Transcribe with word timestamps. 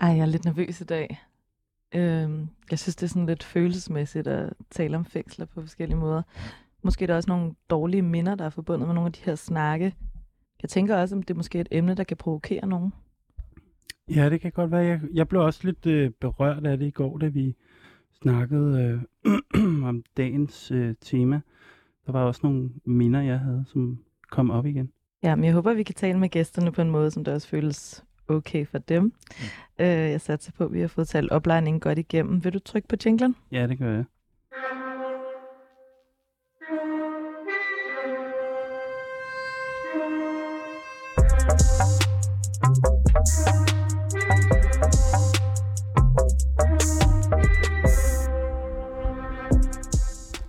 Ej, 0.00 0.08
jeg 0.08 0.18
er 0.18 0.26
lidt 0.26 0.44
nervøs 0.44 0.80
i 0.80 0.84
dag. 0.84 1.20
Øhm, 1.94 2.48
jeg 2.70 2.78
synes, 2.78 2.96
det 2.96 3.02
er 3.02 3.08
sådan 3.08 3.26
lidt 3.26 3.44
følelsesmæssigt 3.44 4.26
at 4.26 4.52
tale 4.70 4.96
om 4.96 5.04
fængsler 5.04 5.46
på 5.46 5.60
forskellige 5.60 5.98
måder. 5.98 6.22
Måske 6.82 7.02
er 7.02 7.06
der 7.06 7.16
også 7.16 7.30
nogle 7.30 7.54
dårlige 7.70 8.02
minder, 8.02 8.34
der 8.34 8.44
er 8.44 8.50
forbundet 8.50 8.88
med 8.88 8.94
nogle 8.94 9.06
af 9.06 9.12
de 9.12 9.20
her 9.24 9.34
snakke. 9.34 9.94
Jeg 10.62 10.70
tænker 10.70 10.96
også, 10.96 11.16
om 11.16 11.22
det 11.22 11.34
er 11.34 11.36
måske 11.36 11.60
et 11.60 11.68
emne, 11.70 11.94
der 11.94 12.04
kan 12.04 12.16
provokere 12.16 12.66
nogen. 12.66 12.92
Ja, 14.14 14.30
det 14.30 14.40
kan 14.40 14.52
godt 14.52 14.70
være. 14.70 14.80
Jeg, 14.80 15.00
jeg 15.14 15.28
blev 15.28 15.42
også 15.42 15.60
lidt 15.64 15.86
øh, 15.86 16.10
berørt 16.10 16.66
af 16.66 16.78
det 16.78 16.86
i 16.86 16.90
går, 16.90 17.18
da 17.18 17.26
vi 17.26 17.56
snakkede 18.22 19.02
øh, 19.24 19.84
om 19.88 20.04
dagens 20.16 20.70
øh, 20.70 20.94
tema. 21.00 21.40
Der 22.06 22.12
var 22.12 22.24
også 22.24 22.40
nogle 22.42 22.70
minder, 22.84 23.20
jeg 23.20 23.38
havde, 23.38 23.64
som 23.66 23.98
kom 24.30 24.50
op 24.50 24.66
igen. 24.66 24.92
Ja, 25.22 25.34
men 25.34 25.44
jeg 25.44 25.54
håber, 25.54 25.74
vi 25.74 25.82
kan 25.82 25.94
tale 25.94 26.18
med 26.18 26.28
gæsterne 26.28 26.72
på 26.72 26.82
en 26.82 26.90
måde, 26.90 27.10
som 27.10 27.24
der 27.24 27.34
også 27.34 27.48
føles 27.48 28.04
okay 28.28 28.66
for 28.66 28.78
dem. 28.78 29.02
Mm. 29.02 29.84
Øh, 29.84 30.10
jeg 30.10 30.20
satser 30.20 30.52
på, 30.58 30.64
at 30.64 30.72
vi 30.72 30.80
har 30.80 30.88
fået 30.88 31.08
talt 31.08 31.30
oplejningen 31.30 31.80
godt 31.80 31.98
igennem. 31.98 32.44
Vil 32.44 32.54
du 32.54 32.58
trykke 32.58 32.88
på 32.88 32.96
jinglen? 33.06 33.36
Ja, 33.52 33.66
det 33.66 33.78
gør 33.78 33.94
jeg. 33.94 34.04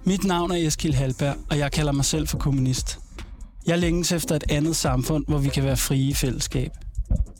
Mit 0.06 0.24
navn 0.24 0.52
er 0.52 0.56
Eskil 0.68 0.94
Halberg, 0.96 1.36
og 1.50 1.58
jeg 1.58 1.72
kalder 1.72 1.92
mig 1.92 2.06
selv 2.06 2.28
for 2.28 2.38
kommunist. 2.38 3.00
Jeg 3.68 3.80
længes 3.80 4.12
efter 4.12 4.36
et 4.36 4.44
andet 4.50 4.76
samfund, 4.76 5.26
hvor 5.28 5.38
vi 5.38 5.50
kan 5.50 5.64
være 5.64 5.78
frie 5.78 6.10
i 6.10 6.14
fællesskab. 6.14 6.72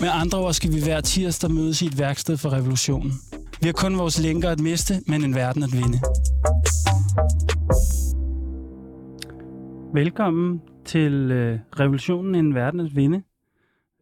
Med 0.00 0.08
andre 0.12 0.38
ord 0.38 0.52
skal 0.52 0.72
vi 0.72 0.82
hver 0.84 1.00
tirsdag 1.00 1.50
mødes 1.50 1.82
i 1.82 1.86
et 1.86 1.98
værksted 1.98 2.36
for 2.36 2.52
revolutionen. 2.52 3.12
Vi 3.60 3.66
har 3.66 3.72
kun 3.72 3.98
vores 3.98 4.22
lænker 4.22 4.50
at 4.50 4.60
miste, 4.60 4.94
men 5.06 5.24
en 5.24 5.34
verden 5.34 5.62
at 5.62 5.72
vinde. 5.72 5.98
Velkommen 9.94 10.62
til 10.84 11.12
øh, 11.12 11.58
Revolutionen 11.80 12.34
en 12.34 12.54
verden 12.54 12.80
at 12.80 12.96
vinde. 12.96 13.22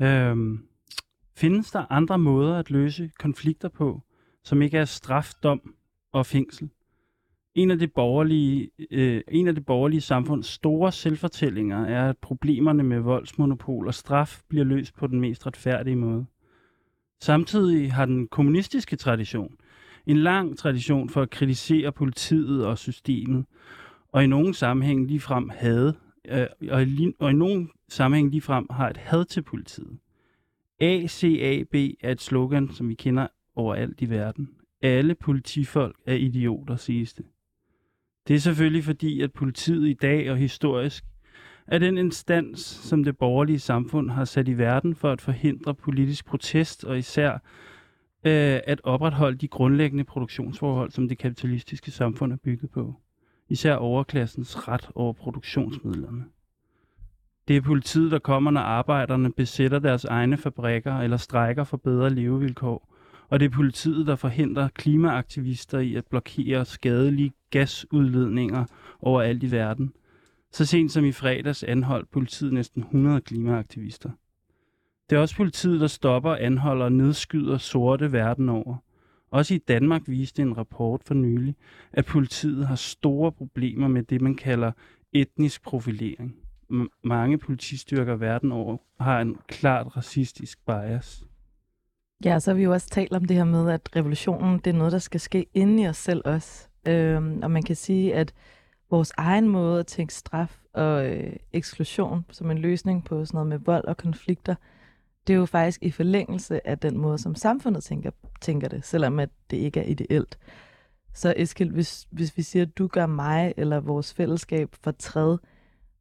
Øhm, 0.03 0.59
findes 1.37 1.71
der 1.71 1.93
andre 1.93 2.19
måder 2.19 2.59
at 2.59 2.71
løse 2.71 3.11
konflikter 3.19 3.69
på, 3.69 4.03
som 4.45 4.63
ikke 4.63 4.79
er 4.79 4.85
straf, 4.85 5.33
dom 5.43 5.61
og 6.13 6.27
fængsel? 6.27 6.71
En 7.59 7.71
af 7.71 7.79
det 7.79 7.93
borgerlige, 7.93 8.71
øh, 8.91 9.21
en 9.29 9.49
af 9.49 9.55
det 9.55 9.67
borgerlige 9.67 10.01
samfunds 10.01 10.47
store 10.47 10.93
selvfortællinger 10.93 11.85
er, 11.85 12.09
at 12.09 12.19
problemerne 12.19 12.83
med 12.83 12.99
voldsmonopol 13.01 13.87
og 13.87 13.95
straf 13.95 14.41
bliver 14.49 14.65
løst 14.65 14.97
på 14.97 15.07
den 15.07 15.21
mest 15.21 15.47
retfærdige 15.47 15.97
måde. 15.97 16.27
Samtidig 17.21 17.93
har 17.93 18.07
den 18.07 18.29
kommunistiske 18.29 18.97
tradition 18.97 19.57
en 20.07 20.17
lang 20.17 20.59
tradition 20.59 21.09
for 21.09 21.23
at 21.23 21.31
kritisere 21.31 21.93
politiet 21.93 22.67
og 22.67 22.79
systemet, 22.79 23.45
og 24.13 24.25
i 24.25 24.27
nogle 24.27 24.55
sammenhæng 24.55 25.07
ligefrem 25.07 25.49
had, 25.49 25.93
øh, 26.29 26.47
og, 26.71 26.83
i, 26.83 27.13
og 27.19 27.31
i 27.31 27.35
nogle 27.35 27.69
sammenhæng 27.89 28.31
ligefrem 28.31 28.67
har 28.71 28.91
et 28.91 28.97
had 28.97 29.25
til 29.25 29.43
politiet. 29.43 29.99
ACAB 30.81 31.75
er 32.01 32.13
et 32.13 32.21
slogan, 32.21 32.71
som 32.71 32.89
vi 32.89 32.95
kender 32.95 33.27
overalt 33.55 34.01
i 34.01 34.11
verden. 34.11 34.51
Alle 34.83 35.15
politifolk 35.15 35.97
er 36.07 36.15
idioter, 36.15 36.77
siges 36.77 37.15
det. 37.15 37.25
Det 38.29 38.37
er 38.37 38.41
selvfølgelig 38.41 38.85
fordi, 38.85 39.21
at 39.21 39.33
politiet 39.33 39.89
i 39.89 39.93
dag 39.93 40.31
og 40.31 40.37
historisk 40.37 41.05
er 41.67 41.79
den 41.79 41.99
instans, 41.99 42.61
som 42.61 43.05
det 43.05 43.19
borgerlige 43.19 43.59
samfund 43.59 44.11
har 44.11 44.25
sat 44.25 44.49
i 44.49 44.59
verden 44.59 44.95
for 44.95 45.13
at 45.13 45.21
forhindre 45.21 45.75
politisk 45.75 46.27
protest 46.27 46.85
og 46.85 46.99
især 46.99 47.33
øh, 48.25 48.61
at 48.67 48.81
opretholde 48.85 49.39
de 49.39 49.49
grundlæggende 49.49 50.05
produktionsforhold, 50.05 50.91
som 50.91 51.09
det 51.09 51.19
kapitalistiske 51.19 51.91
samfund 51.91 52.33
er 52.33 52.37
bygget 52.37 52.71
på. 52.71 52.95
Især 53.49 53.75
overklassens 53.75 54.69
ret 54.69 54.91
over 54.95 55.13
produktionsmidlerne. 55.13 56.25
Det 57.49 57.57
er 57.57 57.61
politiet, 57.61 58.11
der 58.11 58.19
kommer, 58.19 58.51
når 58.51 58.61
arbejderne 58.61 59.33
besætter 59.33 59.79
deres 59.79 60.05
egne 60.05 60.37
fabrikker 60.37 60.99
eller 60.99 61.17
strækker 61.17 61.65
for 61.65 61.77
bedre 61.77 62.11
levevilkår. 62.11 62.88
Og 63.29 63.41
det 63.41 63.47
er 63.47 63.57
politiet, 63.57 64.07
der 64.07 64.17
forhindrer 64.17 64.69
klimaaktivister 64.69 65.79
i 65.79 65.95
at 65.95 66.07
blokere 66.07 66.65
skadelige 66.65 67.33
gasudledninger 67.51 68.65
overalt 69.01 69.43
i 69.43 69.51
verden. 69.51 69.93
Så 70.53 70.65
sent 70.65 70.93
som 70.93 71.05
i 71.05 71.13
fredags 71.13 71.63
anholdt 71.63 72.11
politiet 72.11 72.53
næsten 72.53 72.83
100 72.83 73.21
klimaaktivister. 73.21 74.11
Det 75.11 75.17
er 75.17 75.21
også 75.21 75.37
politiet, 75.37 75.81
der 75.81 75.87
stopper, 75.87 76.35
anholder 76.35 76.85
og 76.85 76.93
nedskyder 76.93 77.59
sorte 77.59 78.13
verden 78.13 78.49
over. 78.49 78.77
Også 79.31 79.55
i 79.55 79.59
Danmark 79.59 80.03
viste 80.07 80.43
en 80.43 80.57
rapport 80.57 81.05
for 81.05 81.15
nylig, 81.15 81.55
at 81.93 82.07
politiet 82.07 82.67
har 82.67 82.77
store 82.77 83.33
problemer 83.33 83.89
med 83.89 84.03
det, 84.03 84.21
man 84.21 84.35
kalder 84.35 84.73
etnisk 85.13 85.63
profilering. 85.63 86.37
M- 86.71 86.89
mange 87.05 87.39
politistyrker 87.39 88.17
verden 88.17 88.53
over 88.53 88.77
har 89.01 89.21
en 89.21 89.37
klart 89.49 89.97
racistisk 89.97 90.67
bias. 90.67 91.28
Ja, 92.25 92.39
så 92.39 92.51
har 92.51 92.57
vi 92.57 92.63
jo 92.63 92.73
også 92.73 92.89
talt 92.89 93.13
om 93.13 93.25
det 93.25 93.37
her 93.37 93.45
med, 93.45 93.71
at 93.71 93.97
revolutionen 93.97 94.59
det 94.59 94.67
er 94.67 94.79
noget, 94.79 94.93
der 94.93 94.99
skal 94.99 95.21
ske 95.21 95.47
inde 95.55 95.83
i 95.83 95.89
os 95.89 95.97
selv 95.97 96.23
også. 96.25 96.69
Øhm, 96.89 97.41
og 97.43 97.51
man 97.51 97.63
kan 97.63 97.77
sige, 97.77 98.15
at 98.15 98.35
vores 98.91 99.13
egen 99.17 99.49
måde 99.49 99.81
at 99.81 99.87
tænke 99.87 100.15
straf 100.15 100.59
og 100.73 101.07
øh, 101.07 101.37
eksklusion 101.53 102.25
som 102.31 102.51
en 102.51 102.59
løsning 102.59 103.05
på 103.05 103.25
sådan 103.25 103.37
noget 103.37 103.49
med 103.49 103.59
vold 103.59 103.85
og 103.85 103.97
konflikter, 103.97 104.55
det 105.27 105.33
er 105.33 105.39
jo 105.39 105.47
faktisk 105.47 105.83
i 105.83 105.91
forlængelse 105.91 106.67
af 106.67 106.79
den 106.79 106.99
måde, 106.99 107.19
som 107.19 107.35
samfundet 107.35 107.85
tænker, 107.85 108.11
tænker 108.41 108.69
det, 108.69 108.85
selvom 108.85 109.19
at 109.19 109.31
det 109.51 109.57
ikke 109.57 109.81
er 109.81 109.85
ideelt. 109.85 110.39
Så 111.15 111.35
Eskild, 111.37 111.71
hvis, 111.71 112.09
hvis 112.11 112.37
vi 112.37 112.43
siger, 112.43 112.63
at 112.63 112.79
du 112.79 112.87
gør 112.87 113.07
mig 113.07 113.55
eller 113.57 113.81
vores 113.81 114.15
fællesskab 114.15 114.77
træd, 114.99 115.39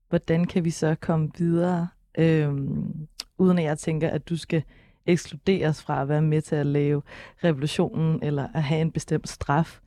hvordan 0.09 0.45
kan 0.45 0.65
vi 0.65 0.69
så 0.69 0.95
komme 1.01 1.29
videre, 1.37 1.87
øhm, 2.17 3.07
uden 3.37 3.57
at 3.57 3.63
jeg 3.63 3.77
tænker, 3.77 4.09
at 4.09 4.29
du 4.29 4.37
skal 4.37 4.63
ekskluderes 5.07 5.83
fra 5.83 6.01
at 6.01 6.09
være 6.09 6.21
med 6.21 6.41
til 6.41 6.55
at 6.55 6.65
lave 6.65 7.01
revolutionen 7.43 8.23
eller 8.23 8.47
at 8.53 8.63
have 8.63 8.81
en 8.81 8.91
bestemt 8.91 9.29
straf. 9.29 9.79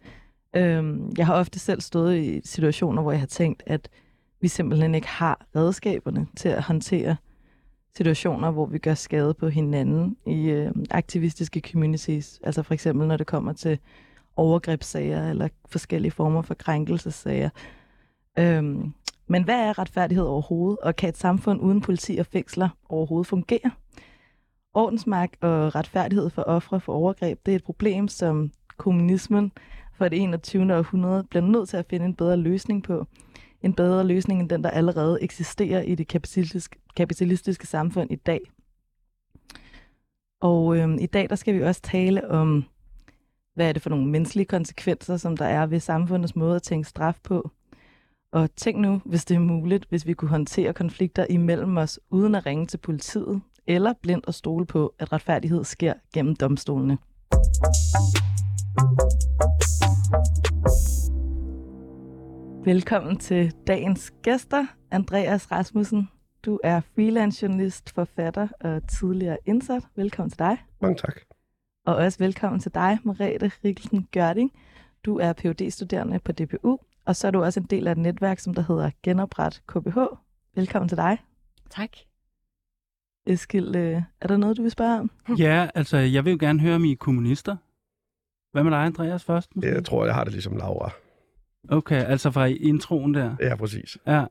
Øhm, 0.57 1.13
jeg 1.19 1.27
har 1.27 1.35
ofte 1.35 1.59
selv 1.59 1.81
stået 1.81 2.19
i 2.19 2.41
situationer, 2.45 3.03
hvor 3.03 3.13
jeg 3.13 3.21
har 3.21 3.27
tænkt, 3.27 3.63
at 3.67 3.89
vi 4.41 4.49
simpelthen 4.49 4.95
ikke 4.95 5.09
har 5.09 5.47
redskaberne 5.57 6.27
til 6.37 6.49
at 6.49 6.63
håndtere 6.63 7.17
situationer, 7.97 8.51
hvor 8.51 8.67
vi 8.67 8.79
gør 8.79 8.95
skade 8.95 9.35
på 9.35 9.49
hinanden 9.49 10.17
i 10.27 10.51
øh, 10.51 10.73
aktivistiske 10.91 11.63
communities. 11.73 12.41
Altså 12.45 12.63
for 12.63 12.75
eksempel, 12.75 13.09
når 13.09 13.17
det 13.17 13.27
kommer 13.27 13.53
til 13.53 13.79
overgrebssager 14.37 15.31
eller 15.31 15.49
forskellige 15.69 16.13
former 16.13 16.43
for 16.43 16.55
krænkelsesager. 16.55 17.51
Øhm, 18.39 18.93
men 19.27 19.45
hvad 19.45 19.61
er 19.61 19.79
retfærdighed 19.79 20.25
overhovedet, 20.25 20.79
og 20.79 20.97
kan 20.97 21.09
et 21.09 21.17
samfund 21.17 21.61
uden 21.61 21.81
politi 21.81 22.17
og 22.17 22.27
fængsler 22.27 22.69
overhovedet 22.89 23.27
fungere? 23.27 23.71
Ordensmagt 24.75 25.37
og 25.41 25.75
retfærdighed 25.75 26.31
for 26.31 26.43
ofre 26.43 26.81
for 26.81 26.93
overgreb, 26.93 27.47
det 27.47 27.53
er 27.53 27.57
et 27.57 27.65
problem, 27.65 28.09
som 28.09 28.51
kommunismen 28.77 29.53
for 29.95 30.09
det 30.09 30.23
21. 30.23 30.77
århundrede 30.77 31.25
bliver 31.25 31.43
nødt 31.43 31.69
til 31.69 31.77
at 31.77 31.87
finde 31.91 32.07
en 32.07 32.15
bedre 32.15 32.37
løsning 32.37 32.83
på. 32.83 33.07
En 33.63 33.75
bedre 33.75 34.05
løsning 34.05 34.41
end 34.41 34.49
den, 34.49 34.65
der 34.65 34.71
allerede 34.71 35.23
eksisterer 35.23 35.83
i 35.83 35.95
det 35.95 36.09
kapitalistiske, 36.09 36.79
kapitalistiske 36.97 37.67
samfund 37.67 38.11
i 38.11 38.17
dag. 38.17 38.41
Og 40.41 40.77
øhm, 40.77 40.99
i 41.01 41.07
dag 41.07 41.31
der 41.31 41.37
skal 41.37 41.55
vi 41.55 41.63
også 41.63 41.81
tale 41.83 42.31
om, 42.31 42.65
hvad 43.55 43.69
er 43.69 43.73
det 43.73 43.83
for 43.83 43.91
nogle 43.91 44.07
menneskelige 44.07 44.47
konsekvenser, 44.47 45.17
som 45.17 45.37
der 45.37 45.45
er 45.45 45.67
ved 45.67 45.81
samfundets 45.81 46.37
måde 46.37 46.57
at 46.57 46.63
tænke 46.63 46.89
straf 46.89 47.19
på. 47.23 47.51
Og 48.33 48.55
tænk 48.57 48.79
nu, 48.79 49.03
hvis 49.05 49.25
det 49.25 49.35
er 49.35 49.41
muligt, 49.41 49.87
hvis 49.89 50.07
vi 50.07 50.15
kunne 50.15 50.29
håndtere 50.29 50.73
konflikter 50.73 51.27
imellem 51.31 51.77
os, 51.77 52.01
uden 52.11 52.35
at 52.35 52.47
ringe 52.47 52.67
til 52.67 52.79
politiet, 52.79 53.41
eller 53.71 53.93
blindt 54.03 54.29
at 54.29 54.35
stole 54.35 54.67
på, 54.67 54.95
at 54.99 55.13
retfærdighed 55.13 55.65
sker 55.65 55.95
gennem 56.15 56.37
domstolene. 56.37 56.99
Velkommen 62.65 63.19
til 63.19 63.53
dagens 63.67 64.13
gæster, 64.23 64.67
Andreas 64.91 65.53
Rasmussen. 65.53 66.09
Du 66.45 66.59
er 66.65 66.81
freelance 66.81 67.43
journalist, 67.43 67.95
forfatter 67.95 68.49
og 68.61 68.89
tidligere 68.89 69.39
indsat. 69.47 69.83
Velkommen 69.97 70.31
til 70.31 70.39
dig. 70.39 70.59
Mange 70.81 70.97
tak. 70.97 71.21
Og 71.87 71.97
også 71.97 72.19
velkommen 72.19 72.61
til 72.61 72.75
dig, 72.75 72.99
Merete 73.05 73.51
Rikkelsen 73.65 74.09
Gørding. 74.13 74.53
Du 75.05 75.19
er 75.19 75.33
phd 75.33 75.71
studerende 75.71 76.19
på 76.19 76.33
DPU, 76.33 76.79
og 77.05 77.17
så 77.17 77.27
er 77.27 77.31
du 77.31 77.43
også 77.43 77.61
en 77.61 77.67
del 77.67 77.87
af 77.87 77.93
et 77.93 77.99
netværk, 77.99 78.39
som 78.39 78.55
der 78.55 78.63
hedder 78.63 78.91
Genopret 79.03 79.63
KBH. 79.67 79.99
Velkommen 80.55 80.89
til 80.89 80.97
dig. 80.97 81.19
Tak. 81.71 81.91
Eskild, 83.27 83.77
øh, 83.77 84.03
er 84.21 84.29
der 84.29 84.37
noget, 84.37 84.57
du 84.57 84.63
vil 84.63 84.71
spørge 84.71 85.01
om? 85.01 85.11
Ja, 85.39 85.69
altså, 85.75 85.97
jeg 85.97 86.25
vil 86.25 86.31
jo 86.31 86.37
gerne 86.41 86.61
høre 86.61 86.75
om 86.75 86.85
I 86.85 86.93
er 86.93 86.97
kommunister. 86.97 87.57
Hvad 88.53 88.63
med 88.65 88.71
dig, 88.73 88.81
Andreas, 88.81 89.25
først? 89.25 89.57
Måske? 89.57 89.69
Jeg 89.73 89.85
tror, 89.85 90.05
jeg 90.05 90.15
har 90.15 90.25
det 90.25 90.33
ligesom 90.33 90.57
Laura. 90.57 90.91
Okay, 91.69 92.05
altså 92.05 92.31
fra 92.31 92.45
introen 92.47 93.15
der. 93.15 93.37
Ja, 93.41 93.57
præcis. 93.57 93.99
Ja. 94.07 94.25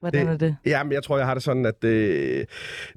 Hvordan 0.00 0.26
Det- 0.26 0.32
er 0.32 0.36
det? 0.36 0.56
Ja, 0.66 0.82
men 0.84 0.92
jeg 0.92 1.02
tror, 1.02 1.16
jeg 1.18 1.26
har 1.26 1.34
det 1.34 1.42
sådan, 1.42 1.66
at 1.66 1.84
øh, 1.84 2.44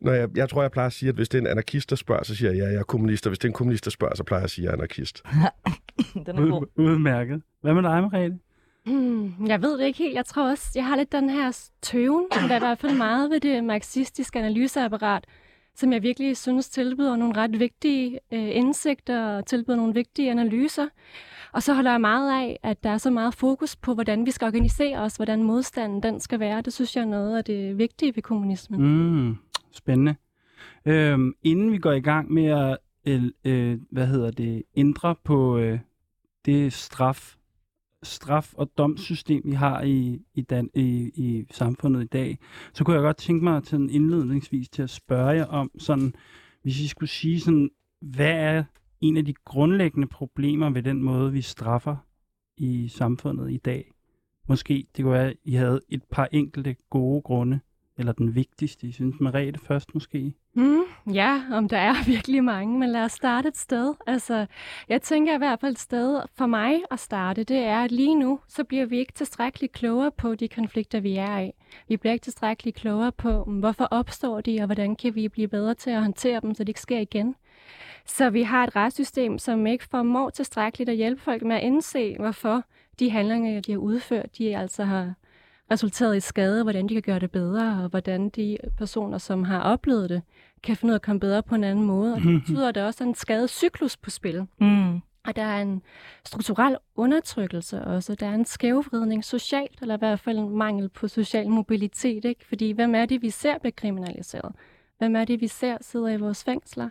når 0.01 0.13
jeg, 0.13 0.29
jeg 0.37 0.49
tror, 0.49 0.61
jeg 0.61 0.71
plejer 0.71 0.87
at 0.87 0.93
sige, 0.93 1.09
at 1.09 1.15
hvis 1.15 1.29
det 1.29 1.37
er 1.37 1.41
en 1.41 1.47
anarkist, 1.47 1.89
der 1.89 1.95
spørger, 1.95 2.23
så 2.23 2.35
siger 2.35 2.51
jeg, 2.51 2.57
ja, 2.59 2.65
jeg 2.65 2.75
er 2.79 2.83
kommunist, 2.83 3.25
og 3.25 3.29
hvis 3.29 3.39
det 3.39 3.45
er 3.45 3.49
en 3.49 3.53
kommunist, 3.53 3.85
der 3.85 3.91
spørger, 3.91 4.15
så 4.15 4.23
plejer 4.23 4.39
jeg 4.39 4.43
at 4.43 4.49
sige, 4.51 4.63
at 4.63 4.65
jeg 4.65 4.71
er 4.71 4.77
anarkist. 4.77 5.23
Den 6.25 6.37
er 6.37 6.49
god. 6.49 6.61
Ud, 6.61 6.83
udmærket. 6.85 7.41
Hvad 7.61 7.73
med 7.73 7.83
dig, 7.83 8.01
Merete? 8.01 8.39
Hmm, 8.85 9.47
jeg 9.47 9.61
ved 9.61 9.77
det 9.77 9.85
ikke 9.85 9.99
helt. 9.99 10.15
Jeg 10.15 10.25
tror 10.25 10.49
også, 10.49 10.71
jeg 10.75 10.85
har 10.85 10.95
lidt 10.95 11.11
den 11.11 11.29
her 11.29 11.69
tøven, 11.81 12.25
men 12.35 12.49
der 12.49 12.51
er 12.51 12.55
i 12.55 12.59
hvert 12.59 12.79
fald 12.79 12.97
meget 12.97 13.29
ved 13.29 13.39
det 13.39 13.63
marxistiske 13.63 14.39
analyseapparat, 14.39 15.25
som 15.75 15.93
jeg 15.93 16.03
virkelig 16.03 16.37
synes 16.37 16.69
tilbyder 16.69 17.15
nogle 17.15 17.37
ret 17.37 17.59
vigtige 17.59 18.19
øh, 18.31 18.55
indsigter 18.55 19.25
og 19.25 19.45
tilbyder 19.45 19.77
nogle 19.77 19.93
vigtige 19.93 20.31
analyser. 20.31 20.87
Og 21.51 21.63
så 21.63 21.73
holder 21.73 21.91
jeg 21.91 22.01
meget 22.01 22.41
af, 22.41 22.59
at 22.63 22.83
der 22.83 22.89
er 22.89 22.97
så 22.97 23.09
meget 23.09 23.33
fokus 23.33 23.75
på, 23.75 23.93
hvordan 23.93 24.25
vi 24.25 24.31
skal 24.31 24.45
organisere 24.45 24.99
os, 24.99 25.15
hvordan 25.15 25.43
modstanden 25.43 26.03
den 26.03 26.19
skal 26.19 26.39
være. 26.39 26.61
Det 26.61 26.73
synes 26.73 26.95
jeg 26.95 27.01
er 27.01 27.05
noget 27.05 27.37
af 27.37 27.43
det 27.43 27.77
vigtige 27.77 28.15
ved 28.15 28.23
kommunismen. 28.23 28.81
Mm, 28.81 29.37
spændende. 29.71 30.15
Øhm, 30.85 31.33
inden 31.43 31.71
vi 31.71 31.77
går 31.77 31.91
i 31.91 31.99
gang 31.99 32.33
med 32.33 32.45
at 32.45 32.77
øh, 33.05 33.23
øh, 33.45 33.77
hvad 33.91 34.07
hedder 34.07 34.31
det, 34.31 34.63
ændre 34.75 35.15
på 35.23 35.57
øh, 35.57 35.79
det 36.45 36.73
straf, 36.73 37.35
straf- 38.05 38.53
og 38.57 38.71
domssystem, 38.77 39.41
vi 39.45 39.51
har 39.51 39.81
i, 39.81 40.21
i, 40.33 40.41
Dan, 40.41 40.69
i, 40.75 41.11
i 41.15 41.45
samfundet 41.51 42.03
i 42.03 42.07
dag, 42.07 42.39
så 42.73 42.83
kunne 42.83 42.93
jeg 42.93 43.03
godt 43.03 43.17
tænke 43.17 43.43
mig 43.43 43.63
til 43.63 43.75
en 43.75 43.89
indledningsvis 43.89 44.69
til 44.69 44.81
at 44.81 44.89
spørge 44.89 45.29
jer 45.29 45.45
om, 45.45 45.71
sådan, 45.77 46.13
hvis 46.61 46.79
I 46.79 46.87
skulle 46.87 47.09
sige, 47.09 47.39
sådan, 47.39 47.69
hvad 48.01 48.31
er 48.31 48.63
en 49.01 49.17
af 49.17 49.25
de 49.25 49.33
grundlæggende 49.33 50.07
problemer 50.07 50.69
ved 50.69 50.83
den 50.83 51.03
måde, 51.03 51.31
vi 51.31 51.41
straffer 51.41 51.95
i 52.57 52.87
samfundet 52.87 53.51
i 53.51 53.57
dag? 53.57 53.91
Måske 54.47 54.87
det 54.95 55.03
kunne 55.03 55.13
være, 55.13 55.29
at 55.29 55.37
I 55.43 55.53
havde 55.53 55.81
et 55.89 56.03
par 56.11 56.27
enkelte 56.31 56.75
gode 56.89 57.21
grunde, 57.21 57.59
eller 57.97 58.11
den 58.11 58.35
vigtigste, 58.35 58.87
I 58.87 58.91
synes. 58.91 59.15
Merete 59.19 59.59
først 59.59 59.93
måske. 59.93 60.33
Mm, 60.53 61.13
ja, 61.13 61.41
om 61.51 61.69
der 61.69 61.77
er 61.77 61.93
virkelig 62.13 62.43
mange, 62.43 62.79
men 62.79 62.89
lad 62.89 63.03
os 63.03 63.11
starte 63.11 63.47
et 63.47 63.57
sted. 63.57 63.93
Altså, 64.07 64.45
jeg 64.89 65.01
tænker 65.01 65.35
i 65.35 65.37
hvert 65.37 65.59
fald 65.59 65.71
et 65.71 65.79
sted 65.79 66.21
for 66.37 66.45
mig 66.45 66.81
at 66.91 66.99
starte, 66.99 67.43
det 67.43 67.57
er, 67.57 67.83
at 67.83 67.91
lige 67.91 68.15
nu, 68.15 68.39
så 68.47 68.63
bliver 68.63 68.85
vi 68.85 68.97
ikke 68.97 69.13
tilstrækkeligt 69.13 69.73
klogere 69.73 70.11
på 70.11 70.35
de 70.35 70.47
konflikter, 70.47 70.99
vi 70.99 71.15
er 71.15 71.39
i. 71.39 71.51
Vi 71.87 71.97
bliver 71.97 72.13
ikke 72.13 72.23
tilstrækkeligt 72.23 72.77
klogere 72.77 73.11
på, 73.11 73.43
mm, 73.43 73.59
hvorfor 73.59 73.85
opstår 73.85 74.41
de, 74.41 74.59
og 74.59 74.65
hvordan 74.65 74.95
kan 74.95 75.15
vi 75.15 75.27
blive 75.27 75.47
bedre 75.47 75.73
til 75.73 75.89
at 75.89 76.01
håndtere 76.01 76.39
dem, 76.41 76.53
så 76.53 76.63
det 76.63 76.69
ikke 76.69 76.81
sker 76.81 76.99
igen. 76.99 77.35
Så 78.05 78.29
vi 78.29 78.43
har 78.43 78.63
et 78.63 78.75
retssystem, 78.75 79.37
som 79.37 79.67
ikke 79.67 79.85
formår 79.91 80.29
tilstrækkeligt 80.29 80.89
at 80.89 80.95
hjælpe 80.95 81.21
folk 81.21 81.41
med 81.43 81.55
at 81.55 81.63
indse, 81.63 82.15
hvorfor 82.19 82.63
de 82.99 83.09
handlinger, 83.09 83.61
de 83.61 83.71
har 83.71 83.79
udført, 83.79 84.37
de 84.37 84.57
altså 84.57 84.83
har 84.83 85.13
resulteret 85.71 86.17
i 86.17 86.19
skade, 86.19 86.63
hvordan 86.63 86.89
de 86.89 86.93
kan 86.93 87.03
gøre 87.03 87.19
det 87.19 87.31
bedre, 87.31 87.83
og 87.83 87.89
hvordan 87.89 88.29
de 88.29 88.57
personer, 88.77 89.17
som 89.17 89.43
har 89.43 89.61
oplevet 89.61 90.09
det, 90.09 90.21
kan 90.63 90.75
finde 90.75 90.91
ud 90.91 90.93
af 90.93 90.97
at 90.97 91.01
komme 91.01 91.19
bedre 91.19 91.43
på 91.43 91.55
en 91.55 91.63
anden 91.63 91.85
måde. 91.85 92.13
Og 92.13 92.21
det 92.21 92.41
betyder, 92.41 92.69
at 92.69 92.75
der 92.75 92.85
også 92.85 93.03
er 93.03 93.07
en 93.07 93.15
skadecyklus 93.15 93.97
på 93.97 94.09
spil. 94.09 94.47
Mm. 94.61 95.01
Og 95.27 95.35
der 95.35 95.41
er 95.41 95.61
en 95.61 95.81
strukturel 96.25 96.77
undertrykkelse 96.95 97.81
også. 97.81 98.15
Der 98.15 98.27
er 98.27 98.33
en 98.33 98.45
skævvridning 98.45 99.25
socialt, 99.25 99.81
eller 99.81 99.95
i 99.95 99.97
hvert 99.97 100.19
fald 100.19 100.37
en 100.37 100.57
mangel 100.57 100.89
på 100.89 101.07
social 101.07 101.49
mobilitet. 101.49 102.25
Ikke? 102.25 102.45
Fordi 102.47 102.71
hvem 102.71 102.95
er 102.95 103.05
det, 103.05 103.21
vi 103.21 103.29
ser 103.29 103.57
bliver 103.57 103.73
kriminaliseret? 103.77 104.55
Hvem 104.97 105.15
er 105.15 105.25
det, 105.25 105.41
vi 105.41 105.47
ser 105.47 105.77
sidder 105.81 106.07
i 106.07 106.17
vores 106.17 106.43
fængsler? 106.43 106.89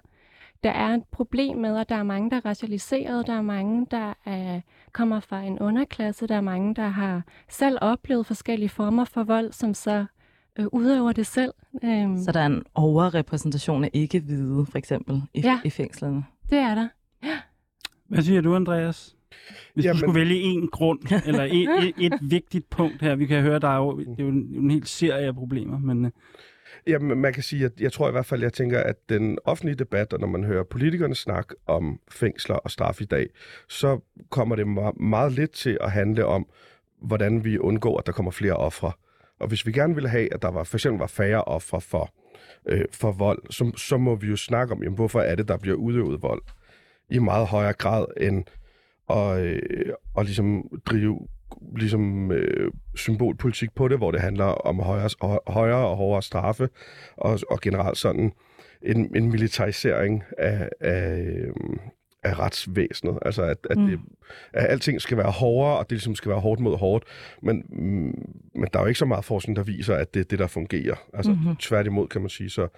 Der 0.64 0.70
er 0.70 0.94
et 0.94 1.02
problem 1.12 1.56
med, 1.56 1.76
at 1.78 1.88
der 1.88 1.94
er 1.94 2.02
mange, 2.02 2.30
der 2.30 2.36
er 2.36 2.44
racialiseret. 2.46 3.26
Der 3.26 3.32
er 3.32 3.42
mange, 3.42 3.86
der 3.90 4.14
er, 4.24 4.60
kommer 4.92 5.20
fra 5.20 5.42
en 5.42 5.58
underklasse. 5.58 6.26
Der 6.26 6.34
er 6.36 6.40
mange, 6.40 6.74
der 6.74 6.88
har 6.88 7.22
selv 7.48 7.78
oplevet 7.80 8.26
forskellige 8.26 8.68
former 8.68 9.04
for 9.04 9.22
vold, 9.24 9.52
som 9.52 9.74
så 9.74 10.04
øh, 10.58 10.66
udøver 10.72 11.12
det 11.12 11.26
selv. 11.26 11.52
Øhm, 11.84 12.18
Så 12.18 12.32
der 12.32 12.40
er 12.40 12.46
en 12.46 12.62
overrepræsentation 12.74 13.84
af 13.84 13.90
ikke-hvide, 13.92 14.66
for 14.66 14.78
eksempel, 14.78 15.22
i, 15.34 15.40
Ja. 15.40 15.60
i 15.64 15.70
fængslerne. 15.70 16.24
det 16.50 16.58
er 16.58 16.74
der. 16.74 16.88
Hvad 18.08 18.22
siger 18.22 18.40
du, 18.40 18.56
Andreas? 18.56 19.16
Hvis 19.74 19.84
Jamen- 19.84 19.94
du 19.94 19.98
skulle 19.98 20.20
vælge 20.20 20.36
en 20.40 20.68
grund, 20.68 20.98
eller 21.26 21.42
et, 21.44 21.68
et, 21.98 22.12
et 22.12 22.18
vigtigt 22.22 22.70
punkt 22.70 23.02
her, 23.02 23.14
vi 23.16 23.26
kan 23.26 23.42
høre, 23.42 23.58
der 23.58 23.68
er 23.68 23.76
jo, 23.76 23.98
det 23.98 24.08
er 24.18 24.22
jo 24.22 24.28
en, 24.28 24.54
en 24.54 24.70
hel 24.70 24.86
serie 24.86 25.26
af 25.26 25.34
problemer, 25.34 25.78
men 25.78 26.04
øh, 26.04 26.10
Jamen, 26.86 27.18
man 27.18 27.32
kan 27.32 27.42
sige, 27.42 27.64
at 27.64 27.80
jeg 27.80 27.92
tror 27.92 28.08
i 28.08 28.10
hvert 28.10 28.26
fald, 28.26 28.42
jeg 28.42 28.52
tænker, 28.52 28.80
at 28.80 28.96
den 29.08 29.38
offentlige 29.44 29.76
debat, 29.76 30.12
og 30.12 30.20
når 30.20 30.26
man 30.26 30.44
hører 30.44 30.64
politikerne 30.64 31.14
snakke 31.14 31.54
om 31.66 32.00
fængsler 32.10 32.56
og 32.56 32.70
straf 32.70 33.00
i 33.00 33.04
dag, 33.04 33.26
så 33.68 34.00
kommer 34.30 34.56
det 34.56 34.66
meget 35.00 35.32
lidt 35.32 35.50
til 35.50 35.78
at 35.80 35.90
handle 35.90 36.26
om, 36.26 36.46
hvordan 37.02 37.44
vi 37.44 37.58
undgår, 37.58 37.98
at 37.98 38.06
der 38.06 38.12
kommer 38.12 38.30
flere 38.30 38.56
ofre. 38.56 38.92
Og 39.40 39.48
hvis 39.48 39.66
vi 39.66 39.72
gerne 39.72 39.94
vil 39.94 40.08
have, 40.08 40.34
at 40.34 40.42
der 40.42 40.50
var, 40.50 40.64
for 40.64 40.76
eksempel 40.76 40.98
var 40.98 41.06
færre 41.06 41.44
ofre 41.44 41.80
for, 41.80 42.14
øh, 42.68 42.84
for 42.92 43.12
vold, 43.12 43.42
så, 43.50 43.72
så 43.76 43.96
må 43.96 44.14
vi 44.14 44.26
jo 44.26 44.36
snakke 44.36 44.74
om, 44.74 44.82
jamen, 44.82 44.96
hvorfor 44.96 45.20
er 45.20 45.34
det, 45.34 45.48
der 45.48 45.56
bliver 45.56 45.76
udøvet 45.76 46.22
vold 46.22 46.42
i 47.10 47.18
meget 47.18 47.46
højere 47.46 47.72
grad 47.72 48.06
end 48.20 48.44
at, 49.10 49.40
øh, 49.40 49.92
at 50.18 50.24
ligesom 50.24 50.64
drive 50.86 51.28
ligesom, 51.76 52.32
øh, 52.32 52.72
symbolpolitik 52.94 53.74
på 53.74 53.88
det, 53.88 53.98
hvor 53.98 54.10
det 54.10 54.20
handler 54.20 54.44
om 54.44 54.80
højere, 54.80 55.10
højere 55.46 55.88
og 55.88 55.96
hårdere 55.96 56.22
straffe, 56.22 56.68
og, 57.16 57.38
og 57.50 57.60
generelt 57.60 57.98
sådan 57.98 58.32
en, 58.82 59.16
en 59.16 59.30
militarisering 59.30 60.22
af, 60.38 60.68
af, 60.80 61.18
øh, 61.20 61.52
af 62.22 62.38
retsvæsenet. 62.38 63.18
Altså, 63.22 63.42
at, 63.42 63.58
at, 63.70 63.78
Mm. 63.78 63.86
det, 63.86 64.00
at 64.52 64.66
alting 64.70 65.00
skal 65.00 65.16
være 65.16 65.30
hårdere, 65.30 65.78
og 65.78 65.84
det 65.84 65.92
ligesom 65.92 66.14
skal 66.14 66.30
være 66.30 66.40
hårdt 66.40 66.60
mod 66.60 66.78
hårdt. 66.78 67.04
Men, 67.42 67.62
mm, 67.68 68.14
men 68.54 68.68
der 68.72 68.78
er 68.78 68.82
jo 68.82 68.86
ikke 68.86 68.98
så 68.98 69.04
meget 69.06 69.24
forskning, 69.24 69.56
der 69.56 69.62
viser, 69.62 69.94
at 69.94 70.14
det 70.14 70.20
er 70.20 70.24
det, 70.24 70.38
der 70.38 70.46
fungerer. 70.46 70.94
Altså, 71.14 71.32
Mhm. 71.32 71.40
mm-hmm. 71.40 71.56
tværtimod 71.56 72.08
kan 72.08 72.20
man 72.20 72.30
sige, 72.30 72.50
så 72.50 72.68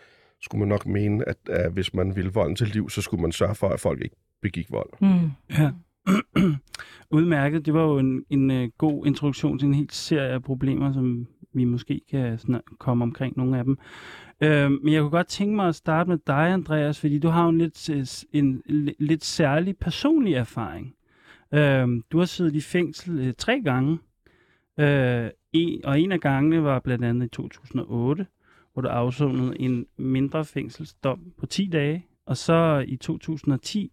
skulle 0.43 0.59
man 0.59 0.69
nok 0.69 0.87
mene, 0.87 1.29
at, 1.29 1.37
at 1.51 1.73
hvis 1.73 1.95
man 1.95 2.17
ville 2.17 2.33
volden 2.33 2.57
til 2.57 2.67
liv, 2.67 2.91
så 2.91 3.03
skulle 3.03 3.23
man 3.23 3.33
sørge 3.33 3.55
for, 3.55 3.69
at 3.69 3.81
folk 3.81 4.03
ikke 4.03 4.17
begik 4.43 4.67
vold. 4.71 4.91
Mm. 5.01 5.31
ja. 5.59 5.71
Udmærket. 7.11 7.67
Det 7.67 7.75
var 7.75 7.83
jo 7.83 7.99
en, 7.99 8.25
en 8.31 8.51
uh, 8.51 8.69
god 8.79 9.07
introduktion 9.07 9.59
til 9.59 9.67
en 9.67 9.75
hel 9.75 9.91
serie 9.91 10.29
af 10.29 10.43
problemer, 10.43 10.93
som 10.93 11.27
vi 11.53 11.65
måske 11.65 12.01
kan 12.11 12.39
komme 12.79 13.03
omkring 13.03 13.37
nogle 13.37 13.59
af 13.59 13.65
dem. 13.65 13.79
Øh, 14.41 14.71
men 14.71 14.93
jeg 14.93 15.01
kunne 15.01 15.11
godt 15.11 15.27
tænke 15.27 15.57
mig 15.57 15.69
at 15.69 15.75
starte 15.75 16.11
med 16.11 16.19
dig, 16.27 16.53
Andreas, 16.53 17.01
fordi 17.01 17.19
du 17.19 17.29
har 17.29 17.43
jo 17.43 17.49
en 17.49 17.59
lidt, 17.59 17.91
øh, 17.91 18.07
en, 18.33 18.63
en 18.67 18.95
lidt 18.99 19.25
særlig 19.25 19.77
personlig 19.77 20.35
erfaring. 20.35 20.95
Øh, 21.55 21.89
du 22.13 22.19
har 22.19 22.25
siddet 22.25 22.55
i 22.55 22.61
fængsel 22.61 23.19
øh, 23.19 23.35
tre 23.39 23.61
gange, 23.65 23.99
øh, 24.79 25.31
en, 25.53 25.85
og 25.85 26.01
en 26.01 26.13
af 26.13 26.21
gangene 26.21 26.63
var 26.63 26.79
blandt 26.79 27.05
andet 27.05 27.27
i 27.27 27.29
2008, 27.29 28.27
hvor 28.73 28.83
du 28.83 28.89
afsonede 28.89 29.61
en 29.61 29.87
mindre 29.97 30.45
fængselsdom 30.45 31.21
på 31.39 31.47
10 31.47 31.67
dage, 31.67 32.07
og 32.27 32.37
så 32.37 32.85
i 32.89 32.97
2010 32.97 33.93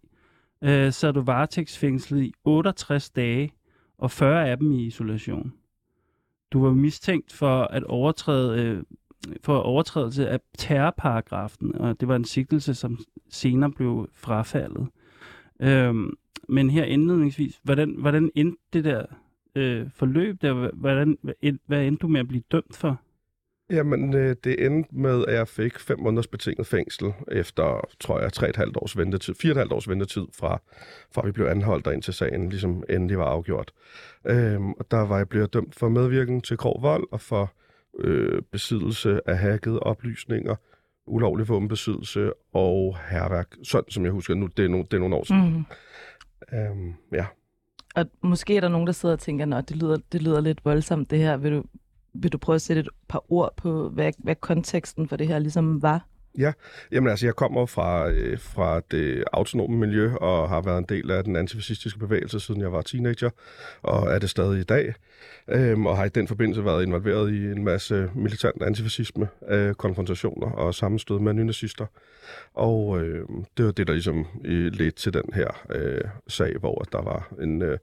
øh, 0.64 0.92
så 0.92 1.12
du 1.12 1.20
varetægtsfængslet 1.20 2.22
i 2.22 2.32
68 2.44 3.10
dage, 3.10 3.52
og 3.98 4.10
40 4.10 4.48
af 4.48 4.58
dem 4.58 4.72
i 4.72 4.86
isolation. 4.86 5.52
Du 6.52 6.62
var 6.62 6.72
mistænkt 6.72 7.32
for 7.32 7.62
at 7.62 7.84
overtræde 7.84 8.62
øh, 8.62 8.82
for 9.42 9.58
overtrædelse 9.58 10.28
af 10.28 10.40
terrorparagrafen, 10.58 11.74
og 11.74 12.00
det 12.00 12.08
var 12.08 12.16
en 12.16 12.24
sigtelse, 12.24 12.74
som 12.74 12.98
senere 13.28 13.70
blev 13.70 14.08
frafaldet. 14.12 14.88
Øhm, 15.60 16.16
men 16.48 16.70
her 16.70 16.84
indledningsvis, 16.84 17.60
hvordan, 17.62 17.94
hvordan 17.98 18.30
endte 18.34 18.62
det 18.72 18.84
der 18.84 19.06
øh, 19.54 19.90
forløb 19.90 20.42
der? 20.42 20.70
Hvordan, 20.74 21.18
hvad, 21.22 21.58
hvad 21.66 21.86
endte 21.86 22.02
du 22.02 22.08
med 22.08 22.20
at 22.20 22.28
blive 22.28 22.42
dømt 22.52 22.76
for? 22.76 23.00
Jamen, 23.70 24.14
øh, 24.14 24.36
det 24.44 24.66
endte 24.66 24.94
med, 24.94 25.24
at 25.28 25.34
jeg 25.34 25.48
fik 25.48 25.78
fem 25.78 26.00
måneders 26.00 26.26
betinget 26.26 26.66
fængsel 26.66 27.12
efter, 27.32 27.80
tror 28.00 28.20
jeg, 28.20 28.32
tre 28.32 28.48
et 28.48 28.56
halvt 28.56 28.76
års 28.76 28.96
ventetid, 28.96 29.34
fire 29.34 29.50
et 29.50 29.56
halvt 29.56 29.72
års 29.72 29.88
ventetid 29.88 30.26
fra, 30.32 30.60
fra 31.14 31.26
vi 31.26 31.32
blev 31.32 31.46
anholdt 31.46 31.86
og 31.86 31.94
indtil 31.94 32.14
sagen 32.14 32.48
ligesom 32.48 32.82
endelig 32.90 33.18
var 33.18 33.24
afgjort. 33.24 33.72
Øhm, 34.26 34.72
og 34.72 34.90
der 34.90 35.00
var 35.00 35.16
jeg 35.16 35.28
blevet 35.28 35.52
dømt 35.52 35.74
for 35.74 35.88
medvirken 35.88 36.40
til 36.40 36.56
grov 36.56 36.82
vold 36.82 37.04
og 37.12 37.20
for 37.20 37.52
øh, 37.98 38.42
besiddelse 38.52 39.20
af 39.26 39.38
hackede 39.38 39.80
oplysninger, 39.80 40.54
ulovlig 41.06 41.48
våbenbesiddelse 41.48 42.32
og 42.52 42.96
herværk. 43.10 43.48
Sådan 43.62 43.90
som 43.90 44.04
jeg 44.04 44.12
husker 44.12 44.34
nu, 44.34 44.46
det 44.46 44.64
er, 44.64 44.68
no, 44.68 44.78
det 44.78 44.94
er 44.94 44.98
nogle 44.98 45.16
år 45.16 45.24
siden. 45.24 45.66
Mm. 46.52 46.58
Øhm, 46.58 46.94
ja. 47.12 47.26
Og 47.94 48.06
måske 48.22 48.56
er 48.56 48.60
der 48.60 48.68
nogen, 48.68 48.86
der 48.86 48.92
sidder 48.92 49.14
og 49.14 49.20
tænker, 49.20 49.56
at 49.56 49.68
det 49.68 49.76
lyder, 49.76 49.96
det 50.12 50.22
lyder 50.22 50.40
lidt 50.40 50.64
voldsomt, 50.64 51.10
det 51.10 51.18
her. 51.18 51.36
Vil 51.36 51.52
du, 51.52 51.64
vil 52.14 52.32
du 52.32 52.38
prøve 52.38 52.54
at 52.54 52.62
sætte 52.62 52.80
et 52.80 52.88
par 53.08 53.32
ord 53.32 53.56
på, 53.56 53.88
hvad, 53.88 54.12
hvad 54.18 54.34
konteksten 54.34 55.08
for 55.08 55.16
det 55.16 55.28
her 55.28 55.38
ligesom 55.38 55.82
var? 55.82 56.06
Ja, 56.38 56.52
Jamen 56.92 57.10
altså, 57.10 57.26
jeg 57.26 57.34
kommer 57.34 57.66
fra, 57.66 58.10
øh, 58.10 58.38
fra 58.38 58.80
det 58.90 59.24
autonome 59.32 59.76
miljø 59.76 60.14
og 60.14 60.48
har 60.48 60.60
været 60.60 60.78
en 60.78 60.86
del 60.88 61.10
af 61.10 61.24
den 61.24 61.36
antifascistiske 61.36 61.98
bevægelse, 61.98 62.40
siden 62.40 62.60
jeg 62.60 62.72
var 62.72 62.82
teenager, 62.82 63.30
og 63.82 64.08
er 64.08 64.18
det 64.18 64.30
stadig 64.30 64.60
i 64.60 64.64
dag. 64.64 64.94
Øhm, 65.48 65.86
og 65.86 65.96
har 65.96 66.04
i 66.04 66.08
den 66.08 66.28
forbindelse 66.28 66.64
været 66.64 66.82
involveret 66.86 67.32
i 67.32 67.44
en 67.44 67.64
masse 67.64 68.10
militant 68.14 68.62
antifascisme, 68.62 69.28
øh, 69.48 69.74
konfrontationer 69.74 70.50
og 70.50 70.74
sammenstød 70.74 71.18
med 71.18 71.32
nynazister. 71.32 71.86
Og 72.54 73.00
øh, 73.00 73.28
det 73.56 73.66
var 73.66 73.72
det, 73.72 73.86
der 73.86 73.92
ligesom 73.92 74.26
øh, 74.44 74.72
ledte 74.72 75.02
til 75.02 75.14
den 75.14 75.30
her 75.34 75.48
øh, 75.70 76.00
sag, 76.28 76.56
hvor 76.58 76.84
der 76.92 77.02
var 77.02 77.28
en... 77.40 77.62
Øh, 77.62 77.78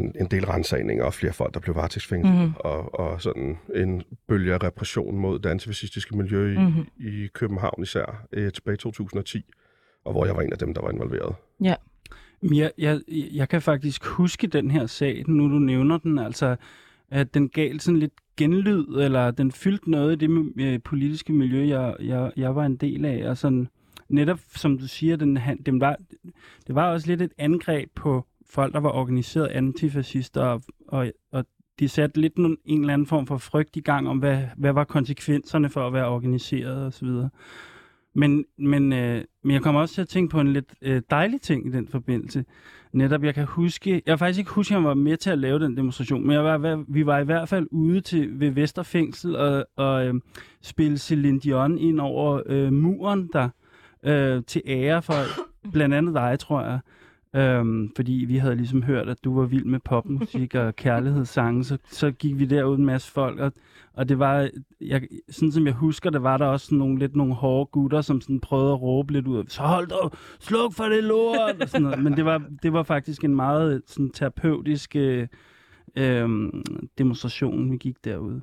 en, 0.00 0.14
en 0.20 0.26
del 0.26 0.44
rensagninger 0.46 1.04
og 1.04 1.14
flere 1.14 1.32
folk, 1.32 1.54
der 1.54 1.60
blev 1.60 1.74
varetægtsfængslet, 1.76 2.34
Mhm. 2.34 2.40
mm-hmm. 2.42 2.54
og, 2.58 3.00
og 3.00 3.22
sådan 3.22 3.58
en 3.74 4.02
bølge 4.28 4.54
af 4.54 4.62
repression 4.62 5.16
mod 5.16 5.38
det 5.38 5.48
antifascistiske 5.50 6.16
miljø 6.16 6.52
i, 6.52 6.56
Mhm. 6.58 6.64
mm-hmm. 6.66 6.86
i 6.98 7.26
København 7.34 7.82
især 7.82 8.26
øh, 8.32 8.52
tilbage 8.52 8.74
i 8.74 8.78
2010, 8.78 9.44
og 10.04 10.12
hvor 10.12 10.26
jeg 10.26 10.36
var 10.36 10.42
en 10.42 10.52
af 10.52 10.58
dem, 10.58 10.74
der 10.74 10.80
var 10.82 10.90
involveret. 10.90 11.34
Men 12.42 12.56
Jeg, 12.56 12.70
jeg, 12.78 13.00
jeg 13.08 13.48
kan 13.48 13.62
faktisk 13.62 14.04
huske 14.06 14.46
den 14.46 14.70
her 14.70 14.86
sag, 14.86 15.24
nu 15.28 15.44
du 15.44 15.58
nævner 15.58 15.98
den, 15.98 16.18
altså 16.18 16.56
at 17.10 17.34
den 17.34 17.48
gav 17.48 17.78
sådan 17.78 17.98
lidt 17.98 18.12
genlyd, 18.36 18.84
eller 18.86 19.30
den 19.30 19.52
fyldte 19.52 19.90
noget 19.90 20.22
i 20.22 20.26
det 20.26 20.52
øh, 20.60 20.80
politiske 20.84 21.32
miljø, 21.32 21.68
jeg, 21.68 21.96
jeg, 22.00 22.32
jeg 22.36 22.56
var 22.56 22.64
en 22.66 22.76
del 22.76 23.04
af, 23.04 23.28
og 23.30 23.36
sådan, 23.36 23.68
netop 24.08 24.38
som 24.54 24.78
du 24.78 24.86
siger, 24.88 25.16
den, 25.16 25.36
han- 25.36 25.62
den 25.66 25.80
var, 25.80 25.96
det 26.66 26.74
var 26.74 26.92
også 26.92 27.06
lidt 27.06 27.22
et 27.22 27.32
angreb 27.38 27.88
på 27.94 28.26
folk, 28.50 28.72
der 28.72 28.80
var 28.80 28.90
organiseret 28.90 29.46
antifascister, 29.46 30.42
og, 30.42 30.62
og, 30.88 31.12
og 31.32 31.44
de 31.80 31.88
satte 31.88 32.20
lidt 32.20 32.36
en, 32.36 32.56
en 32.64 32.80
eller 32.80 32.94
anden 32.94 33.06
form 33.06 33.26
for 33.26 33.38
frygt 33.38 33.76
i 33.76 33.80
gang 33.80 34.08
om, 34.08 34.18
hvad, 34.18 34.42
hvad 34.56 34.72
var 34.72 34.84
konsekvenserne 34.84 35.68
for 35.68 35.86
at 35.86 35.92
være 35.92 36.08
organiseret 36.08 36.86
osv. 36.86 37.08
Men, 38.14 38.44
men, 38.58 38.92
øh, 38.92 39.24
men 39.44 39.54
jeg 39.54 39.62
kommer 39.62 39.80
også 39.80 39.94
til 39.94 40.02
at 40.02 40.08
tænke 40.08 40.30
på 40.32 40.40
en 40.40 40.52
lidt 40.52 40.74
øh, 40.82 41.02
dejlig 41.10 41.40
ting 41.40 41.66
i 41.66 41.70
den 41.70 41.88
forbindelse. 41.88 42.44
Netop, 42.92 43.24
jeg 43.24 43.34
kan 43.34 43.44
huske, 43.44 43.90
jeg 43.92 44.02
kan 44.04 44.18
faktisk 44.18 44.38
ikke 44.38 44.50
huske, 44.50 44.74
at 44.74 44.80
jeg 44.80 44.88
var 44.88 44.94
med 44.94 45.16
til 45.16 45.30
at 45.30 45.38
lave 45.38 45.58
den 45.58 45.76
demonstration, 45.76 46.26
men 46.26 46.32
jeg 46.32 46.44
var, 46.44 46.84
vi 46.88 47.06
var 47.06 47.18
i 47.18 47.24
hvert 47.24 47.48
fald 47.48 47.66
ude 47.70 48.00
til 48.00 48.40
ved 48.40 48.50
Vesterfængsel 48.50 49.36
og, 49.36 49.66
og 49.76 50.06
øh, 50.06 50.14
spille 50.62 50.98
Celine 50.98 51.40
Dion 51.40 51.78
ind 51.78 52.00
over 52.00 52.42
øh, 52.46 52.72
muren 52.72 53.30
der, 53.32 53.48
øh, 54.02 54.42
til 54.46 54.62
ære 54.66 55.02
for 55.02 55.14
blandt 55.72 55.94
andet 55.94 56.14
dig, 56.14 56.38
tror 56.38 56.62
jeg. 56.62 56.80
Øhm, 57.36 57.92
fordi 57.96 58.12
vi 58.12 58.36
havde 58.36 58.56
ligesom 58.56 58.82
hørt, 58.82 59.08
at 59.08 59.24
du 59.24 59.34
var 59.40 59.46
vild 59.46 59.64
med 59.64 59.80
popmusik 59.80 60.54
og 60.54 60.76
kærlighedssange, 60.84 61.64
så, 61.64 61.78
så 61.90 62.10
gik 62.10 62.38
vi 62.38 62.44
derud 62.44 62.78
en 62.78 62.84
masse 62.84 63.12
folk, 63.12 63.40
og, 63.40 63.52
og 63.92 64.08
det 64.08 64.18
var, 64.18 64.48
jeg, 64.80 65.02
sådan 65.28 65.52
som 65.52 65.66
jeg 65.66 65.74
husker, 65.74 66.10
det 66.10 66.22
var 66.22 66.36
der 66.36 66.46
også 66.46 66.74
nogle 66.74 66.98
lidt 66.98 67.16
nogle 67.16 67.34
hårde 67.34 67.66
gutter, 67.72 68.00
som 68.00 68.20
sådan 68.20 68.40
prøvede 68.40 68.72
at 68.72 68.82
råbe 68.82 69.12
lidt 69.12 69.26
ud 69.26 69.38
af, 69.38 69.44
så 69.48 69.62
hold 69.62 69.88
dog, 69.88 70.12
sluk 70.38 70.72
for 70.72 70.84
det 70.84 71.04
lort, 71.04 71.62
og 71.62 71.68
sådan 71.68 71.82
noget. 71.82 72.02
Men 72.02 72.16
det 72.16 72.24
var, 72.24 72.42
det 72.62 72.72
var 72.72 72.82
faktisk 72.82 73.24
en 73.24 73.36
meget 73.36 73.82
sådan 73.86 74.10
terapeutisk 74.10 74.96
øh, 74.96 75.28
øhm, 75.96 76.64
demonstration, 76.98 77.72
vi 77.72 77.76
gik 77.76 78.04
derude. 78.04 78.40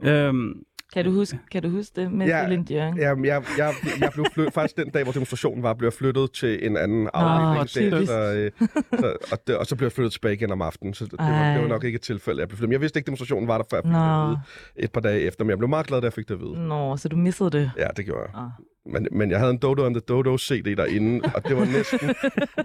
Øhm, 0.00 0.62
Kan 0.92 1.04
du 1.04 1.12
huske, 1.12 1.38
kan 1.50 1.62
du 1.62 1.68
huske 1.68 2.00
det 2.00 2.12
med 2.12 2.26
Ja, 2.26 2.38
ja, 2.38 2.44
Celine 2.44 2.64
Dion? 2.64 2.98
Jamen, 2.98 3.24
jeg, 3.24 3.42
jeg, 3.58 3.74
jeg 4.00 4.10
blev 4.12 4.26
flyttet, 4.32 4.54
faktisk 4.54 4.76
den 4.76 4.90
dag, 4.90 5.02
hvor 5.02 5.12
demonstrationen 5.12 5.62
var, 5.62 5.74
blev 5.74 5.86
jeg 5.86 5.92
flyttet 5.92 6.32
til 6.32 6.66
en 6.66 6.76
anden 6.76 7.08
afdeling. 7.14 7.92
der, 7.92 8.04
så, 8.06 8.34
øh, 8.36 8.68
så, 9.00 9.16
og, 9.32 9.38
det, 9.46 9.56
og 9.56 9.66
så 9.66 9.76
blev 9.76 9.86
jeg 9.86 9.92
flyttet 9.92 10.12
tilbage 10.12 10.34
igen 10.34 10.52
om 10.52 10.62
aftenen, 10.62 10.94
så 10.94 11.04
det, 11.04 11.12
det, 11.12 11.18
var, 11.20 11.52
det 11.52 11.62
var 11.62 11.68
nok 11.68 11.84
ikke 11.84 11.96
et 11.96 12.02
tilfælde, 12.02 12.40
jeg 12.40 12.48
blev 12.48 12.56
flyttet. 12.56 12.68
Men 12.68 12.72
jeg 12.72 12.80
vidste 12.80 12.98
ikke, 12.98 13.06
demonstrationen 13.06 13.48
var 13.48 13.58
der, 13.58 13.64
før 13.70 13.76
jeg 13.76 13.84
fik 13.84 13.92
det 13.92 13.98
Nå. 14.00 14.22
at 14.22 14.28
vide 14.28 14.38
et 14.76 14.92
par 14.92 15.00
dage 15.00 15.20
efter, 15.20 15.44
men 15.44 15.50
jeg 15.50 15.58
blev 15.58 15.68
meget 15.68 15.86
glad, 15.86 16.00
da 16.00 16.04
jeg 16.04 16.12
fik 16.12 16.28
det 16.28 16.34
at 16.34 16.40
vide. 16.40 16.68
Nå, 16.68 16.96
så 16.96 17.08
du 17.08 17.16
missede 17.16 17.50
det. 17.50 17.70
Ja, 17.78 17.86
det 17.96 18.04
gjorde 18.04 18.20
jeg. 18.20 18.30
Ah. 18.42 18.50
Men, 18.92 19.08
men 19.12 19.30
jeg 19.30 19.38
havde 19.38 19.50
en 19.50 19.58
Dodo 19.58 19.84
and 19.86 19.94
the 19.94 20.00
Dodo 20.00 20.38
CD 20.38 20.76
derinde, 20.76 21.30
og 21.34 21.48
det 21.48 21.56
var 21.56 21.64
næsten 21.64 22.14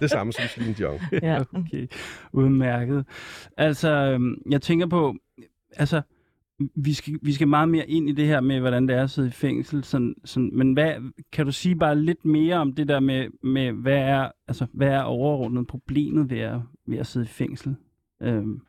det 0.00 0.10
samme 0.10 0.32
som 0.32 0.44
Celine 0.44 0.74
Dion. 0.74 1.00
Ja. 1.22 1.40
Okay, 1.54 1.86
udmærket. 2.32 3.04
Altså, 3.56 3.90
øhm, 3.90 4.34
jeg 4.50 4.62
tænker 4.62 4.86
på, 4.86 5.14
altså, 5.76 6.02
vi 6.76 6.92
skal, 6.92 7.18
vi 7.22 7.32
skal 7.32 7.48
meget 7.48 7.68
mere 7.68 7.88
ind 7.90 8.08
i 8.08 8.12
det 8.12 8.26
her 8.26 8.40
med, 8.40 8.60
hvordan 8.60 8.88
det 8.88 8.96
er 8.96 9.02
at 9.02 9.10
sidde 9.10 9.28
i 9.28 9.30
fængsel. 9.30 9.84
Sådan, 9.84 10.14
sådan, 10.24 10.50
men 10.54 10.72
hvad, 10.72 10.94
kan 11.32 11.46
du 11.46 11.52
sige 11.52 11.76
bare 11.76 11.98
lidt 11.98 12.24
mere 12.24 12.56
om 12.56 12.72
det 12.72 12.88
der 12.88 13.00
med, 13.00 13.26
med 13.42 13.72
hvad, 13.72 13.98
er, 13.98 14.28
altså, 14.48 14.66
hvad 14.74 14.88
er 14.88 15.02
overordnet 15.02 15.66
problemet 15.66 16.30
ved 16.30 16.38
at, 16.38 16.60
ved 16.86 16.98
at 16.98 17.06
sidde 17.06 17.24
i 17.24 17.28
fængsel? 17.28 17.76
Øhm, 18.22 18.60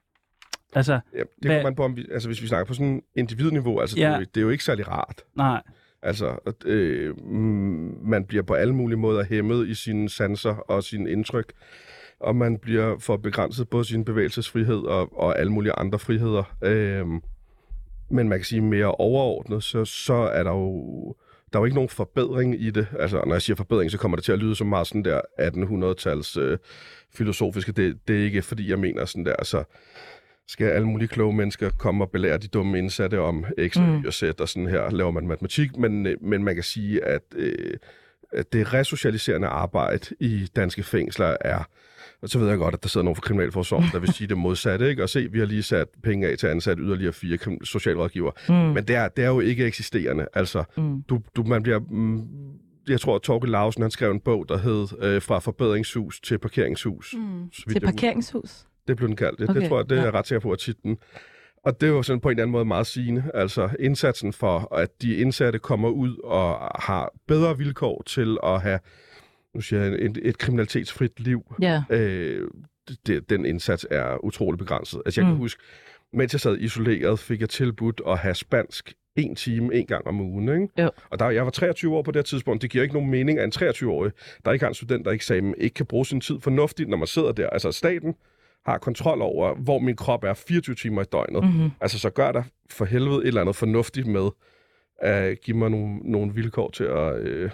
altså, 0.74 0.94
Ja, 1.14 1.20
det 1.20 1.28
Hvad- 1.42 1.64
man 1.64 1.76
på, 1.76 1.84
om 1.84 1.96
vi, 1.98 2.06
altså 2.12 2.30
hvis 2.30 2.42
vi 2.42 2.48
snakker 2.48 2.66
på 2.66 2.74
sådan 2.74 3.02
individniveau, 3.16 3.80
altså 3.80 3.98
Ja. 4.00 4.08
det, 4.08 4.14
er 4.14 4.20
jo, 4.20 4.26
det 4.36 4.38
er 4.38 4.42
jo 4.42 4.50
ikke 4.50 4.64
særlig 4.64 4.88
rart. 4.88 5.22
nej, 5.36 5.62
Altså, 6.02 6.54
øh, 6.66 7.16
mm, 7.26 7.98
man 8.04 8.26
bliver 8.26 8.44
på 8.44 8.54
alle 8.54 8.76
mulige 8.76 8.98
måder 8.98 9.24
hæmmet 9.24 9.68
i 9.68 9.74
sine 9.74 10.10
sanser 10.10 10.50
og 10.56 10.84
sine 10.84 11.12
indtryk, 11.12 11.54
og 12.20 12.36
man 12.36 12.58
bliver 12.60 12.98
for 13.00 13.18
begrænset 13.18 13.70
både 13.70 13.86
sin 13.86 14.06
bevægelsesfrihed 14.06 14.78
og, 14.78 15.20
og 15.20 15.40
alle 15.40 15.52
mulige 15.52 15.74
andre 15.74 16.00
friheder. 16.00 16.56
Øh, 16.64 17.06
men 18.10 18.30
man 18.30 18.40
kan 18.40 18.46
sige 18.46 18.62
mere 18.62 18.92
overordnet, 18.92 19.64
så, 19.64 19.86
så 19.86 20.14
er 20.14 20.44
der 20.44 20.52
jo, 20.52 21.16
der 21.54 21.60
er 21.60 21.62
jo 21.62 21.66
ikke 21.66 21.76
nogen 21.76 21.90
forbedring 21.90 22.62
i 22.62 22.70
det. 22.70 22.88
Altså, 23.00 23.24
når 23.26 23.34
jeg 23.34 23.42
siger 23.42 23.56
forbedring, 23.58 23.92
så 23.92 23.98
kommer 23.98 24.16
det 24.16 24.26
til 24.26 24.32
at 24.32 24.40
lyde 24.40 24.56
som 24.56 24.68
meget 24.68 24.88
sådan 24.88 25.06
der 25.06 25.22
1800-tals 25.40 26.38
øh, 26.38 26.58
filosofiske. 27.14 27.72
Det, 27.72 27.98
det 28.08 28.20
er 28.20 28.24
ikke, 28.24 28.42
fordi 28.42 28.70
jeg 28.70 28.80
mener 28.80 29.06
sådan 29.06 29.26
der, 29.26 29.34
altså, 29.34 29.64
skal 30.48 30.68
alle 30.68 30.88
mulige 30.88 31.08
kloge 31.08 31.34
mennesker 31.34 31.70
komme 31.70 32.04
og 32.04 32.12
belære 32.12 32.38
de 32.38 32.48
dumme 32.48 32.78
indsatte 32.78 33.20
om 33.20 33.46
x 33.68 33.78
og 33.78 33.84
y 33.84 34.08
og 34.08 34.14
z, 34.14 34.24
og 34.24 34.50
sådan 34.50 34.70
her 34.70 34.90
laver 34.90 35.12
man 35.12 35.28
matematik, 35.28 35.78
men, 35.78 36.06
øh, 36.06 36.18
men 36.22 36.44
man 36.44 36.56
kan 36.56 36.64
sige, 36.64 37.06
at, 37.06 37.22
øh, 37.36 37.78
at 38.32 38.54
det 38.54 38.74
resocialiserende 38.74 39.48
arbejde 39.48 40.16
i 40.20 40.50
danske 40.56 40.84
fængsler 40.84 41.38
er, 41.42 41.64
og 42.26 42.30
så 42.30 42.40
ved 42.40 42.50
jeg 42.50 42.58
godt, 42.58 42.74
at 42.74 42.84
der 42.84 42.90
sidder 42.90 43.04
nogen 43.06 43.16
fra 43.16 43.22
Kriminalforsorgen, 43.22 43.86
der 43.92 44.00
vil 44.00 44.14
sige 44.14 44.28
det 44.28 44.38
modsatte, 44.38 44.90
ikke? 44.90 45.04
Og 45.04 45.10
se, 45.10 45.28
vi 45.32 45.40
har 45.40 45.46
lige 45.46 45.64
sat 45.64 45.88
penge 46.04 46.28
af 46.28 46.38
til 46.38 46.48
at 46.48 46.52
ansætte 46.54 46.84
yderligere 46.84 47.14
fire 47.14 47.38
socialrådgiver. 47.64 48.32
Mm. 48.50 48.54
Men 48.56 48.84
det 48.88 48.96
er, 48.96 49.08
det 49.08 49.24
er 49.24 49.28
jo 49.30 49.40
ikke 49.40 49.66
eksisterende. 49.66 50.28
Altså, 50.34 50.64
Mm. 50.78 51.02
du, 51.10 51.22
du, 51.36 51.44
man 51.44 51.64
bliver... 51.64 51.80
Mm, 51.90 52.22
jeg 52.88 53.02
tror, 53.02 53.16
at 53.16 53.22
Torkel 53.22 53.50
Lausen, 53.50 53.82
han 53.82 53.92
skrev 53.92 54.12
en 54.12 54.20
bog, 54.20 54.46
der 54.50 54.58
hed 54.58 54.88
øh, 55.02 55.22
Fra 55.22 55.40
forbedringshus 55.40 56.20
til 56.22 56.38
parkeringshus. 56.38 57.14
Mm. 57.18 57.50
Til 57.72 57.80
parkeringshus? 57.80 58.66
Det 58.88 58.98
blev 58.98 59.08
den 59.08 59.16
kaldt. 59.16 59.40
Det, 59.40 59.50
Okay, 59.50 59.62
det 59.62 59.70
tror 59.70 59.78
jeg, 59.80 59.90
det 59.90 59.96
er 59.96 60.00
ja. 60.00 60.06
jeg 60.06 60.14
ret 60.14 60.28
sikker 60.28 60.40
på, 60.40 60.52
at 60.52 60.60
titlen. 60.60 60.98
Og 61.66 61.82
det 61.82 61.94
var 61.94 62.02
sådan 62.02 62.20
på 62.20 62.30
en 62.30 62.32
eller 62.32 62.44
anden 62.44 62.52
måde 62.52 62.66
meget 62.66 62.88
sigende. 62.88 63.24
Altså 63.34 63.70
indsatsen 63.80 64.34
for, 64.34 64.76
at 64.76 64.90
de 65.02 65.16
indsatte 65.16 65.60
kommer 65.60 65.90
ud 65.90 66.18
og 66.24 66.72
har 66.84 67.12
bedre 67.28 67.58
vilkår 67.58 68.04
til 68.06 68.38
at 68.44 68.62
have 68.62 68.80
nu 69.56 69.62
siger 69.62 69.82
jeg, 69.84 69.94
et, 69.94 70.20
et 70.22 70.38
kriminalitetsfrit 70.38 71.20
liv. 71.20 71.56
Ja. 71.62 71.84
Øh, 71.90 72.48
det- 73.08 73.30
den 73.30 73.46
indsats 73.46 73.88
er 73.92 74.26
utrolig 74.26 74.58
begrænset. 74.58 75.02
Altså 75.06 75.22
jeg 75.22 75.28
mm. 75.28 75.34
Kan 75.34 75.38
huske, 75.38 75.64
mens 76.14 76.34
jeg 76.34 76.40
sad 76.42 76.58
isoleret, 76.60 77.20
fik 77.20 77.42
jeg 77.42 77.50
tilbudt 77.50 78.02
at 78.08 78.18
have 78.18 78.36
spansk 78.36 78.94
en 79.16 79.36
time 79.36 79.76
en 79.76 79.86
gang 79.86 80.08
om 80.08 80.22
ugen. 80.22 80.50
Ikke? 80.50 80.82
Jo. 80.84 80.90
Og 81.10 81.20
der, 81.20 81.30
jeg 81.30 81.44
var 81.46 81.50
23 81.52 81.96
år 81.96 82.02
på 82.02 82.12
det 82.12 82.26
tidspunkt. 82.26 82.62
Det 82.62 82.70
giver 82.70 82.82
ikke 82.84 82.94
nogen 82.96 83.10
mening, 83.12 83.40
at 83.40 83.62
en 83.62 83.70
23-årig, 83.70 84.12
der 84.46 84.52
ikke 84.52 84.64
har 84.64 84.70
en 84.70 84.74
studentereksamen, 84.76 85.56
ikke 85.58 85.74
kan 85.74 85.86
bruge 85.86 86.06
sin 86.06 86.22
tid 86.22 86.40
fornuftigt, 86.42 86.90
når 86.90 86.98
man 86.98 87.08
sidder 87.08 87.32
der. 87.32 87.50
Altså 87.50 87.72
staten 87.72 88.16
har 88.66 88.78
kontrol 88.78 89.22
over, 89.22 89.56
hvor 89.56 89.80
min 89.80 89.96
krop 89.96 90.24
er 90.24 90.34
24 90.34 90.76
timer 90.76 91.02
i 91.02 91.06
døgnet. 91.12 91.44
Mm. 91.44 91.50
Mm-hmm. 91.50 91.70
Altså 91.82 92.00
så 92.00 92.10
gør 92.10 92.32
der 92.32 92.44
for 92.70 92.86
helvede 92.86 93.18
et 93.22 93.28
eller 93.28 93.42
andet 93.42 93.56
fornuftigt 93.56 94.08
med 94.08 94.30
at 95.02 95.42
give 95.42 95.58
mig 95.58 95.70
nogle, 95.70 95.96
nogle 96.04 96.34
vilkår 96.34 96.70
til 96.72 96.84
at 96.84 97.20
øh, 97.20 97.50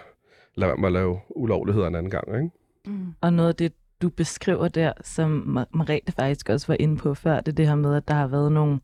lade 0.56 0.68
være 0.68 0.78
med 0.78 0.88
at 0.88 0.94
lave 0.94 1.20
ulovligheder 1.30 1.88
en 1.88 1.96
anden 1.96 2.12
gang. 2.12 2.36
Ikke? 2.36 2.50
Mm. 2.86 3.14
Og 3.22 3.34
noget 3.34 3.50
af 3.50 3.56
det, 3.56 3.74
du 4.02 4.10
beskriver 4.10 4.68
der, 4.68 4.94
som 5.04 5.58
Ma- 5.58 5.78
Marete 5.78 6.12
faktisk 6.12 6.50
også 6.50 6.68
var 6.68 6.78
inde 6.80 6.98
på 6.98 7.14
før, 7.14 7.40
det 7.40 7.52
er 7.52 7.56
det 7.56 7.68
her 7.68 7.76
med, 7.76 7.96
at 7.96 8.08
der 8.08 8.14
har 8.14 8.28
været 8.28 8.52
nogle, 8.52 8.80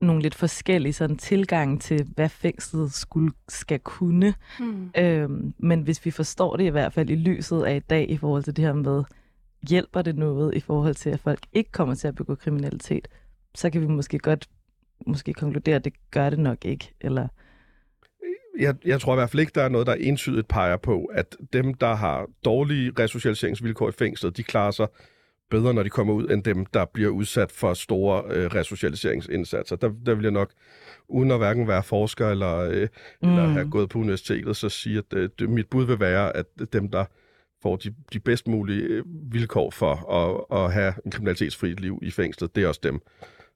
nogle 0.00 0.22
lidt 0.22 0.34
forskellige 0.34 0.92
sådan, 0.92 1.16
tilgange 1.16 1.78
til, 1.78 2.06
hvad 2.14 2.28
fængslet 2.28 2.92
skulle, 2.92 3.32
skal 3.48 3.78
kunne. 3.78 4.34
Mm. 4.60 4.90
Øhm, 4.98 5.54
men 5.58 5.82
hvis 5.82 6.04
vi 6.04 6.10
forstår 6.10 6.56
det 6.56 6.64
i 6.64 6.68
hvert 6.68 6.92
fald 6.92 7.10
i 7.10 7.14
lyset 7.14 7.62
af 7.62 7.76
i 7.76 7.78
dag, 7.78 8.10
i 8.10 8.16
forhold 8.16 8.42
til 8.42 8.56
det 8.56 8.64
her 8.64 8.72
med, 8.72 9.04
hjælper 9.68 10.02
det 10.02 10.16
noget 10.16 10.54
i 10.54 10.60
forhold 10.60 10.94
til, 10.94 11.10
at 11.10 11.20
folk 11.20 11.40
ikke 11.52 11.72
kommer 11.72 11.94
til 11.94 12.08
at 12.08 12.14
begå 12.14 12.34
kriminalitet, 12.34 13.08
så 13.54 13.70
kan 13.70 13.80
vi 13.80 13.86
måske 13.86 14.18
godt 14.18 14.48
måske 15.06 15.32
konkludere, 15.32 15.76
at 15.76 15.84
det 15.84 15.92
gør 16.10 16.30
det 16.30 16.38
nok 16.38 16.64
ikke, 16.64 16.94
eller... 17.00 17.28
Jeg, 18.60 18.74
jeg 18.84 19.00
tror 19.00 19.14
i 19.14 19.16
hvert 19.16 19.30
fald 19.30 19.40
ikke, 19.40 19.52
der 19.54 19.62
er 19.62 19.68
noget, 19.68 19.86
der 19.86 19.94
entydigt 19.94 20.48
peger 20.48 20.76
på, 20.76 21.04
at 21.04 21.36
dem, 21.52 21.74
der 21.74 21.94
har 21.94 22.26
dårlige 22.44 22.92
resocialiseringsvilkår 22.98 23.88
i 23.88 23.92
fængslet, 23.92 24.36
de 24.36 24.42
klarer 24.42 24.70
sig 24.70 24.86
bedre, 25.50 25.74
når 25.74 25.82
de 25.82 25.90
kommer 25.90 26.14
ud, 26.14 26.28
end 26.28 26.44
dem, 26.44 26.66
der 26.66 26.84
bliver 26.84 27.10
udsat 27.10 27.52
for 27.52 27.74
store 27.74 28.22
øh, 28.34 28.46
resocialiseringsindsatser. 28.46 29.76
Der, 29.76 29.90
der 30.06 30.14
vil 30.14 30.22
jeg 30.22 30.32
nok, 30.32 30.52
uden 31.08 31.30
at 31.30 31.38
hverken 31.38 31.68
være 31.68 31.82
forsker 31.82 32.28
eller, 32.28 32.56
øh, 32.56 32.88
mm. 33.22 33.28
eller 33.28 33.46
have 33.48 33.70
gået 33.70 33.88
på 33.88 33.98
universitetet, 33.98 34.56
så 34.56 34.68
sige, 34.68 34.98
at 34.98 35.32
øh, 35.42 35.50
mit 35.50 35.66
bud 35.70 35.86
vil 35.86 36.00
være, 36.00 36.36
at 36.36 36.46
dem, 36.72 36.88
der 36.90 37.04
får 37.62 37.76
de, 37.76 37.94
de 38.12 38.20
bedst 38.20 38.48
mulige 38.48 38.82
øh, 38.82 39.04
vilkår 39.32 39.70
for 39.70 40.12
at, 40.12 40.60
at 40.64 40.72
have 40.72 40.94
en 41.04 41.10
kriminalitetsfri 41.10 41.72
liv 41.72 41.98
i 42.02 42.10
fængslet, 42.10 42.56
det 42.56 42.64
er 42.64 42.68
også 42.68 42.80
dem, 42.82 43.00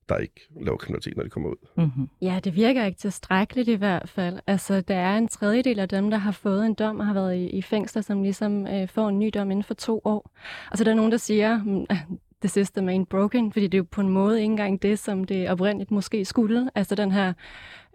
der 0.08 0.16
ikke 0.16 0.48
laver 0.60 0.76
kriminalitet, 0.76 1.16
når 1.16 1.24
de 1.24 1.30
kommer 1.30 1.50
ud. 1.50 1.56
Mm-hmm. 1.76 2.08
Ja, 2.22 2.40
det 2.44 2.56
virker 2.56 2.84
ikke 2.84 2.98
tilstrækkeligt 2.98 3.68
i 3.68 3.74
hvert 3.74 4.08
fald. 4.08 4.38
Altså, 4.46 4.80
der 4.80 4.94
er 4.96 5.18
en 5.18 5.28
tredjedel 5.28 5.78
af 5.78 5.88
dem, 5.88 6.10
der 6.10 6.18
har 6.18 6.32
fået 6.32 6.66
en 6.66 6.74
dom 6.74 7.00
og 7.00 7.06
har 7.06 7.14
været 7.14 7.36
i, 7.36 7.46
i 7.46 7.62
fængsler, 7.62 8.02
som 8.02 8.22
ligesom 8.22 8.66
øh, 8.66 8.88
får 8.88 9.08
en 9.08 9.18
ny 9.18 9.30
dom 9.34 9.50
inden 9.50 9.64
for 9.64 9.74
to 9.74 10.00
år. 10.04 10.30
Og 10.70 10.78
så 10.78 10.82
er 10.82 10.84
der 10.84 10.94
nogen, 10.94 11.12
der 11.12 11.18
siger, 11.18 11.64
mm, 11.64 11.86
the 12.42 12.48
system 12.48 12.88
ain't 12.88 13.04
broken, 13.04 13.52
fordi 13.52 13.66
det 13.66 13.74
er 13.74 13.78
jo 13.78 13.86
på 13.90 14.00
en 14.00 14.08
måde 14.08 14.36
ikke 14.36 14.50
engang 14.50 14.82
det, 14.82 14.98
som 14.98 15.24
det 15.24 15.50
oprindeligt 15.50 15.90
måske 15.90 16.24
skulle. 16.24 16.70
Altså 16.74 16.94
den 16.94 17.12
her 17.12 17.32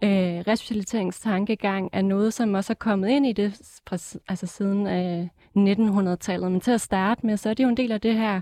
øh, 0.03 0.43
resocialiseringstankegang 0.47 1.89
er 1.93 2.01
noget, 2.01 2.33
som 2.33 2.53
også 2.53 2.73
er 2.73 2.75
kommet 2.75 3.09
ind 3.09 3.25
i 3.25 3.33
det 3.33 3.79
altså 4.27 4.47
siden 4.47 4.87
øh, 4.87 5.27
1900-tallet. 5.57 6.51
Men 6.51 6.61
til 6.61 6.71
at 6.71 6.81
starte 6.81 7.25
med, 7.25 7.37
så 7.37 7.49
er 7.49 7.53
det 7.53 7.63
jo 7.63 7.69
en 7.69 7.77
del 7.77 7.91
af 7.91 8.01
det 8.01 8.13
her 8.13 8.41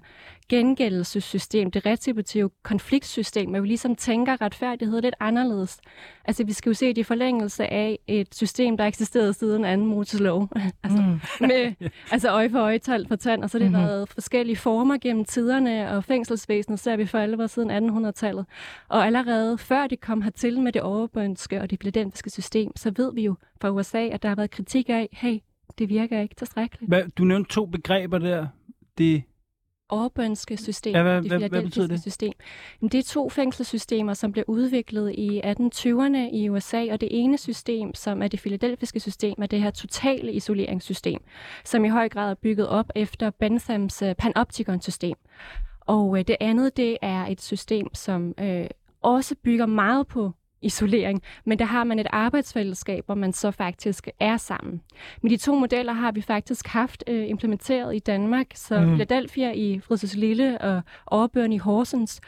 gengældelsessystem, 0.49 1.71
det 1.71 1.85
retributive 1.85 2.49
konfliktsystem, 2.63 3.49
hvor 3.49 3.59
vi 3.59 3.67
ligesom 3.67 3.95
tænker 3.95 4.41
retfærdighed 4.41 5.01
lidt 5.01 5.15
anderledes. 5.19 5.79
Altså 6.25 6.43
vi 6.43 6.53
skal 6.53 6.69
jo 6.69 6.73
se 6.73 6.87
det 6.87 6.97
i 6.97 7.03
forlængelse 7.03 7.67
af 7.67 7.99
et 8.07 8.35
system, 8.35 8.77
der 8.77 8.85
eksisterede 8.85 9.33
siden 9.33 9.79
2. 9.79 9.85
Moselov. 9.85 10.49
altså, 10.83 11.01
mm. 11.01 11.47
med, 11.47 11.89
altså 12.11 12.29
øje 12.29 12.49
for 12.49 12.59
øje, 12.59 12.77
tand 12.77 13.07
for 13.07 13.15
tand, 13.15 13.43
og 13.43 13.49
så 13.49 13.57
har 13.57 13.63
det 13.63 13.71
mm-hmm. 13.71 13.87
været 13.87 14.09
forskellige 14.09 14.55
former 14.55 14.97
gennem 14.97 15.25
tiderne, 15.25 15.91
og 15.91 16.03
fængselsvæsenet 16.03 16.79
ser 16.79 16.95
vi 16.95 17.05
for 17.05 17.17
alvor 17.17 17.47
siden 17.47 17.89
1800-tallet. 17.89 18.45
Og 18.89 19.05
allerede 19.05 19.57
før 19.57 19.87
det 19.87 20.01
kom 20.01 20.21
hertil 20.21 20.59
med 20.59 20.71
det 20.71 20.81
overbønske 21.55 21.61
og 21.61 21.69
det 21.69 21.79
filadelfiske 21.79 22.29
system, 22.29 22.71
så 22.75 22.91
ved 22.95 23.13
vi 23.13 23.21
jo 23.21 23.35
fra 23.61 23.69
USA, 23.69 24.07
at 24.07 24.23
der 24.23 24.29
har 24.29 24.35
været 24.35 24.51
kritik 24.51 24.89
af, 24.89 25.09
hey, 25.11 25.39
det 25.77 25.89
virker 25.89 26.21
ikke 26.21 26.35
tilstrækkeligt. 26.35 26.89
Hvad, 26.89 27.03
du 27.17 27.23
nævnte 27.23 27.53
to 27.53 27.65
begreber 27.65 28.17
der. 28.17 28.47
Det 28.97 29.23
Orbønske 29.89 30.57
system, 30.57 30.95
ja, 30.95 31.03
hvad, 31.03 31.21
det 31.21 31.31
hvad, 31.31 31.49
hvad 31.49 31.63
betyder 31.63 31.87
det? 31.87 32.01
system. 32.01 32.33
Det 32.81 32.95
er 32.95 33.03
to 33.03 33.29
fængselssystemer, 33.29 34.13
som 34.13 34.31
blev 34.31 34.45
udviklet 34.47 35.13
i 35.17 35.41
1820'erne 35.41 36.35
i 36.35 36.49
USA, 36.49 36.91
og 36.91 37.01
det 37.01 37.09
ene 37.11 37.37
system, 37.37 37.93
som 37.93 38.21
er 38.21 38.27
det 38.27 38.39
filadelfiske 38.39 38.99
system, 38.99 39.35
er 39.41 39.45
det 39.47 39.61
her 39.61 39.71
totale 39.71 40.33
isoleringssystem, 40.33 41.19
som 41.63 41.85
i 41.85 41.89
høj 41.89 42.09
grad 42.09 42.31
er 42.31 42.35
bygget 42.35 42.67
op 42.67 42.89
efter 42.95 43.29
Benthams 43.29 44.01
uh, 44.01 44.13
panoptikon-system. 44.17 45.15
Og 45.79 46.09
uh, 46.09 46.19
det 46.19 46.35
andet, 46.39 46.77
det 46.77 46.97
er 47.01 47.25
et 47.25 47.41
system, 47.41 47.87
som 47.93 48.33
uh, 48.41 48.65
også 49.01 49.35
bygger 49.43 49.65
meget 49.65 50.07
på 50.07 50.31
isolering, 50.61 51.21
men 51.45 51.59
der 51.59 51.65
har 51.65 51.83
man 51.83 51.99
et 51.99 52.07
arbejdsfællesskab, 52.09 53.05
hvor 53.05 53.15
man 53.15 53.33
så 53.33 53.51
faktisk 53.51 54.07
er 54.19 54.37
sammen. 54.37 54.81
Men 55.21 55.31
de 55.31 55.37
to 55.37 55.55
modeller 55.55 55.93
har 55.93 56.11
vi 56.11 56.21
faktisk 56.21 56.67
haft 56.67 57.03
øh, 57.07 57.29
implementeret 57.29 57.95
i 57.95 57.99
Danmark, 57.99 58.47
så 58.55 58.79
mm. 58.79 58.87
Philadelphia 58.87 59.51
i 59.51 59.79
Fridsens 59.79 60.15
Lille 60.15 60.61
og 60.61 60.81
Overbørn 61.05 61.51
i 61.51 61.57
Horsens, 61.57 62.21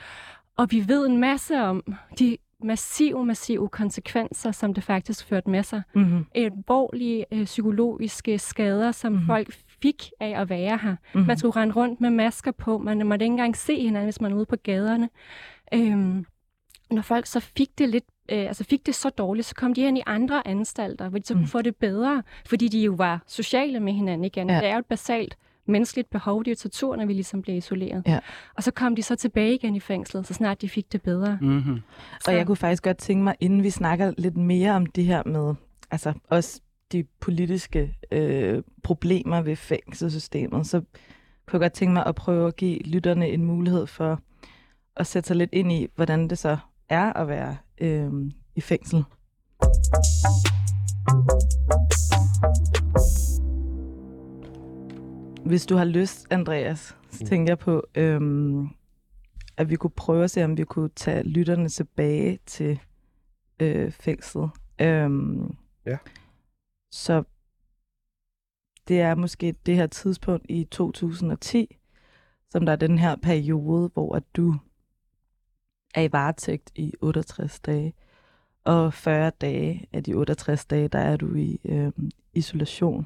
og 0.57 0.67
vi 0.71 0.83
ved 0.88 1.07
en 1.07 1.17
masse 1.17 1.62
om 1.62 1.83
de 2.19 2.38
massive, 2.63 3.25
massive 3.25 3.69
konsekvenser, 3.69 4.51
som 4.51 4.74
det 4.74 4.83
faktisk 4.83 5.25
førte 5.25 5.50
med 5.50 5.63
sig. 5.63 5.81
Mm-hmm. 5.95 6.25
Alvorlige 6.36 7.25
øh, 7.31 7.45
psykologiske 7.45 8.39
skader, 8.39 8.91
som 8.91 9.12
mm-hmm. 9.12 9.27
folk 9.27 9.53
fik 9.81 10.12
af 10.19 10.41
at 10.41 10.50
være 10.50 10.77
her. 10.77 10.95
Mm-hmm. 11.13 11.27
Man 11.27 11.38
skulle 11.38 11.55
rende 11.55 11.75
rundt 11.75 12.01
med 12.01 12.09
masker 12.09 12.51
på, 12.51 12.77
man 12.77 13.07
måtte 13.07 13.24
ikke 13.25 13.33
engang 13.33 13.57
se 13.57 13.81
hinanden, 13.81 14.05
hvis 14.05 14.21
man 14.21 14.31
er 14.31 14.36
ude 14.36 14.45
på 14.45 14.55
gaderne. 14.55 15.09
Øhm, 15.74 16.25
når 16.91 17.01
folk 17.01 17.25
så 17.25 17.39
fik 17.39 17.69
det 17.77 17.89
lidt 17.89 18.03
øh, 18.31 18.39
altså 18.39 18.63
fik 18.63 18.86
det 18.86 18.96
så 18.96 19.10
dårligt, 19.10 19.48
så 19.48 19.55
kom 19.55 19.74
de 19.74 19.81
ind 19.81 19.98
i 19.98 20.01
andre 20.05 20.48
anstalter, 20.48 21.10
hvor 21.10 21.19
de 21.19 21.25
så 21.25 21.34
kunne 21.34 21.41
mm. 21.41 21.48
få 21.48 21.62
det 21.62 21.75
bedre, 21.75 22.24
fordi 22.46 22.67
de 22.67 22.79
jo 22.79 22.93
var 22.93 23.24
sociale 23.27 23.79
med 23.79 23.93
hinanden 23.93 24.25
igen. 24.25 24.50
Ja. 24.50 24.55
Det 24.55 24.65
er 24.65 24.74
jo 24.74 24.79
et 24.79 24.86
basalt 24.86 25.38
menneskeligt 25.65 26.10
behov, 26.10 26.43
det 26.43 26.52
er 26.52 26.52
jo 26.52 26.56
tortur, 26.56 26.95
når 26.95 27.06
vi 27.06 27.13
ligesom 27.13 27.41
blev 27.41 27.56
isoleret. 27.56 28.04
Ja. 28.08 28.19
Og 28.56 28.63
så 28.63 28.71
kom 28.71 28.95
de 28.95 29.04
så 29.04 29.15
tilbage 29.15 29.56
igen 29.56 29.75
i 29.75 29.80
fængslet, 29.80 30.28
så 30.28 30.34
snart 30.34 30.62
de 30.62 30.69
fik 30.69 30.91
det 30.91 31.02
bedre. 31.02 31.38
Mm-hmm. 31.41 31.82
Og 32.28 32.34
jeg 32.34 32.45
kunne 32.45 32.56
faktisk 32.56 32.84
godt 32.84 32.97
tænke 32.97 33.23
mig, 33.23 33.36
inden 33.39 33.63
vi 33.63 33.69
snakker 33.69 34.13
lidt 34.17 34.38
mere 34.38 34.71
om 34.71 34.86
det 34.86 35.06
her 35.06 35.23
med, 35.25 35.56
altså 35.91 36.13
også 36.30 36.62
de 36.91 37.04
politiske 37.19 37.95
øh, 38.12 38.63
problemer 38.84 39.41
ved 39.41 39.56
fængselssystemet, 39.56 40.67
så 40.67 40.80
kunne 40.80 41.58
jeg 41.58 41.60
godt 41.60 41.73
tænke 41.73 41.93
mig 41.93 42.06
at 42.06 42.15
prøve 42.15 42.47
at 42.47 42.56
give 42.56 42.80
lytterne 42.80 43.30
en 43.30 43.45
mulighed 43.45 43.88
for 43.88 44.19
at 44.95 45.08
sætte 45.08 45.28
sig 45.28 45.36
lidt 45.36 45.49
ind 45.54 45.71
i, 45.71 45.88
hvordan 45.95 46.28
det 46.28 46.38
så 46.38 46.58
er 46.89 47.13
at 47.13 47.28
være 47.28 47.58
øh, 47.82 48.12
i 48.56 48.62
fængsel. 48.62 49.04
Hvis 55.45 55.65
du 55.65 55.75
har 55.75 55.86
lyst, 55.86 56.28
Andreas, 56.32 56.97
så 57.10 57.17
mm. 57.21 57.28
tænker 57.28 57.52
jeg 57.52 57.60
på, 57.60 57.84
øh, 57.95 58.21
at 59.58 59.69
vi 59.69 59.75
kunne 59.75 59.91
prøve 59.91 60.23
at 60.23 60.32
se, 60.32 60.43
om 60.43 60.58
vi 60.58 60.63
kunne 60.63 60.89
tage 60.95 61.23
lytterne 61.23 61.69
tilbage 61.69 62.39
til 62.45 62.80
øh, 63.60 63.91
fængslet. 63.91 64.49
Øh, 64.82 65.10
ja. 65.86 65.97
Så 66.91 67.23
det 68.88 69.02
er 69.02 69.15
måske 69.15 69.56
det 69.65 69.75
her 69.75 69.88
tidspunkt 69.88 70.45
i 70.49 70.63
2010, 70.63 71.78
som 72.49 72.65
der 72.65 72.71
er 72.71 72.75
den 72.75 72.97
her 72.97 73.15
periode, 73.15 73.89
hvor 73.93 74.15
at 74.15 74.23
du 74.36 74.56
er 75.95 76.02
i 76.02 76.12
varetægt 76.12 76.71
i 76.75 76.93
68 77.02 77.60
dage. 77.60 77.93
Og 78.63 78.93
40 78.93 79.32
dage 79.41 79.88
af 79.93 80.04
de 80.04 80.13
68 80.13 80.65
dage, 80.65 80.88
der 80.88 80.99
er 80.99 81.17
du 81.17 81.36
i 81.36 81.60
øh, 81.65 81.91
isolation. 82.34 83.06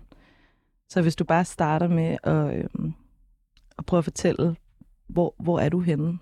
Så 0.89 1.01
hvis 1.01 1.15
du 1.15 1.23
bare 1.23 1.45
starter 1.45 1.87
med 1.87 2.17
at, 2.23 2.57
øh, 2.57 2.91
at 3.77 3.85
prøve 3.85 3.97
at 3.97 4.03
fortælle, 4.03 4.55
hvor, 5.07 5.35
hvor 5.39 5.59
er 5.59 5.69
du 5.69 5.79
henne? 5.79 6.19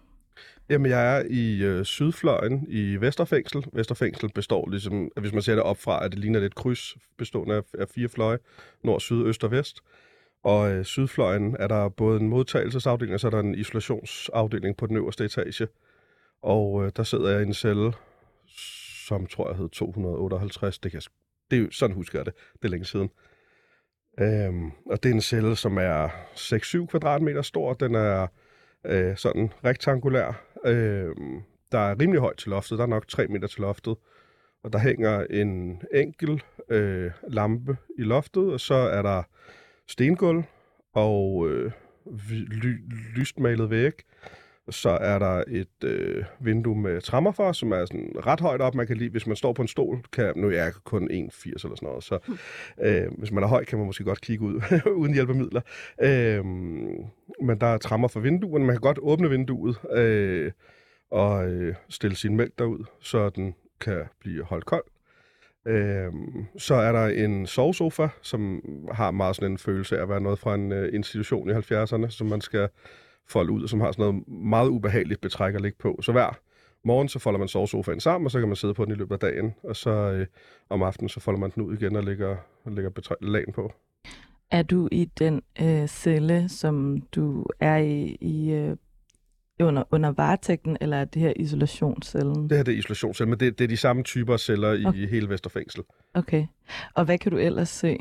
Jamen, 0.70 0.92
jeg 0.92 1.18
er 1.18 1.24
i 1.30 1.64
øh, 1.64 1.86
sydfløjen 1.86 2.66
i 2.70 2.96
Vesterfængsel. 2.96 3.66
Vesterfængsel 3.74 4.30
består 4.36 4.70
ligesom, 4.70 5.10
hvis 5.20 5.34
man 5.34 5.42
ser 5.42 5.56
det 5.56 5.64
op 5.64 5.78
fra, 5.78 6.06
at 6.06 6.12
det 6.12 6.20
ligner 6.20 6.40
et 6.40 6.56
kryds 6.56 6.98
bestående 7.18 7.56
af, 7.56 7.62
af 7.80 7.88
fire 7.96 8.10
fløje, 8.10 8.38
nord, 8.84 9.00
syd, 9.00 9.26
øst 9.26 9.44
og 9.44 9.52
vest. 9.52 9.82
Og 10.44 10.72
øh, 10.72 10.86
sydfløjen 10.86 11.56
er 11.60 11.68
der 11.68 11.90
både 11.90 12.20
en 12.20 12.28
modtagelsesafdeling, 12.28 13.14
og 13.14 13.20
så 13.20 13.28
er 13.28 13.32
der 13.32 13.40
en 13.40 13.56
isolationsafdeling 13.56 14.78
på 14.78 14.88
den 14.88 14.96
øverste 14.96 15.26
etage. 15.26 15.68
Og 16.42 16.86
øh, 16.86 16.92
der 16.96 17.04
sidder 17.04 17.30
jeg 17.30 17.40
i 17.42 17.46
en 17.46 17.54
celle, 17.54 17.94
som 19.08 19.28
tror 19.28 19.50
jeg 19.50 19.58
hed 19.58 19.70
258. 19.70 20.80
Det, 20.80 20.92
kan, 20.92 21.02
det 21.52 21.60
er, 21.60 21.68
sådan 21.72 21.96
husker 21.96 22.20
jeg 22.20 22.26
det. 22.26 22.34
Det 22.54 22.66
er 22.66 22.70
længe 22.70 22.86
siden. 22.86 23.10
Øhm, 24.20 24.72
og 24.86 25.04
det 25.04 25.10
er 25.10 25.14
en 25.14 25.22
celle, 25.22 25.56
som 25.56 25.78
er 25.78 26.08
6-7 26.36 26.86
kvadratmeter 26.86 27.42
stor. 27.42 27.74
Den 27.74 27.96
er 27.96 28.28
øh, 28.86 29.18
sådan 29.18 29.54
rektangulær. 29.66 30.44
Øhm, 30.66 31.42
der 31.72 31.80
er 31.80 32.00
rimelig 32.00 32.22
højt 32.22 32.38
til 32.38 32.50
loftet. 32.50 32.78
Der 32.78 32.84
er 32.84 32.90
nok 32.90 33.08
3 33.08 33.28
meter 33.28 33.48
til 33.48 33.62
loftet. 33.62 33.96
Og 34.64 34.74
der 34.74 34.80
hænger 34.80 35.26
en 35.30 35.82
enkel 35.94 36.44
øh, 36.70 37.12
lampe 37.28 37.78
i 38.00 38.02
loftet, 38.02 38.54
og 38.54 38.60
så 38.60 38.74
er 38.74 39.02
der 39.02 39.24
stengulv 39.88 40.44
og 40.94 41.50
øh, 41.50 41.72
ly- 42.32 42.84
lystmalet 43.16 43.70
væg. 43.70 43.94
Så 44.70 44.90
er 44.90 45.20
der 45.20 45.44
et 45.48 45.84
øh, 45.84 46.26
vindue 46.40 46.76
med 46.76 47.02
trammer 47.02 47.32
for, 47.32 47.52
som 47.52 47.72
er 47.72 47.86
sådan 47.86 48.12
ret 48.26 48.40
højt 48.40 48.62
op. 48.62 48.76
Man 48.76 48.88
kan 48.88 48.98
lige, 48.98 49.10
hvis 49.10 49.28
man 49.28 49.36
står 49.36 49.54
på 49.54 49.62
en 49.62 49.68
stol, 49.68 50.04
kan, 50.14 50.34
nu 50.36 50.48
er 50.48 50.52
jeg 50.52 50.74
kun 50.84 51.04
1,80 51.04 51.12
eller 51.14 51.58
sådan 51.58 51.78
noget, 51.82 52.04
så 52.04 52.20
øh, 52.82 53.08
hvis 53.18 53.32
man 53.32 53.44
er 53.44 53.48
høj, 53.48 53.66
kan 53.66 53.78
man 53.78 53.88
måske 53.88 54.04
godt 54.04 54.22
kigge 54.22 54.46
ud 54.46 54.62
uden 55.02 55.14
hjælpemidler. 55.14 55.62
Øh, 56.02 56.46
men 57.42 57.62
der 57.62 57.68
er 57.68 57.78
trammer 57.78 58.08
for 58.08 58.20
vinduerne. 58.20 58.66
Man 58.66 58.76
kan 58.76 58.82
godt 58.82 59.00
åbne 59.02 59.30
vinduet 59.30 59.78
øh, 59.92 60.52
og 61.12 61.50
øh, 61.50 61.76
stille 61.90 62.16
sin 62.16 62.38
mælk 62.38 62.60
derud, 62.60 62.86
så 63.00 63.30
den 63.30 63.56
kan 63.80 64.04
blive 64.20 64.44
holdt 64.44 64.66
kold. 64.66 64.84
Øh, 65.68 66.12
så 66.58 66.76
er 66.76 66.92
der 66.92 67.08
en 67.08 67.48
sovesofa, 67.48 68.08
som 68.22 68.62
har 68.92 69.12
meget 69.12 69.36
sådan 69.36 69.52
en 69.52 69.58
følelse 69.58 69.98
af 69.98 70.02
at 70.02 70.10
være 70.10 70.22
noget 70.22 70.40
fra 70.40 70.56
en 70.56 70.72
øh, 70.72 70.90
institution 70.94 71.50
i 71.50 71.54
70'erne, 71.54 72.10
som 72.10 72.28
man 72.28 72.42
skal 72.42 72.70
folde 73.30 73.52
ud, 73.52 73.68
som 73.68 73.82
har 73.82 73.92
sådan 73.92 74.04
noget 74.06 74.28
meget 74.28 74.70
ubehageligt 74.70 75.22
betræk 75.22 75.56
at 75.56 75.62
ligge 75.62 75.78
på. 75.80 76.00
Så 76.02 76.12
hver 76.12 76.40
morgen, 76.84 77.10
så 77.10 77.20
folder 77.20 77.40
man 77.40 77.48
sovesofaen 77.48 78.00
sammen, 78.00 78.26
og 78.26 78.32
så 78.32 78.40
kan 78.40 78.48
man 78.48 78.56
sidde 78.56 78.74
på 78.74 78.86
den 78.86 78.92
i 78.92 78.96
løbet 78.96 79.14
af 79.14 79.20
dagen. 79.20 79.54
Og 79.64 79.76
så 79.76 79.90
øh, 79.90 80.28
om 80.70 80.84
aftenen, 80.84 81.10
så 81.10 81.20
folder 81.20 81.40
man 81.40 81.52
den 81.56 81.64
ud 81.64 81.78
igen 81.78 81.96
og 81.96 82.04
lægger, 82.04 82.36
lægger 82.66 82.90
betræk, 82.90 83.18
lagen 83.22 83.54
på. 83.54 83.74
Er 84.52 84.64
du 84.64 84.90
i 84.92 85.06
den 85.06 85.42
øh, 85.62 85.88
celle, 85.88 86.50
som 86.50 87.02
du 87.16 87.46
er 87.60 87.78
i, 87.78 88.18
i 88.22 88.52
øh, 88.52 88.76
under, 89.60 89.84
under 89.92 90.12
varetægten, 90.12 90.78
eller 90.82 90.98
er 90.98 91.06
det 91.06 91.22
her 91.22 91.34
isolationscellen? 91.36 92.50
Det 92.50 92.58
her 92.58 92.64
det 92.64 92.74
er 92.74 92.78
isolationscelle, 92.78 93.30
men 93.30 93.40
det, 93.40 93.60
det 93.60 93.64
er 93.64 93.68
de 93.68 93.78
samme 93.78 94.04
typer 94.04 94.34
af 94.34 94.40
celler 94.40 94.74
i 94.74 94.86
Okay. 94.86 95.10
hele 95.10 95.30
Vesterfængsel. 95.30 95.84
Okay. 96.14 96.46
Og 96.96 97.06
hvad 97.06 97.18
kan 97.18 97.32
du 97.32 97.38
ellers 97.38 97.70
se? 97.70 97.98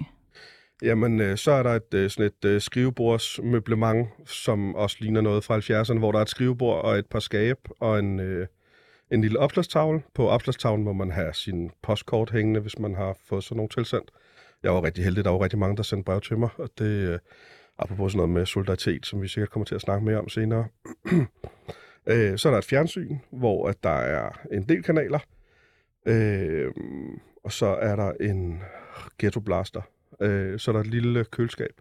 Jamen, 0.83 1.21
øh, 1.21 1.37
så 1.37 1.51
er 1.51 1.63
der 1.63 1.71
et, 1.71 1.95
øh, 1.95 2.11
sådan 2.11 2.27
et 2.27 2.45
øh, 2.45 2.61
skrivebordsmøblement, 2.61 4.09
som 4.27 4.75
også 4.75 4.97
ligner 5.01 5.21
noget 5.21 5.45
fra 5.45 5.59
70'erne, 5.59 5.99
hvor 5.99 6.13
der 6.13 6.19
er 6.19 6.23
et 6.23 6.29
skrivebord 6.29 6.85
og 6.85 6.99
et 6.99 7.07
par 7.07 7.19
skab 7.19 7.59
og 7.81 7.99
en, 7.99 8.21
øh, 8.21 8.47
en 9.11 9.21
lille 9.23 9.39
opslagstavle. 9.39 10.03
På 10.15 10.29
opslagstavlen 10.29 10.85
må 10.85 10.93
man 10.93 11.11
have 11.11 11.35
sin 11.35 11.71
postkort 11.83 12.31
hængende, 12.31 12.61
hvis 12.61 12.79
man 12.79 12.95
har 12.95 13.17
fået 13.29 13.45
sådan 13.45 13.57
nogle 13.57 13.69
tilsendt. 13.69 14.11
Jeg 14.63 14.73
var 14.73 14.85
rigtig 14.85 15.05
heldig, 15.05 15.25
der 15.25 15.31
var 15.31 15.41
rigtig 15.41 15.59
mange, 15.59 15.77
der 15.77 15.83
sendte 15.83 16.05
brev 16.05 16.21
til 16.21 16.39
mig, 16.39 16.49
og 16.57 16.71
det 16.79 16.85
øh, 16.85 17.19
apropos 17.79 18.13
sådan 18.13 18.17
noget 18.17 18.31
med 18.31 18.47
solidaritet, 18.47 19.07
som 19.07 19.23
vi 19.23 19.29
sikkert 19.29 19.51
kommer 19.51 19.67
til 19.67 19.75
at 19.75 19.81
snakke 19.81 20.05
mere 20.05 20.19
om 20.19 20.29
senere. 20.29 20.67
øh, 22.11 22.39
så 22.39 22.49
er 22.49 22.51
der 22.51 22.59
et 22.59 22.65
fjernsyn, 22.65 23.19
hvor 23.31 23.69
at 23.69 23.83
der 23.83 23.91
er 23.91 24.41
en 24.53 24.63
del 24.69 24.83
kanaler, 24.83 25.19
øh, 26.07 26.71
og 27.45 27.53
så 27.53 27.67
er 27.67 27.97
der 27.97 28.13
en 28.21 28.63
ghetto 29.19 29.41
blaster, 29.41 29.81
Øh, 30.23 30.59
så 30.59 30.71
er 30.71 30.73
der 30.73 30.81
et 30.81 30.87
lille 30.87 31.25
køleskab. 31.25 31.81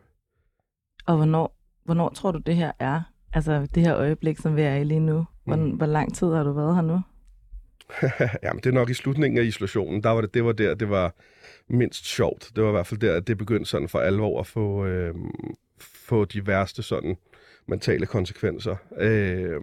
Og 1.05 1.15
hvornår, 1.15 1.55
hvornår 1.85 2.09
tror 2.09 2.31
du, 2.31 2.39
det 2.39 2.55
her 2.55 2.71
er? 2.79 3.01
Altså 3.33 3.67
det 3.75 3.83
her 3.83 3.95
øjeblik, 3.95 4.37
som 4.37 4.55
vi 4.55 4.61
er 4.61 4.75
i 4.75 4.83
lige 4.83 4.99
nu. 4.99 5.25
Hvor, 5.45 5.55
Mm. 5.55 5.69
hvor 5.71 5.85
lang 5.85 6.15
tid 6.15 6.27
har 6.27 6.43
du 6.43 6.51
været 6.51 6.75
her 6.75 6.81
nu? 6.81 6.99
Jamen, 8.43 8.57
det 8.63 8.65
er 8.69 8.73
nok 8.73 8.89
i 8.89 8.93
slutningen 8.93 9.37
af 9.39 9.43
isolationen. 9.43 10.03
Der 10.03 10.09
var 10.09 10.21
det, 10.21 10.33
det 10.33 10.45
var 10.45 10.51
der, 10.51 10.75
det 10.75 10.89
var 10.89 11.13
mindst 11.67 12.05
sjovt. 12.05 12.51
Det 12.55 12.63
var 12.63 12.69
i 12.69 12.71
hvert 12.71 12.87
fald 12.87 12.99
der, 12.99 13.15
at 13.15 13.27
det 13.27 13.37
begyndte 13.37 13.69
sådan 13.69 13.89
for 13.89 13.99
alvor 13.99 14.39
at 14.39 14.47
få, 14.47 14.85
øh, 14.85 15.15
få 15.79 16.25
de 16.25 16.47
værste 16.47 16.83
sådan 16.83 17.17
mentale 17.67 18.05
konsekvenser. 18.05 18.75
Øh, 18.97 19.61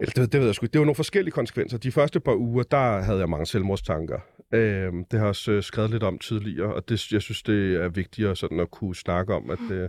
eller 0.00 0.12
det, 0.16 0.32
det 0.32 0.40
ved 0.40 0.46
jeg 0.46 0.54
sgu. 0.54 0.66
Det 0.66 0.78
var 0.78 0.84
nogle 0.84 0.94
forskellige 0.94 1.32
konsekvenser. 1.32 1.78
De 1.78 1.92
første 1.92 2.20
par 2.20 2.34
uger, 2.34 2.62
der 2.62 3.00
havde 3.00 3.18
jeg 3.18 3.28
mange 3.28 3.46
selvmordstanker. 3.46 4.18
Øh, 4.52 4.92
det 4.92 5.12
har 5.12 5.18
jeg 5.18 5.26
også 5.26 5.52
øh, 5.52 5.62
skrevet 5.62 5.90
lidt 5.90 6.02
om 6.02 6.18
tidligere, 6.18 6.74
og 6.74 6.88
det, 6.88 7.12
jeg 7.12 7.22
synes, 7.22 7.42
det 7.42 7.74
er 7.74 7.88
vigtigere 7.88 8.36
sådan 8.36 8.60
at 8.60 8.70
kunne 8.70 8.96
snakke 8.96 9.34
om, 9.34 9.50
at, 9.50 9.70
øh, 9.70 9.88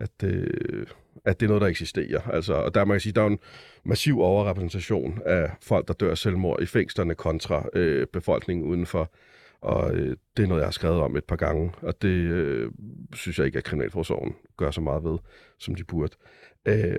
at, 0.00 0.22
øh, 0.24 0.86
at 1.24 1.40
det 1.40 1.46
er 1.46 1.48
noget, 1.48 1.60
der 1.60 1.68
eksisterer. 1.68 2.20
Altså, 2.20 2.54
og 2.54 2.74
der 2.74 2.84
må 2.84 2.94
jeg 2.94 3.00
sige, 3.00 3.12
der 3.12 3.22
er 3.22 3.26
en 3.26 3.38
massiv 3.84 4.20
overrepræsentation 4.20 5.22
af 5.26 5.50
folk, 5.62 5.88
der 5.88 5.94
dør 5.94 6.10
af 6.10 6.18
selvmord 6.18 6.62
i 6.62 6.66
fængslerne 6.66 7.14
kontra 7.14 7.68
øh, 7.72 8.06
befolkningen 8.06 8.66
udenfor. 8.66 9.12
Og 9.60 9.94
øh, 9.94 10.16
det 10.36 10.42
er 10.42 10.46
noget, 10.46 10.60
jeg 10.60 10.66
har 10.66 10.72
skrevet 10.72 11.00
om 11.00 11.16
et 11.16 11.24
par 11.24 11.36
gange, 11.36 11.72
og 11.82 12.02
det 12.02 12.08
øh, 12.08 12.70
synes 13.14 13.38
jeg 13.38 13.46
ikke, 13.46 13.58
at 13.58 13.64
Kriminalforsorgen 13.64 14.34
gør 14.56 14.70
så 14.70 14.80
meget 14.80 15.04
ved, 15.04 15.18
som 15.58 15.74
de 15.74 15.84
burde. 15.84 16.16
Øh, 16.68 16.98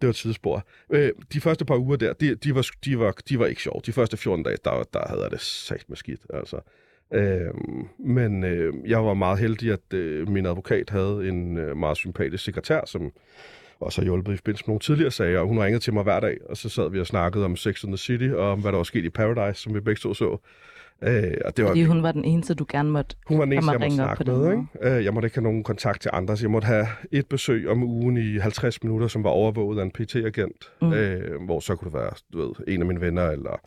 det 0.00 0.06
var 0.06 0.10
et 0.10 0.16
sidespor. 0.16 0.66
Øh, 0.90 1.12
de 1.32 1.40
første 1.40 1.64
par 1.64 1.76
uger 1.76 1.96
der, 1.96 2.12
de, 2.12 2.34
de, 2.34 2.54
var, 2.54 2.66
de, 2.84 2.98
var, 2.98 3.14
de 3.28 3.38
var 3.38 3.46
ikke 3.46 3.62
sjove. 3.62 3.80
De 3.86 3.92
første 3.92 4.16
14 4.16 4.44
dage, 4.44 4.56
der, 4.64 4.82
der 4.92 5.08
havde 5.08 5.22
jeg 5.22 5.30
det 5.30 5.40
sagt 5.40 5.88
med 5.88 5.96
skidt. 5.96 6.20
Altså. 6.34 6.60
Øh, 7.14 7.54
men 7.98 8.44
øh, 8.44 8.74
jeg 8.86 9.04
var 9.04 9.14
meget 9.14 9.38
heldig, 9.38 9.72
at 9.72 9.94
øh, 9.94 10.28
min 10.28 10.46
advokat 10.46 10.90
havde 10.90 11.28
en 11.28 11.58
øh, 11.58 11.76
meget 11.76 11.96
sympatisk 11.96 12.44
sekretær, 12.44 12.80
som 12.86 13.12
også 13.80 14.00
har 14.00 14.04
hjulpet 14.04 14.32
i 14.32 14.36
forbindelse 14.36 14.64
med 14.64 14.68
nogle 14.68 14.80
tidligere 14.80 15.10
sager. 15.10 15.40
Og 15.40 15.46
hun 15.46 15.58
ringede 15.58 15.84
til 15.84 15.94
mig 15.94 16.02
hver 16.02 16.20
dag, 16.20 16.38
og 16.48 16.56
så 16.56 16.68
sad 16.68 16.90
vi 16.90 17.00
og 17.00 17.06
snakkede 17.06 17.44
om 17.44 17.56
Sex 17.56 17.84
and 17.84 17.92
the 17.92 17.98
City, 17.98 18.28
og 18.34 18.52
om 18.52 18.60
hvad 18.60 18.72
der 18.72 18.76
var 18.76 18.84
sket 18.84 19.04
i 19.04 19.10
Paradise, 19.10 19.62
som 19.62 19.74
vi 19.74 19.80
begge 19.80 19.98
to 19.98 20.14
så. 20.14 20.38
Øh, 21.02 21.32
og 21.44 21.56
det 21.56 21.64
var, 21.64 21.70
Fordi 21.70 21.84
hun 21.84 22.02
var 22.02 22.12
den 22.12 22.24
eneste, 22.24 22.54
du 22.54 22.66
gerne 22.68 22.90
måtte... 22.90 23.16
hun 23.26 23.38
var 23.38 23.44
den 23.44 23.52
eneste, 23.52 23.70
jeg 23.72 23.80
måtte 23.80 23.94
snakke 23.94 24.24
med. 24.24 24.50
Ikke? 24.50 24.96
Øh, 24.96 25.04
Jeg 25.04 25.14
måtte 25.14 25.26
ikke 25.26 25.36
have 25.36 25.42
nogen 25.42 25.64
kontakt 25.64 26.00
til 26.02 26.10
andre, 26.14 26.36
så 26.36 26.44
jeg 26.44 26.50
måtte 26.50 26.66
have 26.66 26.86
et 27.12 27.26
besøg 27.26 27.68
om 27.68 27.82
ugen 27.82 28.16
i 28.16 28.38
50 28.38 28.82
minutter, 28.82 29.08
som 29.08 29.24
var 29.24 29.30
overvåget 29.30 29.78
af 29.78 29.82
en 29.84 29.90
PT-agent, 29.90 30.70
Mm. 30.82 30.92
øh, 30.92 31.42
hvor 31.44 31.60
så 31.60 31.76
kunne 31.76 31.90
det 31.90 31.98
være 31.98 32.10
du 32.32 32.38
ved, 32.46 32.54
en 32.68 32.80
af 32.80 32.86
mine 32.86 33.00
venner 33.00 33.30
eller 33.30 33.60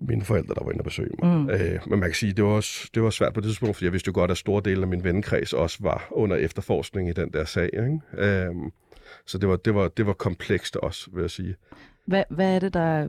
mine 0.00 0.22
forældre, 0.22 0.54
der 0.54 0.64
var 0.64 0.70
inde 0.70 0.80
og 0.80 0.84
besøge 0.84 1.10
mig. 1.22 1.36
Mm. 1.38 1.50
Øh, 1.50 1.78
men 1.86 2.00
man 2.00 2.08
kan 2.08 2.14
sige, 2.14 2.32
det 2.32 2.44
var, 2.44 2.50
også, 2.50 2.90
det 2.94 3.02
var 3.02 3.10
svært 3.10 3.34
på 3.34 3.40
det 3.40 3.46
tidspunkt, 3.48 3.76
fordi 3.76 3.84
jeg 3.84 3.92
vidste 3.92 4.08
jo 4.08 4.12
godt, 4.14 4.30
at 4.30 4.36
store 4.36 4.62
dele 4.64 4.82
af 4.82 4.88
min 4.88 5.04
vennekreds 5.04 5.52
også 5.52 5.78
var 5.80 6.08
under 6.10 6.36
efterforskning 6.36 7.08
i 7.08 7.12
den 7.12 7.32
der 7.32 7.44
sag. 7.44 7.64
Ikke? 7.72 8.00
Øh, 8.46 8.54
så 9.26 9.38
det 9.38 9.48
var, 9.48 9.56
det, 9.56 9.74
var, 9.74 9.88
det 9.88 10.06
var 10.06 10.12
komplekst 10.12 10.76
også, 10.76 11.10
vil 11.14 11.20
jeg 11.20 11.30
sige. 11.30 11.54
Hvad, 12.06 12.24
hvad 12.30 12.54
er 12.54 12.58
det, 12.58 12.74
der... 12.74 13.08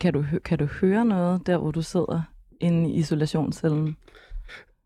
Kan 0.00 0.12
du, 0.12 0.24
kan 0.44 0.58
du 0.58 0.64
høre 0.64 1.04
noget, 1.04 1.46
der 1.46 1.56
hvor 1.58 1.70
du 1.70 1.82
sidder 1.82 2.22
inde 2.60 2.90
i 2.90 2.94
isolationscellen? 2.94 3.96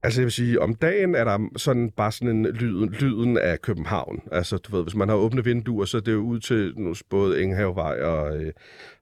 Altså 0.02 0.20
jeg 0.20 0.24
vil 0.24 0.32
sige, 0.32 0.60
om 0.60 0.74
dagen 0.74 1.14
er 1.14 1.24
der 1.24 1.48
sådan 1.56 1.90
bare 1.90 2.12
sådan 2.12 2.36
en 2.36 2.46
lyden, 2.46 2.88
lyden 2.88 3.38
af 3.38 3.62
København. 3.62 4.22
Altså 4.32 4.56
du 4.56 4.76
ved, 4.76 4.82
hvis 4.82 4.94
man 4.94 5.08
har 5.08 5.16
åbne 5.16 5.44
vinduer, 5.44 5.84
så 5.84 5.96
er 5.96 6.00
det 6.00 6.12
jo 6.12 6.20
ud 6.20 6.40
til 6.40 6.72
nu, 6.76 6.94
både 7.10 7.42
Enghavevej 7.42 8.02
og, 8.02 8.42
øh, 8.42 8.52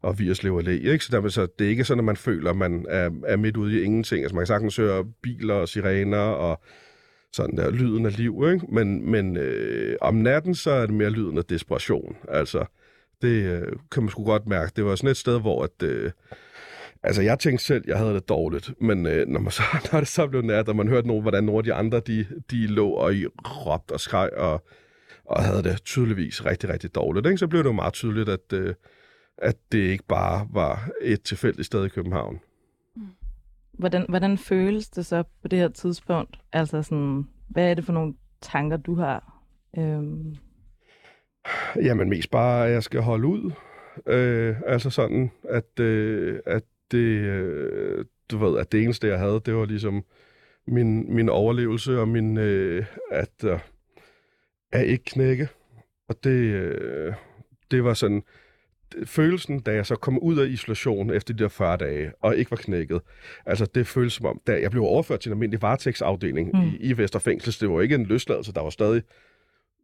og 0.03 0.19
Vierslev 0.19 0.59
Allé. 0.59 0.71
Ikke? 0.71 1.05
Så, 1.05 1.21
der, 1.21 1.29
så 1.29 1.47
det 1.59 1.65
er 1.65 1.71
ikke 1.71 1.85
sådan, 1.85 2.01
at 2.01 2.05
man 2.05 2.17
føler, 2.17 2.51
at 2.51 2.57
man 2.57 2.87
er, 2.89 3.11
er 3.27 3.37
midt 3.37 3.57
ude 3.57 3.81
i 3.81 3.83
ingenting. 3.83 4.23
Altså 4.23 4.35
man 4.35 4.41
kan 4.41 4.47
sagtens 4.47 4.77
høre 4.77 5.05
biler 5.23 5.55
og 5.55 5.69
sirener 5.69 6.19
og 6.19 6.63
sådan 7.33 7.57
der 7.57 7.71
lyden 7.71 8.07
af 8.07 8.17
liv. 8.17 8.45
Ikke? 8.53 8.67
Men, 8.69 9.11
men 9.11 9.37
øh, 9.37 9.97
om 10.01 10.15
natten, 10.15 10.55
så 10.55 10.71
er 10.71 10.87
det 10.87 10.95
mere 10.95 11.11
lyden 11.11 11.39
af 11.39 11.45
desperation. 11.45 12.17
Altså 12.29 12.65
det 13.23 13.29
øh, 13.29 13.73
kan 13.93 14.03
man 14.03 14.11
sgu 14.11 14.25
godt 14.25 14.47
mærke. 14.47 14.73
Det 14.77 14.85
var 14.85 14.95
sådan 14.95 15.11
et 15.11 15.17
sted, 15.17 15.41
hvor 15.41 15.65
at... 15.65 15.83
Øh, 15.83 16.11
Altså, 17.03 17.23
jeg 17.23 17.39
tænkte 17.39 17.65
selv, 17.65 17.85
jeg 17.87 17.99
havde 17.99 18.15
det 18.15 18.29
dårligt, 18.29 18.75
men 18.81 19.07
øh, 19.07 19.27
når, 19.27 19.41
man 19.41 19.51
så, 19.51 19.63
når 19.93 19.99
det 19.99 20.09
så 20.09 20.27
blev 20.27 20.43
nat, 20.43 20.69
og 20.69 20.77
man 20.77 20.89
hørte 20.89 21.07
nogen, 21.07 21.23
hvordan 21.23 21.45
nogle 21.45 21.59
af 21.59 21.65
de 21.65 21.75
andre, 21.75 22.01
de, 22.01 22.27
de 22.51 22.67
lå 22.67 22.91
og 22.91 23.15
i 23.15 23.27
råbte 23.67 23.93
og 23.93 24.01
skreg, 24.01 24.31
og, 24.37 24.65
og 25.25 25.43
havde 25.43 25.63
det 25.63 25.83
tydeligvis 25.85 26.45
rigtig, 26.45 26.71
rigtig 26.71 26.95
dårligt, 26.95 27.27
ikke? 27.27 27.39
så 27.39 27.47
blev 27.47 27.63
det 27.63 27.69
jo 27.69 27.73
meget 27.73 27.93
tydeligt, 27.93 28.29
at, 28.29 28.53
øh, 28.53 28.75
at 29.39 29.57
det 29.73 29.79
ikke 29.79 30.05
bare 30.09 30.49
var 30.53 30.89
et 31.03 31.23
tilfældigt 31.23 31.67
sted 31.67 31.87
i 31.87 31.89
København. 31.89 32.41
Hvordan, 33.73 34.07
hvordan 34.09 34.39
føles 34.39 34.89
det 34.89 35.07
så 35.07 35.23
på 35.43 35.49
det 35.49 35.59
her 35.59 35.69
tidspunkt? 35.69 36.37
Altså 36.53 36.83
sådan, 36.83 37.25
hvad 37.49 37.71
er 37.71 37.75
det 37.75 37.85
for 37.85 37.93
nogle 37.93 38.15
tanker, 38.43 38.77
du 38.77 38.95
har? 38.95 39.43
Øhm, 39.79 40.37
Jamen, 41.77 42.09
mest 42.09 42.31
bare, 42.31 42.67
at 42.67 42.73
jeg 42.73 42.83
skal 42.83 43.01
holde 43.01 43.27
ud. 43.27 43.51
Øh, 44.07 44.57
altså 44.67 44.91
sådan, 44.91 45.31
at, 45.49 45.81
øh, 45.81 46.41
at 46.47 46.63
det, 46.91 46.99
øh, 46.99 48.05
du 48.31 48.39
ved, 48.39 48.59
at 48.59 48.73
det 48.73 48.83
eneste, 48.83 49.07
jeg 49.07 49.19
havde, 49.19 49.41
det 49.47 49.55
var 49.55 49.65
ligesom 49.65 50.05
min, 50.67 51.15
min 51.15 51.29
overlevelse 51.29 52.01
og 52.01 52.09
min, 52.09 52.37
øh, 52.39 52.87
at, 53.11 53.45
øh, 53.45 53.59
at 54.73 54.87
ikke 54.87 55.05
knække. 55.05 55.49
Og 56.09 56.25
det, 56.25 56.31
øh, 56.31 57.13
det 57.71 57.85
var 57.85 57.95
sådan, 57.95 58.23
følelsen, 59.05 59.61
da 59.61 59.73
jeg 59.73 59.87
så 59.87 59.97
kom 59.97 60.19
ud 60.19 60.39
af 60.39 60.47
isolation 60.47 61.11
efter 61.11 61.35
de 61.35 61.43
der 61.43 61.49
40 61.49 61.77
dage, 61.77 62.13
og 62.21 62.37
ikke 62.37 62.51
var 62.51 62.57
knækket, 62.57 63.01
altså 63.47 63.67
det 63.67 63.87
føles 63.87 64.13
som 64.13 64.27
om, 64.27 64.41
da 64.47 64.61
jeg 64.61 64.71
blev 64.71 64.83
overført 64.83 65.21
til 65.21 65.29
en 65.29 65.33
almindelig 65.33 65.63
varetægtsafdeling 65.63 66.51
Mm. 66.55 66.61
mm. 66.61 66.67
i, 66.69 66.77
i 66.77 66.99
Vesterfængsel, 66.99 67.61
det 67.61 67.71
var 67.75 67.81
ikke 67.81 67.95
en 67.95 68.07
løsladelse, 68.07 68.53
der 68.53 68.61
var 68.61 68.71
stadig 68.71 69.03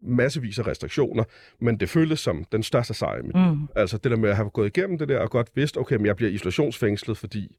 massevis 0.04 0.58
af 0.58 0.66
restriktioner, 0.66 1.24
men 1.60 1.80
det 1.80 1.88
føltes 1.88 2.20
som 2.20 2.44
den 2.52 2.62
største 2.62 2.94
sejr 2.94 3.18
i 3.18 3.22
mit 3.22 3.34
liv. 3.36 3.54
mm, 3.54 3.68
Altså 3.76 3.98
det 3.98 4.10
der 4.10 4.16
med 4.16 4.30
at 4.30 4.36
have 4.36 4.50
gået 4.50 4.76
igennem 4.76 4.98
det 4.98 5.08
der, 5.08 5.18
og 5.20 5.30
godt 5.30 5.50
vidst, 5.54 5.76
okay, 5.76 5.96
men 5.96 6.06
jeg 6.06 6.16
bliver 6.16 6.30
isolationsfængslet, 6.30 7.18
fordi 7.18 7.56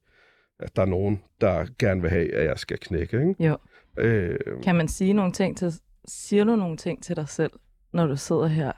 at 0.58 0.76
der 0.76 0.82
er 0.82 0.86
nogen, 0.86 1.22
der 1.40 1.66
gerne 1.78 2.00
vil 2.00 2.10
have, 2.10 2.34
at 2.34 2.46
jeg 2.46 2.58
skal 2.58 2.78
knække. 2.78 3.16
Ikke? 3.28 3.44
jo. 3.46 3.58
Øh, 3.98 4.38
Kan 4.62 4.74
man 4.74 4.88
sige 4.88 5.12
nogle 5.12 5.32
ting 5.32 5.56
til... 5.56 5.72
Siger 6.08 6.44
du 6.44 6.56
nogle 6.56 6.76
ting 6.76 7.02
til 7.02 7.16
dig 7.16 7.28
selv, 7.28 7.50
når 7.92 8.06
du 8.06 8.16
sidder 8.16 8.46
her? 8.46 8.72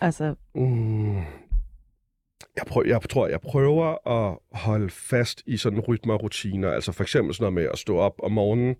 Altså, 0.00 0.34
Mm, 0.54 1.16
jeg, 2.56 2.64
prøver, 2.66 2.86
jeg 2.86 3.00
tror, 3.10 3.28
jeg 3.28 3.40
prøver 3.40 4.08
at 4.08 4.38
holde 4.52 4.90
fast 4.90 5.42
i 5.46 5.56
sådan 5.56 5.80
rytmer 5.80 6.14
og 6.14 6.22
rutiner. 6.22 6.70
Altså 6.70 6.92
for 6.92 7.02
eksempel 7.02 7.34
sådan 7.34 7.42
noget 7.42 7.54
med 7.54 7.72
at 7.72 7.78
stå 7.78 7.96
op 7.96 8.14
om 8.22 8.32
morgenen, 8.32 8.76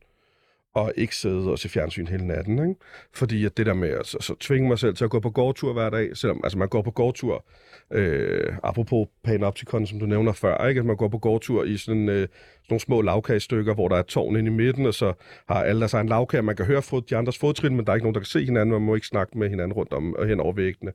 og 0.76 0.92
ikke 0.96 1.16
sidde 1.16 1.50
og 1.50 1.58
se 1.58 1.68
fjernsyn 1.68 2.06
hele 2.06 2.26
natten. 2.26 2.68
Ikke? 2.68 2.80
Fordi 3.14 3.44
at 3.44 3.56
det 3.56 3.66
der 3.66 3.74
med 3.74 3.88
at 3.88 4.06
så, 4.06 4.18
så 4.20 4.34
tvinge 4.40 4.68
mig 4.68 4.78
selv 4.78 4.94
til 4.94 5.04
at 5.04 5.10
gå 5.10 5.20
på 5.20 5.30
gårdtur 5.30 5.72
hver 5.72 5.90
dag, 5.90 6.16
selvom 6.16 6.40
altså 6.44 6.58
man 6.58 6.68
går 6.68 6.82
på 6.82 6.90
gårdtur, 6.90 7.44
øh, 7.92 8.56
apropos 8.62 9.08
Panopticon, 9.24 9.86
som 9.86 9.98
du 9.98 10.06
nævner 10.06 10.32
før, 10.32 10.66
ikke? 10.68 10.78
at 10.78 10.86
man 10.86 10.96
går 10.96 11.08
på 11.08 11.18
gårdtur 11.18 11.64
i 11.64 11.76
sådan, 11.76 12.08
øh, 12.08 12.14
sådan 12.14 12.28
nogle 12.70 12.80
små 12.80 13.00
lavkagestykker, 13.00 13.74
hvor 13.74 13.88
der 13.88 13.96
er 13.96 14.02
tårn 14.02 14.36
inde 14.36 14.50
i 14.50 14.54
midten, 14.54 14.86
og 14.86 14.94
så 14.94 15.12
har 15.48 15.62
alle 15.62 15.80
deres 15.80 15.94
egen 15.94 16.08
lavkage. 16.08 16.42
Man 16.42 16.56
kan 16.56 16.66
høre 16.66 16.82
fod, 16.82 17.02
de 17.02 17.16
andres 17.16 17.38
fodtrin, 17.38 17.76
men 17.76 17.86
der 17.86 17.92
er 17.92 17.96
ikke 17.96 18.04
nogen, 18.04 18.14
der 18.14 18.20
kan 18.20 18.26
se 18.26 18.44
hinanden, 18.44 18.72
man 18.72 18.82
må 18.82 18.94
ikke 18.94 19.06
snakke 19.06 19.38
med 19.38 19.48
hinanden 19.48 19.72
rundt 19.72 19.92
om 19.92 20.14
og 20.14 20.26
hen 20.26 20.40
over 20.40 20.52
væggene. 20.52 20.92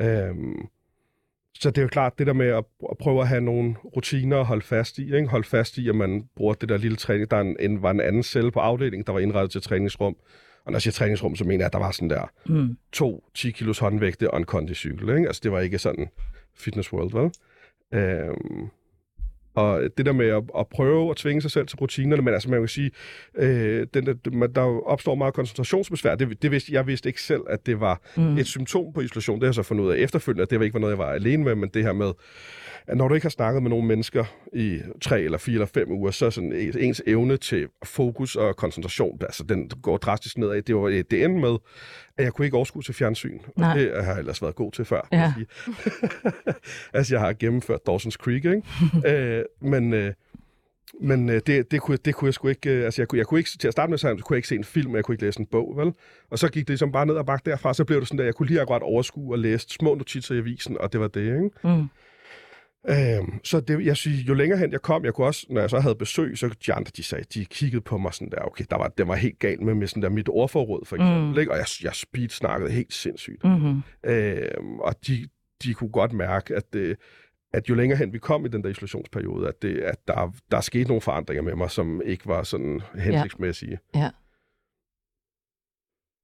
Øh, 0.00 0.34
så 1.58 1.70
det 1.70 1.78
er 1.78 1.82
jo 1.82 1.88
klart, 1.88 2.18
det 2.18 2.26
der 2.26 2.32
med 2.32 2.46
at, 2.46 2.64
at 2.90 2.98
prøve 2.98 3.20
at 3.20 3.28
have 3.28 3.40
nogle 3.40 3.74
rutiner 3.96 4.38
at 4.38 4.46
holde 4.46 4.62
fast 4.62 4.98
i. 4.98 5.14
Ikke? 5.16 5.28
Holde 5.28 5.48
fast 5.48 5.78
i, 5.78 5.88
at 5.88 5.94
man 5.94 6.28
bruger 6.36 6.54
det 6.54 6.68
der 6.68 6.76
lille 6.76 6.96
træning. 6.96 7.30
Der 7.30 7.36
er 7.36 7.40
en, 7.40 7.56
en, 7.60 7.82
var 7.82 7.90
en 7.90 8.00
anden 8.00 8.22
celle 8.22 8.50
på 8.50 8.60
afdelingen, 8.60 9.06
der 9.06 9.12
var 9.12 9.20
indrettet 9.20 9.50
til 9.50 9.62
træningsrum. 9.62 10.16
Og 10.64 10.72
når 10.72 10.76
jeg 10.76 10.82
siger 10.82 10.92
træningsrum, 10.92 11.36
så 11.36 11.44
mener 11.44 11.58
jeg, 11.58 11.66
at 11.66 11.72
der 11.72 11.78
var 11.78 11.90
sådan 11.90 12.10
der 12.10 12.30
mm, 12.46 12.76
to 12.92 13.24
10 13.34 13.50
kilos 13.50 13.78
håndvægte 13.78 14.30
og 14.30 14.38
en 14.38 14.44
kondicykel. 14.44 15.08
Ikke? 15.08 15.26
Altså 15.26 15.40
det 15.44 15.52
var 15.52 15.60
ikke 15.60 15.78
sådan 15.78 16.08
Fitness 16.56 16.92
World, 16.92 17.12
vel? 17.12 17.30
Øhm, 18.00 18.68
Og 19.54 19.82
det 19.96 20.06
der 20.06 20.12
med 20.12 20.26
at, 20.26 20.42
at 20.58 20.66
prøve 20.66 21.10
at 21.10 21.16
tvinge 21.16 21.42
sig 21.42 21.50
selv 21.50 21.66
til 21.66 21.78
rutinerne, 21.78 22.22
men 22.22 22.34
altså 22.34 22.50
man 22.50 22.60
kan 22.60 22.68
sige, 22.68 22.90
øh, 23.34 23.86
den 23.94 24.06
der, 24.06 24.46
der 24.46 24.86
opstår 24.86 25.14
meget 25.14 25.34
koncentrationsbesvær. 25.34 26.14
Det, 26.14 26.42
det 26.42 26.50
vidste, 26.50 26.72
jeg 26.72 26.86
vidste 26.86 27.08
ikke 27.08 27.22
selv, 27.22 27.42
at 27.50 27.66
det 27.66 27.80
var 27.80 28.00
mm. 28.16 28.38
et 28.38 28.46
symptom 28.46 28.92
på 28.92 29.00
isolation. 29.00 29.36
Det 29.36 29.42
har 29.42 29.48
jeg 29.48 29.54
så 29.54 29.62
fundet 29.62 29.84
ud 29.84 29.90
af 29.90 29.98
efterfølgende, 29.98 30.42
at 30.42 30.50
det 30.50 30.58
var 30.58 30.64
ikke 30.64 30.74
var 30.74 30.80
noget, 30.80 30.92
jeg 30.92 30.98
var 30.98 31.10
alene 31.10 31.44
med, 31.44 31.54
men 31.54 31.70
det 31.74 31.82
her 31.82 31.92
med, 31.92 32.12
at 32.86 32.96
når 32.96 33.08
du 33.08 33.14
ikke 33.14 33.24
har 33.24 33.30
snakket 33.30 33.62
med 33.62 33.70
nogle 33.70 33.86
mennesker 33.86 34.24
i 34.52 34.80
tre 35.00 35.20
eller 35.20 35.38
fire 35.38 35.54
eller 35.54 35.66
fem 35.66 35.92
uger, 35.92 36.10
så 36.10 36.26
er 36.26 36.30
sådan 36.30 36.52
ens 36.78 37.02
evne 37.06 37.36
til 37.36 37.68
fokus 37.84 38.36
og 38.36 38.56
koncentration, 38.56 39.18
altså 39.20 39.44
den 39.44 39.70
går 39.82 39.96
drastisk 39.96 40.38
nedad. 40.38 40.62
Det 40.62 40.76
var 40.76 40.88
det 40.88 41.24
endte 41.24 41.40
med, 41.40 41.56
at 42.18 42.24
jeg 42.24 42.32
kunne 42.32 42.44
ikke 42.44 42.56
overskue 42.56 42.82
til 42.82 42.94
fjernsyn. 42.94 43.38
Nej. 43.56 43.70
Og 43.70 43.78
det 43.78 44.04
har 44.04 44.12
jeg 44.12 44.18
ellers 44.18 44.42
været 44.42 44.54
god 44.54 44.72
til 44.72 44.84
før. 44.84 45.08
Ja. 45.12 45.32
Sige. 45.36 45.46
altså 46.94 47.14
jeg 47.14 47.20
har 47.20 47.32
gennemført 47.32 47.80
Dawson's 47.88 48.10
Creek, 48.10 48.44
ikke? 48.44 48.62
Øh, 49.06 49.44
men... 49.60 49.92
Øh, 49.92 50.12
men 51.00 51.28
øh, 51.28 51.40
det, 51.46 51.70
det, 51.70 51.80
kunne, 51.80 51.96
det 51.96 52.14
kunne 52.14 52.26
jeg 52.26 52.34
sgu 52.34 52.48
ikke... 52.48 52.70
Øh, 52.70 52.84
altså, 52.84 53.02
jeg 53.02 53.08
kunne, 53.08 53.18
jeg 53.18 53.26
kunne 53.26 53.40
ikke... 53.40 53.50
Til 53.60 53.68
at 53.68 53.72
starte 53.72 53.90
med, 53.90 53.98
så 53.98 54.08
kunne 54.08 54.34
jeg 54.34 54.38
ikke 54.38 54.48
se 54.48 54.54
en 54.54 54.64
film, 54.64 54.90
og 54.90 54.96
jeg 54.96 55.04
kunne 55.04 55.14
ikke 55.14 55.24
læse 55.24 55.40
en 55.40 55.46
bog, 55.46 55.76
vel? 55.76 55.92
Og 56.30 56.38
så 56.38 56.48
gik 56.48 56.62
det 56.62 56.68
ligesom 56.68 56.92
bare 56.92 57.06
ned 57.06 57.14
og 57.14 57.26
bakke 57.26 57.50
derfra, 57.50 57.74
så 57.74 57.84
blev 57.84 58.00
det 58.00 58.08
sådan, 58.08 58.20
at 58.20 58.26
jeg 58.26 58.34
kunne 58.34 58.48
lige 58.48 58.60
akkurat 58.60 58.82
overskue 58.82 59.34
og 59.34 59.38
læse 59.38 59.66
små 59.68 59.94
notitser 59.94 60.34
i 60.34 60.38
avisen, 60.38 60.78
og 60.80 60.92
det 60.92 61.00
var 61.00 61.08
det, 61.08 61.20
ikke? 61.20 61.50
Mm. 61.64 61.88
Øhm, 62.88 63.40
så 63.44 63.60
det, 63.60 63.86
jeg 63.86 63.96
synes, 63.96 64.28
jo 64.28 64.34
længere 64.34 64.58
hen 64.58 64.72
jeg 64.72 64.82
kom, 64.82 65.04
jeg 65.04 65.14
kunne 65.14 65.26
også, 65.26 65.46
når 65.50 65.60
jeg 65.60 65.70
så 65.70 65.80
havde 65.80 65.94
besøg, 65.94 66.38
så 66.38 66.54
de 66.66 66.72
andre, 66.72 66.92
de 66.96 67.02
sagde, 67.02 67.24
de 67.34 67.44
kiggede 67.44 67.80
på 67.80 67.98
mig 67.98 68.14
sådan 68.14 68.30
der, 68.30 68.38
okay, 68.40 68.64
der 68.70 68.76
var, 68.76 68.88
det 68.88 69.08
var 69.08 69.14
helt 69.14 69.38
galt 69.38 69.62
med, 69.62 69.74
med 69.74 69.86
sådan 69.86 70.02
der 70.02 70.08
mit 70.08 70.28
ordforråd, 70.28 70.86
for 70.86 70.96
eksempel, 70.96 71.32
mm. 71.32 71.38
ikke? 71.38 71.52
og 71.52 71.58
jeg, 71.58 71.66
jeg 71.82 71.94
speed 71.94 72.28
snakkede 72.28 72.70
helt 72.70 72.92
sindssygt. 72.92 73.44
Mm-hmm. 73.44 73.82
Øhm, 74.06 74.78
og 74.80 74.94
de, 75.06 75.28
de 75.62 75.74
kunne 75.74 75.90
godt 75.90 76.12
mærke, 76.12 76.56
at, 76.56 76.72
det, 76.72 76.96
at 77.52 77.68
jo 77.68 77.74
længere 77.74 77.98
hen 77.98 78.12
vi 78.12 78.18
kom 78.18 78.46
i 78.46 78.48
den 78.48 78.62
der 78.62 78.68
isolationsperiode, 78.68 79.48
at, 79.48 79.62
det, 79.62 79.78
at 79.78 79.98
der, 80.08 80.34
der 80.50 80.60
skete 80.60 80.88
nogle 80.88 81.00
forandringer 81.00 81.42
med 81.42 81.54
mig, 81.54 81.70
som 81.70 82.02
ikke 82.04 82.26
var 82.26 82.42
sådan 82.42 82.80
hensigtsmæssige. 82.98 83.78
Ja. 83.94 84.00
ja. 84.00 84.10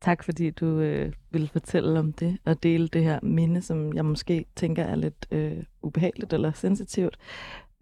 Tak 0.01 0.25
fordi 0.25 0.51
du 0.51 0.67
øh, 0.67 1.13
ville 1.31 1.49
fortælle 1.49 1.99
om 1.99 2.13
det 2.13 2.39
og 2.45 2.63
dele 2.63 2.89
det 2.89 3.05
her 3.05 3.19
minde, 3.23 3.63
som 3.63 3.93
jeg 3.95 4.05
måske 4.05 4.45
tænker 4.57 4.85
er 4.85 4.95
lidt 4.95 5.27
øh, 5.31 5.63
ubehageligt 5.83 6.33
eller 6.33 6.53
sensitivt. 6.53 7.17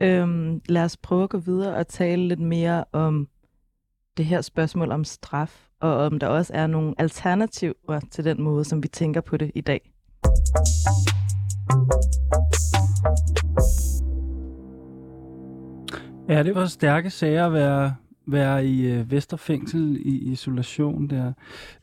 Øhm, 0.02 0.62
lad 0.68 0.84
os 0.84 0.96
prøve 0.96 1.22
at 1.22 1.30
gå 1.30 1.38
videre 1.38 1.76
og 1.76 1.88
tale 1.88 2.28
lidt 2.28 2.40
mere 2.40 2.84
om 2.92 3.28
det 4.16 4.26
her 4.26 4.40
spørgsmål 4.40 4.92
om 4.92 5.04
straf, 5.04 5.68
og 5.80 5.96
om 5.96 6.18
der 6.18 6.26
også 6.26 6.52
er 6.54 6.66
nogle 6.66 6.94
alternativer 6.98 8.00
til 8.10 8.24
den 8.24 8.42
måde, 8.42 8.64
som 8.64 8.82
vi 8.82 8.88
tænker 8.88 9.20
på 9.20 9.36
det 9.36 9.50
i 9.54 9.60
dag. 9.60 9.92
Ja, 16.28 16.42
det 16.42 16.54
var 16.54 16.66
stærke 16.66 17.10
sager 17.10 17.46
at 17.46 17.52
være 17.52 17.94
være 18.28 18.66
i 18.66 18.92
øh, 18.92 19.10
Vesterfængsel 19.10 19.96
i 20.00 20.32
isolation 20.32 21.10
der. 21.10 21.32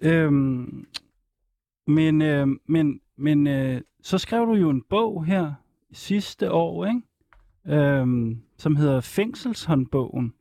Øhm, 0.01 0.85
men 1.87 2.21
øh, 2.21 2.47
men, 2.65 2.99
men 3.17 3.47
øh, 3.47 3.81
så 4.01 4.17
skrev 4.17 4.45
du 4.45 4.53
jo 4.53 4.69
en 4.69 4.83
bog 4.89 5.25
her 5.25 5.53
sidste 5.91 6.51
år, 6.51 6.85
ikke? 6.85 7.01
Øhm, 7.67 8.41
som 8.57 8.75
hedder 8.75 9.01
Fængselshåndbogen. 9.01 10.33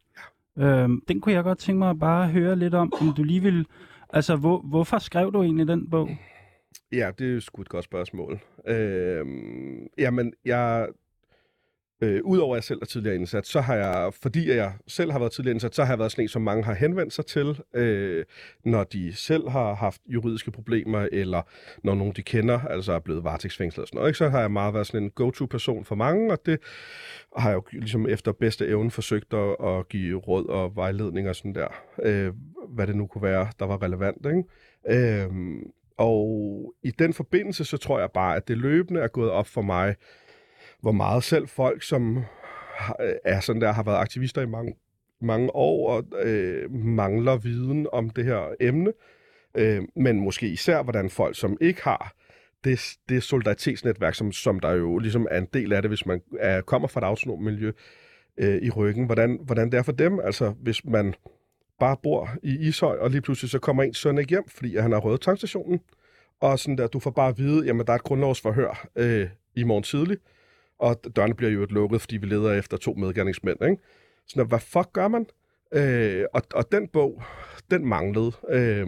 Ja. 0.57 0.65
Øhm, 0.65 1.03
den 1.09 1.21
kunne 1.21 1.35
jeg 1.35 1.45
godt 1.45 1.59
tænke 1.59 1.79
mig 1.79 1.91
at 1.91 1.99
bare 1.99 2.29
høre 2.29 2.57
lidt 2.57 2.75
om, 2.75 2.93
om 3.01 3.15
du 3.17 3.23
lige 3.23 3.43
vil... 3.43 3.67
Altså, 4.09 4.37
hvor, 4.37 4.61
hvorfor 4.61 4.99
skrev 4.99 5.33
du 5.33 5.43
egentlig 5.43 5.69
den 5.69 5.91
bog? 5.91 6.11
Ja, 6.93 7.11
det 7.19 7.27
er 7.27 7.33
jo 7.35 7.41
sgu 7.41 7.63
et 7.63 7.69
godt 7.69 7.85
spørgsmål. 7.85 8.41
Øhm, 8.67 9.87
jamen, 9.99 10.33
jeg 10.45 10.89
Øh, 12.01 12.21
Udover 12.25 12.55
at 12.55 12.57
jeg 12.57 12.65
selv 12.65 12.79
er 12.83 12.87
tidligere 12.87 13.17
indsat, 13.17 13.47
så 13.47 13.61
har 13.61 13.75
jeg, 13.75 14.13
fordi 14.23 14.49
jeg 14.49 14.73
selv 14.89 15.13
har 15.13 15.19
været 15.19 15.33
tidligere 15.33 15.55
indsat, 15.55 15.75
så 15.75 15.85
har 15.85 15.93
jeg 15.93 15.99
været 15.99 16.13
sådan 16.13 16.25
en, 16.25 16.29
som 16.29 16.43
mange 16.43 16.65
har 16.65 16.75
henvendt 16.75 17.13
sig 17.13 17.27
til, 17.27 17.61
øh, 17.75 18.25
når 18.65 18.85
de 18.85 19.13
selv 19.13 19.49
har 19.49 19.75
haft 19.75 20.01
juridiske 20.07 20.51
problemer, 20.51 21.09
eller 21.13 21.43
når 21.85 21.95
nogen 21.95 22.13
de 22.17 22.23
kender, 22.23 22.61
altså 22.61 22.93
er 22.93 22.99
blevet 22.99 23.25
varetægtsfængslet 23.25 23.83
og 23.83 23.89
sådan 23.89 23.97
noget. 23.97 24.09
Ikke? 24.09 24.19
Så 24.19 24.29
har 24.29 24.41
jeg 24.41 24.51
meget 24.51 24.75
været 24.75 24.87
sådan 24.87 25.03
en 25.03 25.11
go-to-person 25.11 25.85
for 25.85 25.95
mange, 25.95 26.33
og 26.33 26.39
det 26.47 26.59
har 27.37 27.49
jeg 27.49 27.57
jo 27.57 27.63
ligesom 27.73 28.09
efter 28.09 28.33
bedste 28.33 28.67
evne 28.67 28.91
forsøgt 28.91 29.35
at, 29.35 29.57
at 29.65 29.89
give 29.89 30.19
råd 30.19 30.47
og 30.47 30.77
vejledning 30.77 31.29
og 31.29 31.37
sådan 31.37 31.55
der, 31.55 31.69
øh, 32.03 32.33
hvad 32.69 32.87
det 32.87 32.97
nu 32.97 33.07
kunne 33.07 33.23
være, 33.23 33.49
der 33.59 33.67
var 33.67 33.83
relevant. 33.83 34.27
Ikke? 34.27 35.23
Øh, 35.23 35.31
og 35.99 36.75
i 36.83 36.91
den 36.91 37.15
forbindelse, 37.15 37.65
så 37.65 37.77
tror 37.77 38.01
jeg 38.01 38.11
bare, 38.15 38.37
at 38.37 38.49
det 38.49 38.59
løbende 38.59 39.01
er 39.01 39.09
gået 39.09 39.31
op 39.31 39.47
for 39.47 39.63
mig, 39.63 39.95
hvor 40.85 40.93
meget 40.93 41.25
selv 41.25 41.49
folk, 41.49 41.83
som 41.83 42.25
er 43.25 43.41
sådan 43.41 43.63
der, 43.63 43.73
har 43.73 43.83
været 43.83 43.97
aktivister 43.97 44.43
i 44.43 44.47
mange, 44.47 44.75
mange 45.21 45.55
år 45.55 45.91
og 45.91 46.05
øh, 46.23 46.73
mangler 46.73 47.37
viden 47.37 47.87
om 47.93 48.11
det 48.11 48.25
her 48.25 48.55
emne, 48.61 48.93
øh, 49.55 49.83
men 49.97 50.21
måske 50.21 50.49
især, 50.49 50.83
hvordan 50.83 51.11
folk, 51.11 51.37
som 51.37 51.57
ikke 51.61 51.83
har 51.83 52.15
det, 52.65 52.97
det 53.09 53.23
solidaritetsnetværk, 53.23 54.15
som, 54.15 54.33
som 54.33 54.61
der 54.61 54.73
jo 54.73 54.99
ligesom 54.99 55.27
er 55.31 55.39
en 55.39 55.49
del 55.55 55.73
af 55.73 55.83
det, 55.83 55.91
hvis 55.91 56.07
man 56.07 56.21
er, 56.39 56.61
kommer 56.61 56.89
fra 56.89 57.01
et 57.01 57.05
autonom 57.05 57.43
miljø 57.43 57.73
øh, 58.39 58.63
i 58.63 58.71
ryggen, 58.71 59.07
hvordan, 59.07 59.39
hvordan 59.43 59.71
det 59.71 59.79
er 59.79 59.83
for 59.83 59.93
dem, 59.93 60.21
altså 60.21 60.55
hvis 60.63 60.85
man 60.85 61.15
bare 61.81 61.97
bor 62.03 62.31
i 62.43 62.69
Ishøj, 62.69 62.97
og 62.97 63.11
lige 63.11 63.21
pludselig 63.21 63.51
så 63.51 63.59
kommer 63.59 63.83
en 63.83 63.95
søn 63.95 64.19
ikke 64.19 64.31
hjem, 64.31 64.49
fordi 64.49 64.77
han 64.77 64.93
har 64.93 64.99
røget 64.99 65.21
tankstationen, 65.21 65.81
og 66.41 66.59
sådan 66.59 66.79
der, 66.79 66.87
du 66.87 66.99
får 66.99 67.11
bare 67.11 67.29
at 67.29 67.39
vide, 67.39 67.67
jamen 67.67 67.87
der 67.87 67.93
er 67.93 67.97
et 67.97 68.03
grundlovsforhør 68.03 68.89
øh, 68.97 69.29
i 69.55 69.65
morgen 69.65 69.83
tidlig, 69.83 70.17
og 70.85 71.17
dørene 71.17 71.35
bliver 71.35 71.53
jo 71.53 71.67
lukket, 71.71 72.01
fordi 72.01 72.17
vi 72.17 72.27
leder 72.27 72.53
efter 72.53 72.77
to 72.77 72.95
medgerningsmænd. 72.95 73.65
Ikke? 73.65 73.83
Så 74.27 74.45
hvad 74.45 74.59
fuck 74.59 74.93
gør 74.93 75.09
man? 75.09 75.27
Øh, 75.75 76.25
og, 76.35 76.43
og 76.55 76.73
den 76.73 76.89
bog, 76.89 77.23
den 77.71 77.87
manglede. 77.87 78.33
Øh, 78.49 78.87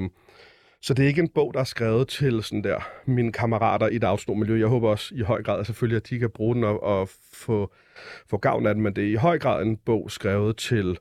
så 0.82 0.94
det 0.94 1.02
er 1.02 1.08
ikke 1.08 1.20
en 1.22 1.28
bog, 1.28 1.54
der 1.54 1.60
er 1.60 1.64
skrevet 1.64 2.08
til 2.08 2.42
sådan 2.42 2.64
der, 2.64 2.88
mine 3.06 3.32
kammerater 3.32 3.88
i 3.88 3.98
det 3.98 4.36
miljø. 4.36 4.58
Jeg 4.58 4.66
håber 4.66 4.88
også 4.88 5.14
i 5.14 5.20
høj 5.20 5.42
grad 5.42 5.64
selvfølgelig, 5.64 5.96
at 5.96 6.10
de 6.10 6.18
kan 6.18 6.30
bruge 6.30 6.54
den 6.54 6.64
og, 6.64 6.82
og 6.82 7.08
få, 7.32 7.72
få 8.26 8.36
gavn 8.36 8.66
af 8.66 8.74
den, 8.74 8.82
men 8.82 8.96
det 8.96 9.04
er 9.04 9.08
i 9.08 9.14
høj 9.14 9.38
grad 9.38 9.62
en 9.62 9.76
bog 9.76 10.10
skrevet 10.10 10.56
til 10.56 10.98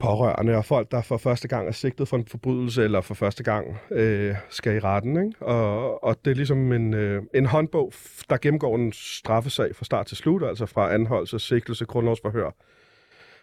pårørende 0.00 0.56
og 0.56 0.64
folk, 0.64 0.90
der 0.90 1.02
for 1.02 1.16
første 1.16 1.48
gang 1.48 1.68
er 1.68 1.72
sigtet 1.72 2.08
for 2.08 2.16
en 2.16 2.26
forbrydelse, 2.26 2.84
eller 2.84 3.00
for 3.00 3.14
første 3.14 3.42
gang 3.42 3.78
øh, 3.90 4.34
skal 4.48 4.76
i 4.76 4.78
retten. 4.78 5.24
Ikke? 5.26 5.46
Og, 5.46 6.04
og 6.04 6.16
det 6.24 6.30
er 6.30 6.34
ligesom 6.34 6.72
en, 6.72 6.94
øh, 6.94 7.22
en 7.34 7.46
håndbog, 7.46 7.92
der 8.30 8.36
gennemgår 8.36 8.76
en 8.76 8.92
straffesag 8.92 9.76
fra 9.76 9.84
start 9.84 10.06
til 10.06 10.16
slut, 10.16 10.42
altså 10.42 10.66
fra 10.66 10.94
anholdelse, 10.94 11.38
sigtelse, 11.38 11.84
grundlovsforhør, 11.84 12.50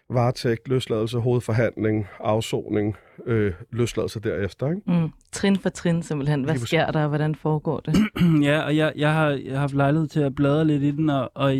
varetægt, 0.09 0.67
løsladelse, 0.67 1.17
hovedforhandling, 1.17 2.07
afsoning, 2.19 2.95
øh, 3.25 3.53
løsladelse 3.71 4.19
derefter. 4.19 4.69
Ikke? 4.69 4.81
Mm. 4.85 5.09
Trin 5.31 5.55
for 5.55 5.69
trin 5.69 6.03
simpelthen. 6.03 6.43
Hvad 6.43 6.57
sker 6.57 6.91
der, 6.91 7.01
og 7.01 7.07
hvordan 7.09 7.35
foregår 7.35 7.79
det? 7.79 7.95
ja, 8.47 8.61
og 8.61 8.77
jeg, 8.77 8.93
jeg, 8.95 9.13
har, 9.13 9.29
jeg 9.29 9.53
har 9.53 9.59
haft 9.59 9.73
lejlighed 9.73 10.07
til 10.07 10.19
at 10.19 10.35
bladre 10.35 10.65
lidt 10.65 10.83
i 10.83 10.91
den, 10.91 11.09
og, 11.09 11.31
og 11.35 11.55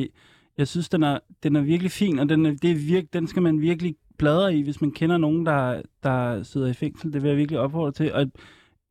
jeg 0.57 0.67
synes, 0.67 0.89
den 0.89 1.03
er, 1.03 1.19
den 1.43 1.55
er 1.55 1.61
virkelig 1.61 1.91
fin, 1.91 2.19
og 2.19 2.29
den, 2.29 2.45
er, 2.45 2.55
det 2.61 2.71
er 2.71 2.75
virke, 2.75 3.07
den 3.13 3.27
skal 3.27 3.41
man 3.41 3.61
virkelig 3.61 3.95
bladre 4.17 4.55
i, 4.55 4.61
hvis 4.61 4.81
man 4.81 4.91
kender 4.91 5.17
nogen, 5.17 5.45
der, 5.45 5.81
der 6.03 6.43
sidder 6.43 6.67
i 6.67 6.73
fængsel. 6.73 7.13
Det 7.13 7.23
vil 7.23 7.29
jeg 7.29 7.37
virkelig 7.37 7.59
opfordre 7.59 7.91
til. 7.91 8.13
Og 8.13 8.27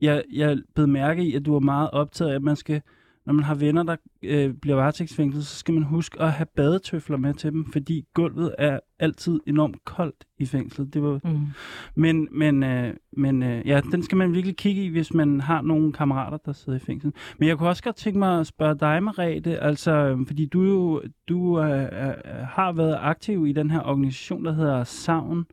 jeg, 0.01 0.25
jeg 0.33 0.59
bed 0.75 0.87
mærke 0.87 1.25
i, 1.25 1.35
at 1.35 1.47
du 1.47 1.55
er 1.55 1.61
meget 1.61 1.91
optaget 1.91 2.31
af, 2.31 2.35
at 2.35 2.43
man 2.43 2.57
skal, 2.57 2.83
når 3.27 3.33
man 3.33 3.45
har 3.45 3.55
venner, 3.55 3.83
der 3.83 3.97
øh, 4.23 4.55
bliver 4.55 4.77
varetægtsfængslet, 4.77 5.47
så 5.47 5.57
skal 5.57 5.75
man 5.75 5.83
huske 5.83 6.23
at 6.23 6.33
have 6.33 6.47
badetøfler 6.57 7.17
med 7.17 7.35
til 7.35 7.53
dem, 7.53 7.73
fordi 7.73 8.05
gulvet 8.15 8.55
er 8.59 8.81
altid 8.99 9.41
enormt 9.47 9.85
koldt 9.85 10.25
i 10.39 10.47
fængslet. 10.47 10.95
Det 10.95 11.03
var... 11.03 11.21
Mm. 11.25 11.47
Men, 11.95 12.29
men, 12.31 12.63
øh, 12.63 12.95
men 13.13 13.43
øh, 13.43 13.67
ja, 13.67 13.81
den 13.93 14.03
skal 14.03 14.19
man 14.19 14.35
virkelig 14.35 14.57
kigge 14.57 14.85
i, 14.85 14.89
hvis 14.89 15.15
man 15.15 15.41
har 15.41 15.63
nogle 15.63 15.93
kammerater, 15.93 16.37
der 16.37 16.53
sidder 16.53 16.79
i 16.79 16.83
fængsel. 16.83 17.13
Men 17.39 17.49
jeg 17.49 17.59
kunne 17.59 17.69
også 17.69 17.83
godt 17.83 17.97
tænke 17.97 18.19
mig 18.19 18.41
at 18.41 18.47
spørge 18.47 18.79
dig, 18.79 19.03
Marete, 19.03 19.59
altså, 19.59 19.93
øh, 19.93 20.27
fordi 20.27 20.47
du 20.47 20.63
jo 20.63 21.03
du, 21.29 21.61
øh, 21.61 21.83
øh, 21.83 22.15
har 22.49 22.73
været 22.73 22.97
aktiv 23.01 23.47
i 23.47 23.53
den 23.53 23.71
her 23.71 23.81
organisation, 23.81 24.45
der 24.45 24.53
hedder 24.53 24.85
Savn, 24.85 25.47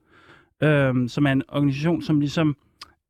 øh, 0.63 1.09
som 1.09 1.25
er 1.25 1.31
en 1.31 1.43
organisation, 1.47 2.01
som 2.01 2.19
ligesom 2.19 2.55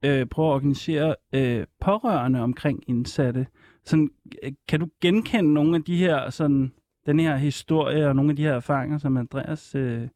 øh, 0.06 0.26
prøver 0.26 0.50
at 0.50 0.56
organisere 0.56 1.16
øh, 1.34 1.66
pårørende 1.82 2.42
omkring 2.42 2.84
indsatte. 2.88 3.48
Sådan, 3.86 4.10
øh, 4.44 4.52
kan 4.68 4.80
du 4.80 4.88
genkende 5.02 5.54
nogle 5.54 5.76
af 5.76 5.84
de 5.84 5.98
her, 5.98 6.30
sådan, 6.30 6.74
den 7.06 7.20
her 7.20 7.36
historie 7.36 8.08
og 8.08 8.16
nogle 8.16 8.30
af 8.32 8.36
de 8.36 8.44
her 8.44 8.54
erfaringer, 8.54 8.98
som 8.98 9.18
Andreas 9.18 9.76
øh, 9.76 10.08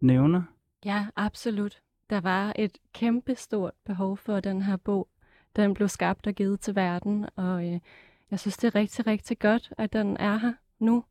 nævner? 0.00 0.42
Ja, 0.84 1.06
absolut. 1.16 1.80
Der 2.10 2.20
var 2.20 2.52
et 2.56 2.78
kæmpestort 2.92 3.74
behov 3.86 4.16
for 4.16 4.40
den 4.40 4.62
her 4.62 4.76
bog. 4.76 5.08
Den 5.56 5.74
blev 5.74 5.88
skabt 5.88 6.26
og 6.26 6.34
givet 6.34 6.60
til 6.60 6.76
verden, 6.76 7.26
og 7.36 7.66
øh, 7.66 7.80
jeg 8.30 8.40
synes, 8.40 8.56
det 8.56 8.68
er 8.68 8.74
rigtig, 8.74 9.06
rigtig 9.06 9.38
godt, 9.38 9.72
at 9.78 9.92
den 9.92 10.16
er 10.16 10.36
her 10.36 10.52
nu. 10.78 11.04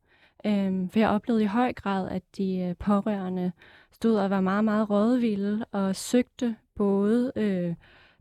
Øh, 0.46 0.90
for 0.90 0.98
jeg 0.98 1.08
oplevede 1.08 1.42
i 1.42 1.46
høj 1.46 1.72
grad, 1.72 2.08
at 2.08 2.22
de 2.36 2.58
øh, 2.58 2.76
pårørende 2.76 3.52
stod 3.92 4.16
og 4.16 4.30
var 4.30 4.40
meget, 4.40 4.64
meget 4.64 4.90
rådvilde 4.90 5.64
og 5.72 5.96
søgte 5.96 6.56
både 6.74 7.32
øh, 7.36 7.74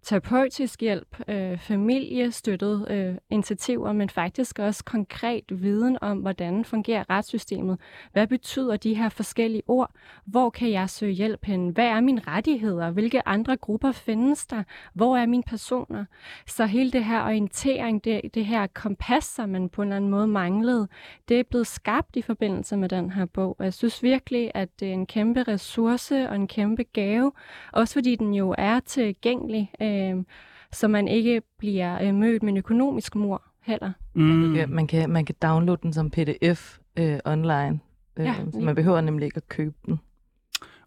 terapeutisk 0.08 0.82
hjælp, 0.82 1.20
øh, 1.28 1.60
familiestøttet 1.60 2.92
øh, 2.92 3.16
initiativer, 3.30 3.94
men 3.94 4.10
faktisk 4.10 4.60
også 4.60 4.84
konkret 4.84 5.44
viden 5.50 5.98
om, 6.02 6.18
hvordan 6.18 6.66
fungerer 6.66 7.10
retssystemet. 7.10 7.80
Hvad 8.12 8.28
betyder 8.28 8.78
de 8.78 8.94
her 8.94 9.10
forskellige 9.10 9.62
ord? 9.68 9.92
Hvor 10.26 10.50
kan 10.50 10.72
jeg 10.72 10.90
søge 10.90 11.14
hjælp 11.14 11.46
hen? 11.46 11.70
Hvad 11.70 11.86
er 11.86 12.02
mine 12.02 12.22
rettigheder? 12.28 12.92
Hvilke 12.92 13.28
andre 13.28 13.58
grupper 13.58 13.92
findes 13.92 14.46
der? 14.46 14.64
Hvor 14.94 15.18
er 15.18 15.26
mine 15.26 15.44
personer? 15.44 16.06
Så 16.46 16.66
hele 16.66 16.92
det 16.92 17.06
her 17.06 17.24
orientering, 17.24 18.04
det, 18.04 18.22
det 18.34 18.46
her 18.46 18.68
kompas, 18.68 19.24
som 19.24 19.50
man 19.50 19.70
på 19.70 19.82
en 19.82 19.88
eller 19.88 19.96
anden 19.96 20.12
måde 20.12 20.28
manglede, 20.28 20.88
det 21.30 21.40
er 21.40 21.44
blevet 21.44 21.68
skabt 21.68 22.16
i 22.16 22.22
forbindelse 22.22 22.78
med 22.78 22.90
den 22.90 23.12
her 23.12 23.26
bog. 23.26 23.56
Og 23.60 23.66
jeg 23.66 23.74
synes 23.74 24.04
virkelig, 24.04 24.52
at 24.54 24.70
det 24.80 24.88
er 24.88 24.94
en 24.94 25.06
kæmpe 25.06 25.44
ressource 25.44 26.30
og 26.30 26.36
en 26.36 26.48
kæmpe 26.48 26.84
gave, 26.84 27.32
også 27.74 27.94
fordi 27.94 28.16
den 28.16 28.34
jo 28.34 28.56
er 28.58 28.80
tilgængelig 28.80 29.72
øh, 29.82 29.97
så 30.72 30.88
man 30.88 31.08
ikke 31.08 31.42
bliver 31.58 32.08
øh, 32.08 32.16
mødt 32.16 32.44
med 32.44 32.52
en 32.52 32.58
økonomisk 32.58 33.16
mur 33.16 33.44
heller. 33.64 33.92
Mm. 34.14 34.24
Man, 34.24 34.54
kan, 34.56 34.70
man, 34.70 34.88
kan, 34.88 35.10
man 35.10 35.26
kan 35.26 35.36
downloade 35.42 35.80
den 35.84 35.94
som 35.94 36.10
pdf 36.10 36.78
øh, 37.00 37.20
online, 37.26 37.80
øh, 38.20 38.26
ja, 38.26 38.36
så 38.54 38.60
man 38.60 38.76
behøver 38.76 39.02
nemlig 39.02 39.26
ikke 39.26 39.38
at 39.38 39.50
købe 39.50 39.76
den. 39.86 40.00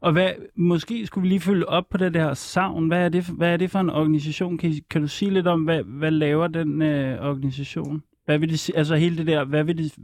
Og 0.01 0.13
hvad, 0.13 0.31
måske 0.55 1.07
skulle 1.07 1.23
vi 1.23 1.29
lige 1.29 1.41
følge 1.41 1.69
op 1.69 1.89
på 1.91 1.99
det 1.99 2.15
der 2.15 2.35
savn. 2.35 2.89
Hvad 2.89 3.05
er 3.05 3.09
det, 3.09 3.25
hvad 3.25 3.53
er 3.53 3.57
det 3.57 3.71
for 3.71 3.79
en 3.79 3.91
organisation? 3.91 4.59
Kan, 4.59 4.75
kan 4.91 5.01
du 5.01 5.09
sige 5.09 5.31
lidt 5.31 5.47
om, 5.47 5.65
hvad, 5.65 5.83
hvad 5.83 6.11
laver 6.11 6.47
den 6.47 6.83
øh, 6.83 7.27
organisation? 7.27 8.03
Hvad 8.25 8.39
vil 8.39 8.51
det, 8.51 8.71
altså 8.75 8.97
hele 8.97 9.17
det 9.17 9.27
der, 9.27 9.45
hvad, 9.45 9.65
vil 9.65 9.79
det, 9.79 9.99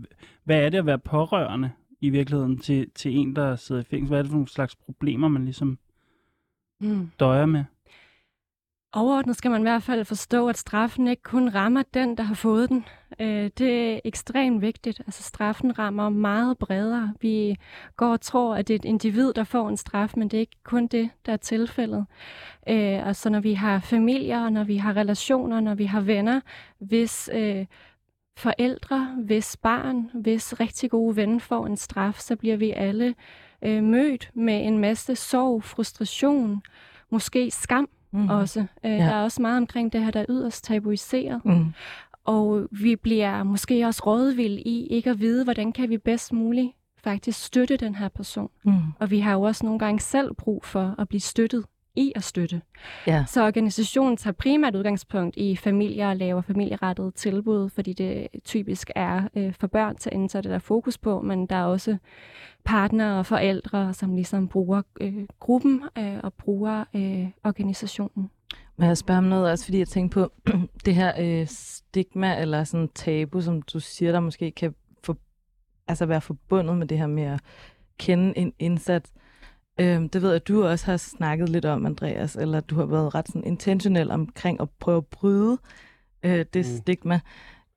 hvad 0.44 0.64
er 0.64 0.68
det 0.68 0.78
at 0.78 0.86
være 0.86 0.98
pårørende 0.98 1.70
i 2.00 2.10
virkeligheden 2.10 2.58
til, 2.58 2.90
til 2.94 3.16
en, 3.16 3.36
der 3.36 3.56
sidder 3.56 3.80
i 3.80 3.84
fængsel? 3.84 4.08
Hvad 4.08 4.18
er 4.18 4.22
det 4.22 4.30
for 4.30 4.36
nogle 4.36 4.48
slags 4.48 4.76
problemer, 4.76 5.28
man 5.28 5.44
ligesom 5.44 5.78
mm. 6.80 7.10
døjer 7.20 7.46
med? 7.46 7.64
Overordnet 8.96 9.36
skal 9.36 9.50
man 9.50 9.60
i 9.60 9.62
hvert 9.62 9.82
fald 9.82 10.04
forstå, 10.04 10.48
at 10.48 10.58
straffen 10.58 11.08
ikke 11.08 11.22
kun 11.22 11.48
rammer 11.48 11.82
den, 11.94 12.16
der 12.16 12.22
har 12.22 12.34
fået 12.34 12.68
den. 12.68 12.84
Øh, 13.20 13.50
det 13.58 13.92
er 13.92 14.00
ekstremt 14.04 14.62
vigtigt. 14.62 15.00
Altså 15.00 15.22
straffen 15.22 15.78
rammer 15.78 16.08
meget 16.08 16.58
bredere. 16.58 17.14
Vi 17.20 17.56
går 17.96 18.12
og 18.12 18.20
tror, 18.20 18.54
at 18.54 18.68
det 18.68 18.74
er 18.74 18.78
et 18.78 18.84
individ, 18.84 19.32
der 19.32 19.44
får 19.44 19.68
en 19.68 19.76
straf, 19.76 20.12
men 20.16 20.28
det 20.28 20.36
er 20.36 20.40
ikke 20.40 20.56
kun 20.64 20.86
det, 20.86 21.10
der 21.26 21.32
er 21.32 21.36
tilfældet. 21.36 22.06
Øh, 22.68 23.06
altså 23.06 23.30
når 23.30 23.40
vi 23.40 23.54
har 23.54 23.80
familier, 23.80 24.48
når 24.48 24.64
vi 24.64 24.76
har 24.76 24.96
relationer, 24.96 25.60
når 25.60 25.74
vi 25.74 25.84
har 25.84 26.00
venner, 26.00 26.40
hvis 26.78 27.30
øh, 27.32 27.66
forældre, 28.38 29.14
hvis 29.24 29.56
barn, 29.56 30.10
hvis 30.14 30.60
rigtig 30.60 30.90
gode 30.90 31.16
ven 31.16 31.40
får 31.40 31.66
en 31.66 31.76
straf, 31.76 32.18
så 32.18 32.36
bliver 32.36 32.56
vi 32.56 32.70
alle 32.70 33.14
øh, 33.62 33.82
mødt 33.82 34.30
med 34.34 34.66
en 34.66 34.78
masse 34.78 35.16
sorg, 35.16 35.64
frustration, 35.64 36.62
måske 37.10 37.50
skam 37.50 37.88
mm. 38.12 38.28
også. 38.28 38.60
Øh, 38.84 38.90
ja. 38.90 38.96
Der 38.96 39.14
er 39.14 39.22
også 39.22 39.42
meget 39.42 39.56
omkring 39.56 39.92
det 39.92 40.04
her, 40.04 40.10
der 40.10 40.20
er 40.20 40.26
yderst 40.28 40.64
tabuiseret. 40.64 41.44
Mm. 41.44 41.72
Og 42.24 42.68
vi 42.70 42.96
bliver 42.96 43.42
måske 43.42 43.86
også 43.86 44.02
rådvilde 44.06 44.60
i 44.60 44.86
ikke 44.86 45.10
at 45.10 45.20
vide, 45.20 45.44
hvordan 45.44 45.72
kan 45.72 45.90
vi 45.90 45.98
bedst 45.98 46.32
muligt 46.32 46.72
faktisk 47.04 47.44
støtte 47.44 47.76
den 47.76 47.94
her 47.94 48.08
person. 48.08 48.50
Mm. 48.64 48.72
Og 48.98 49.10
vi 49.10 49.20
har 49.20 49.32
jo 49.32 49.42
også 49.42 49.64
nogle 49.64 49.78
gange 49.78 50.00
selv 50.00 50.34
brug 50.34 50.64
for 50.64 50.94
at 50.98 51.08
blive 51.08 51.20
støttet 51.20 51.64
i 51.96 52.12
at 52.14 52.24
støtte. 52.24 52.62
Ja. 53.06 53.24
Så 53.28 53.46
organisationen 53.46 54.16
tager 54.16 54.32
primært 54.32 54.74
udgangspunkt 54.74 55.36
i 55.36 55.56
familier 55.56 56.08
og 56.08 56.16
laver 56.16 56.40
familierettede 56.40 57.10
tilbud, 57.10 57.70
fordi 57.70 57.92
det 57.92 58.28
typisk 58.44 58.90
er 58.94 59.28
øh, 59.36 59.52
for 59.60 59.66
børn 59.66 59.96
til 59.96 60.12
det 60.12 60.44
der 60.44 60.58
fokus 60.58 60.98
på, 60.98 61.20
men 61.20 61.46
der 61.46 61.56
er 61.56 61.64
også 61.64 61.96
partnere 62.66 63.18
og 63.18 63.26
forældre, 63.26 63.94
som 63.94 64.14
ligesom 64.14 64.48
bruger 64.48 64.82
øh, 65.00 65.26
gruppen 65.40 65.82
øh, 65.98 66.18
og 66.22 66.34
bruger 66.34 66.84
øh, 66.94 67.28
organisationen. 67.44 68.30
Men 68.76 68.88
jeg 68.88 68.98
spørger 68.98 69.18
om 69.18 69.24
noget 69.24 69.50
også, 69.50 69.64
fordi 69.64 69.78
jeg 69.78 69.88
tænker 69.88 70.28
på 70.44 70.52
det 70.84 70.94
her 70.94 71.12
øh, 71.18 71.46
stigma 71.46 72.40
eller 72.40 72.64
sådan 72.64 72.88
tabu, 72.94 73.40
som 73.40 73.62
du 73.62 73.80
siger, 73.80 74.12
der 74.12 74.20
måske 74.20 74.50
kan 74.50 74.74
for, 75.04 75.16
altså 75.88 76.06
være 76.06 76.20
forbundet 76.20 76.76
med 76.76 76.86
det 76.86 76.98
her 76.98 77.06
med 77.06 77.22
at 77.22 77.40
kende 77.98 78.38
en 78.38 78.52
indsats. 78.58 79.12
Øhm, 79.80 80.08
det 80.08 80.22
ved 80.22 80.28
jeg, 80.28 80.36
at 80.36 80.48
du 80.48 80.64
også 80.64 80.86
har 80.86 80.96
snakket 80.96 81.48
lidt 81.48 81.64
om, 81.64 81.86
Andreas, 81.86 82.36
eller 82.36 82.60
du 82.60 82.74
har 82.74 82.86
været 82.86 83.14
ret 83.14 83.28
sådan 83.28 83.44
intentionel 83.44 84.10
omkring 84.10 84.60
at 84.60 84.70
prøve 84.70 84.96
at 84.96 85.06
bryde 85.06 85.58
øh, 86.22 86.44
det 86.54 86.66
mm. 86.66 86.76
stigma. 86.76 87.20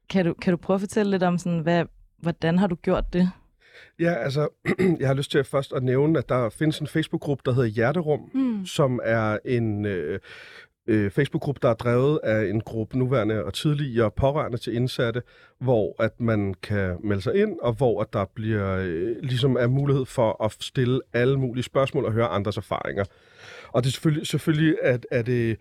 Kan 0.10 0.25
du, 0.25 0.34
kan 0.34 0.52
du 0.52 0.58
prøve 0.58 0.75
at 0.75 0.82
fortælle 0.82 1.12
lidt 1.12 1.23
om, 1.23 1.38
sådan, 1.38 1.60
hvad, 1.60 1.86
hvordan 2.17 2.60
har 2.60 2.67
du 2.67 2.75
gjort 2.75 3.13
det? 3.13 3.32
Ja, 4.00 4.14
altså, 4.14 4.50
jeg 5.00 5.08
har 5.08 5.14
lyst 5.14 5.32
til 5.32 5.38
at 5.40 5.48
først 5.48 5.74
at 5.74 5.84
nævne, 5.84 6.20
at 6.20 6.30
der 6.30 6.50
findes 6.50 6.80
en 6.80 6.88
Facebook-gruppe, 6.88 7.42
der 7.46 7.52
hedder 7.52 7.70
Hjerterum, 7.70 8.30
mm. 8.34 8.66
som 8.66 9.00
er 9.04 9.38
en 9.46 9.86
øh, 9.86 10.20
øh, 10.88 11.12
Facebook-gruppe, 11.12 11.60
der 11.62 11.70
er 11.70 11.74
drevet 11.74 12.20
af 12.24 12.50
en 12.50 12.62
gruppe 12.62 12.98
nuværende 12.98 13.44
og 13.46 13.54
tidligere 13.54 14.12
pårørende 14.12 14.58
til 14.58 14.76
indsatte, 14.76 15.22
hvor 15.60 16.04
at 16.04 16.20
man 16.20 16.54
kan 16.54 16.98
melde 17.04 17.22
sig 17.22 17.36
ind, 17.36 17.60
og 17.62 17.74
hvor 17.74 18.02
at 18.02 18.14
der 18.14 18.26
bliver 18.36 18.78
øh, 18.78 19.16
ligesom 19.22 19.56
er 19.56 19.68
mulighed 19.68 20.06
for 20.06 20.44
at 20.44 20.56
stille 20.60 21.02
alle 21.14 21.40
mulige 21.40 21.64
spørgsmål 21.64 22.06
og 22.06 22.12
høre 22.12 22.28
andres 22.28 22.58
erfaringer. 22.58 23.06
Og 23.72 23.84
det 23.84 23.90
er 23.90 23.92
selvfølgelig, 23.92 24.28
selvfølgelig 24.28 24.78
at, 24.82 25.06
at 25.12 25.26
det 25.26 25.50
Øh, 25.50 25.58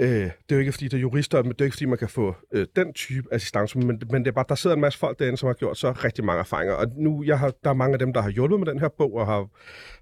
Øh, 0.00 0.08
det 0.08 0.30
er 0.50 0.54
jo 0.54 0.58
ikke, 0.58 0.72
fordi 0.72 0.88
det 0.88 0.94
er 0.94 1.00
jurister, 1.00 1.42
men 1.42 1.52
det 1.52 1.60
er 1.60 1.64
ikke, 1.64 1.74
fordi 1.74 1.84
man 1.84 1.98
kan 1.98 2.08
få 2.08 2.34
øh, 2.52 2.66
den 2.76 2.92
type 2.92 3.34
assistance, 3.34 3.78
men, 3.78 4.02
men 4.10 4.24
det 4.24 4.28
er 4.28 4.32
bare, 4.32 4.44
der 4.48 4.54
sidder 4.54 4.76
en 4.76 4.80
masse 4.80 4.98
folk 4.98 5.18
derinde, 5.18 5.36
som 5.36 5.46
har 5.46 5.54
gjort 5.54 5.78
så 5.78 5.92
rigtig 5.92 6.24
mange 6.24 6.40
erfaringer. 6.40 6.74
Og 6.74 6.86
nu, 6.96 7.24
jeg 7.26 7.38
har, 7.38 7.52
der 7.64 7.70
er 7.70 7.74
mange 7.74 7.92
af 7.92 7.98
dem, 7.98 8.12
der 8.12 8.20
har 8.20 8.30
hjulpet 8.30 8.58
med 8.58 8.66
den 8.66 8.78
her 8.78 8.88
bog, 8.88 9.14
og 9.14 9.26
har, 9.26 9.48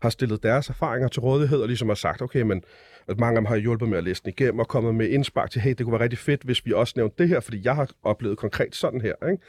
har 0.02 0.10
stillet 0.10 0.42
deres 0.42 0.68
erfaringer 0.68 1.08
til 1.08 1.20
rådighed, 1.20 1.60
og 1.60 1.66
ligesom 1.66 1.88
har 1.88 1.94
sagt, 1.94 2.22
okay, 2.22 2.42
men 2.42 2.62
at 3.08 3.18
mange 3.18 3.36
af 3.36 3.40
dem 3.40 3.46
har 3.46 3.56
hjulpet 3.56 3.88
med 3.88 3.98
at 3.98 4.04
læse 4.04 4.22
den 4.22 4.28
igennem, 4.28 4.58
og 4.58 4.68
kommet 4.68 4.94
med 4.94 5.08
indspark 5.08 5.50
til, 5.50 5.60
hey, 5.60 5.74
det 5.78 5.86
kunne 5.86 5.92
være 5.92 6.02
rigtig 6.02 6.18
fedt, 6.18 6.42
hvis 6.42 6.66
vi 6.66 6.72
også 6.72 6.94
nævnte 6.96 7.16
det 7.18 7.28
her, 7.28 7.40
fordi 7.40 7.60
jeg 7.64 7.74
har 7.74 7.90
oplevet 8.02 8.38
konkret 8.38 8.74
sådan 8.74 9.00
her. 9.00 9.28
Ikke? 9.30 9.42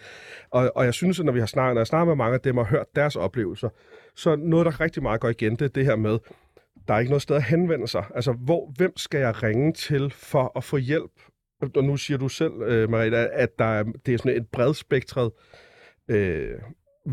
Og, 0.51 0.71
og 0.75 0.85
jeg 0.85 0.93
synes, 0.93 1.19
at 1.19 1.25
når 1.25 1.33
vi 1.33 1.39
har 1.39 1.45
snakket, 1.45 1.75
når 1.75 1.81
jeg 1.81 1.87
snakker 1.87 2.05
med 2.05 2.15
mange 2.15 2.33
af 2.33 2.41
dem 2.41 2.57
og 2.57 2.67
hørt 2.67 2.85
deres 2.95 3.15
oplevelser, 3.15 3.69
så 4.15 4.35
noget, 4.35 4.65
der 4.65 4.79
rigtig 4.79 5.03
meget 5.03 5.21
går 5.21 5.29
igen, 5.29 5.51
det 5.51 5.61
er 5.61 5.67
det 5.67 5.85
her 5.85 5.95
med, 5.95 6.19
der 6.89 6.95
er 6.95 6.99
ikke 6.99 7.11
noget 7.11 7.21
sted 7.21 7.35
at 7.35 7.43
henvende 7.43 7.87
sig. 7.87 8.05
Altså, 8.15 8.31
hvor, 8.31 8.73
hvem 8.77 8.97
skal 8.97 9.19
jeg 9.19 9.43
ringe 9.43 9.73
til 9.73 10.11
for 10.11 10.51
at 10.57 10.63
få 10.63 10.77
hjælp? 10.77 11.11
Og 11.75 11.83
nu 11.83 11.97
siger 11.97 12.17
du 12.17 12.29
selv, 12.29 12.53
øh, 12.61 12.89
Marita, 12.89 13.27
at 13.31 13.59
der 13.59 13.65
er, 13.65 13.83
det 14.05 14.13
er 14.13 14.17
sådan 14.17 14.37
et 14.37 14.47
bredspektret 14.47 15.31
øh, 16.07 16.51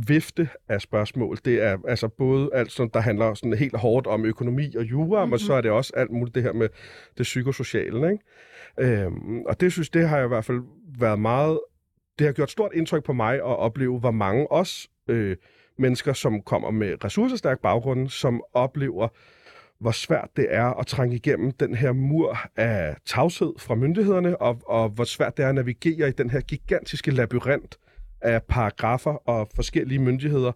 vifte 0.09 0.49
af 0.69 0.81
spørgsmål. 0.81 1.39
Det 1.45 1.63
er 1.63 1.79
altså 1.89 2.09
både 2.09 2.51
alt, 2.53 2.73
som 2.73 2.91
der 2.91 3.01
handler 3.01 3.35
sådan 3.35 3.55
helt 3.55 3.77
hårdt 3.77 4.07
om 4.07 4.25
økonomi 4.25 4.75
og 4.77 4.85
jura, 4.85 5.21
mm-hmm. 5.21 5.31
men 5.31 5.39
så 5.39 5.53
er 5.55 5.61
det 5.61 5.71
også 5.71 5.93
alt 5.97 6.11
muligt 6.11 6.35
det 6.35 6.43
her 6.43 6.53
med 6.53 6.69
det 7.19 7.23
psykosociale. 7.23 8.11
Ikke? 8.11 9.03
Øhm, 9.03 9.43
og 9.43 9.61
det 9.61 9.73
synes 9.73 9.91
det 9.91 10.09
har 10.09 10.17
jeg 10.17 10.27
i 10.27 10.29
hvert 10.29 10.45
fald 10.45 10.61
været 10.99 11.19
meget... 11.19 11.61
Det 12.19 12.27
har 12.27 12.33
gjort 12.33 12.51
stort 12.51 12.73
indtryk 12.75 13.05
på 13.05 13.13
mig 13.13 13.35
at 13.35 13.43
opleve, 13.43 13.99
hvor 13.99 14.11
mange 14.11 14.53
også 14.53 14.89
øh, 15.09 15.37
mennesker, 15.79 16.13
som 16.13 16.43
kommer 16.43 16.71
med 16.71 17.05
ressourcestærk 17.05 17.61
baggrund, 17.61 18.09
som 18.09 18.43
oplever 18.53 19.09
hvor 19.81 19.91
svært 19.91 20.29
det 20.37 20.47
er 20.51 20.65
at 20.65 20.87
trænge 20.87 21.17
igennem 21.17 21.51
den 21.51 21.75
her 21.75 21.93
mur 21.93 22.39
af 22.57 22.97
tavshed 23.07 23.53
fra 23.59 23.75
myndighederne, 23.75 24.37
og, 24.43 24.61
og 24.67 24.89
hvor 24.89 25.05
svært 25.05 25.37
det 25.37 25.45
er 25.45 25.49
at 25.49 25.55
navigere 25.55 26.09
i 26.09 26.13
den 26.13 26.31
her 26.31 26.41
gigantiske 26.41 27.11
labyrint 27.11 27.79
af 28.21 28.43
paragrafer 28.43 29.29
og 29.29 29.49
forskellige 29.55 29.99
myndigheder. 29.99 30.53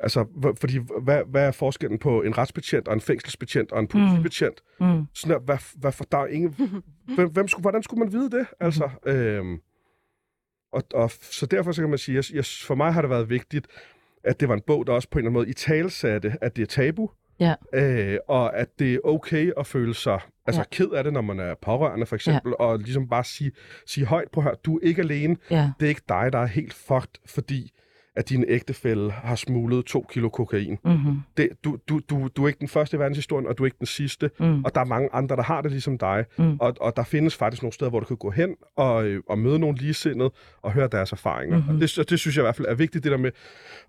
Altså, 0.00 0.26
fordi 0.60 0.78
hvad, 1.02 1.22
hvad 1.26 1.46
er 1.46 1.50
forskellen 1.50 1.98
på 1.98 2.22
en 2.22 2.38
retsbetjent 2.38 2.88
og 2.88 2.94
en 2.94 3.00
fængselsbetjent 3.00 3.72
og 3.72 3.80
en 3.80 3.88
politibetjent? 3.88 4.60
Mm. 4.80 4.86
Mm. 4.86 5.06
Sådan 5.14 5.34
der, 5.34 5.40
hvad, 5.40 5.58
hvad 5.74 5.92
for, 5.92 6.04
der 6.04 6.18
er 6.18 6.26
ingen, 6.26 6.54
hvem, 7.14 7.30
hvem 7.30 7.48
skulle, 7.48 7.62
hvordan 7.62 7.82
skulle 7.82 8.00
man 8.00 8.12
vide 8.12 8.30
det? 8.30 8.46
Altså, 8.60 8.90
mm. 9.06 9.12
øhm, 9.12 9.60
og, 10.72 10.82
og, 10.94 11.10
så 11.10 11.46
derfor 11.46 11.72
så 11.72 11.82
kan 11.82 11.90
man 11.90 11.98
sige, 11.98 12.18
at 12.18 12.30
jeg, 12.30 12.44
for 12.44 12.74
mig 12.74 12.92
har 12.92 13.00
det 13.00 13.10
været 13.10 13.30
vigtigt, 13.30 13.66
at 14.24 14.40
det 14.40 14.48
var 14.48 14.54
en 14.54 14.62
bog, 14.66 14.86
der 14.86 14.92
også 14.92 15.10
på 15.10 15.18
en 15.18 15.20
eller 15.20 15.30
anden 15.30 15.40
måde 15.40 15.50
i 15.50 15.52
talsatte, 15.52 16.36
at 16.40 16.56
det 16.56 16.62
er 16.62 16.66
tabu, 16.66 17.10
Ja. 17.40 17.54
Øh, 17.72 18.18
og 18.28 18.56
at 18.56 18.68
det 18.78 18.94
er 18.94 18.98
okay 19.04 19.52
at 19.56 19.66
føle 19.66 19.94
sig 19.94 20.20
altså, 20.46 20.60
ja. 20.60 20.64
ked 20.70 20.90
af 20.90 21.04
det, 21.04 21.12
når 21.12 21.20
man 21.20 21.40
er 21.40 21.54
pårørende, 21.62 22.06
for 22.06 22.14
eksempel, 22.14 22.54
ja. 22.60 22.64
og 22.64 22.78
ligesom 22.78 23.08
bare 23.08 23.24
sige, 23.24 23.52
sige 23.86 24.06
højt 24.06 24.30
på 24.30 24.40
her, 24.42 24.54
du 24.54 24.76
er 24.76 24.80
ikke 24.82 25.02
alene, 25.02 25.36
ja. 25.50 25.70
det 25.80 25.86
er 25.86 25.88
ikke 25.88 26.02
dig, 26.08 26.32
der 26.32 26.38
er 26.38 26.46
helt 26.46 26.74
fucked, 26.74 27.20
fordi 27.26 27.72
at 28.18 28.28
din 28.28 28.44
ægtefælle 28.48 29.10
har 29.10 29.34
smuglet 29.34 29.84
to 29.84 30.06
kilo 30.10 30.28
kokain. 30.28 30.78
Mm-hmm. 30.84 31.20
Det, 31.36 31.48
du, 31.64 31.78
du, 31.88 32.00
du, 32.10 32.28
du 32.36 32.44
er 32.44 32.48
ikke 32.48 32.60
den 32.60 32.68
første 32.68 32.96
i 32.96 33.00
verdenshistorien, 33.00 33.46
og 33.46 33.58
du 33.58 33.62
er 33.62 33.66
ikke 33.66 33.78
den 33.78 33.86
sidste. 33.86 34.30
Mm. 34.40 34.64
Og 34.64 34.74
der 34.74 34.80
er 34.80 34.84
mange 34.84 35.08
andre, 35.12 35.36
der 35.36 35.42
har 35.42 35.62
det 35.62 35.70
ligesom 35.70 35.98
dig. 35.98 36.24
Mm. 36.38 36.56
Og, 36.60 36.76
og 36.80 36.96
der 36.96 37.04
findes 37.04 37.36
faktisk 37.36 37.62
nogle 37.62 37.72
steder, 37.72 37.90
hvor 37.90 38.00
du 38.00 38.06
kan 38.06 38.16
gå 38.16 38.30
hen 38.30 38.56
og, 38.76 39.06
og 39.28 39.38
møde 39.38 39.58
nogle 39.58 39.78
ligesindede 39.78 40.30
og 40.62 40.72
høre 40.72 40.88
deres 40.92 41.12
erfaringer. 41.12 41.56
Mm-hmm. 41.56 41.74
Og 41.74 41.80
det, 41.80 42.10
det 42.10 42.18
synes 42.18 42.36
jeg 42.36 42.42
i 42.42 42.44
hvert 42.44 42.56
fald 42.56 42.68
er 42.68 42.74
vigtigt, 42.74 43.04
det 43.04 43.12
der 43.12 43.18
med 43.18 43.30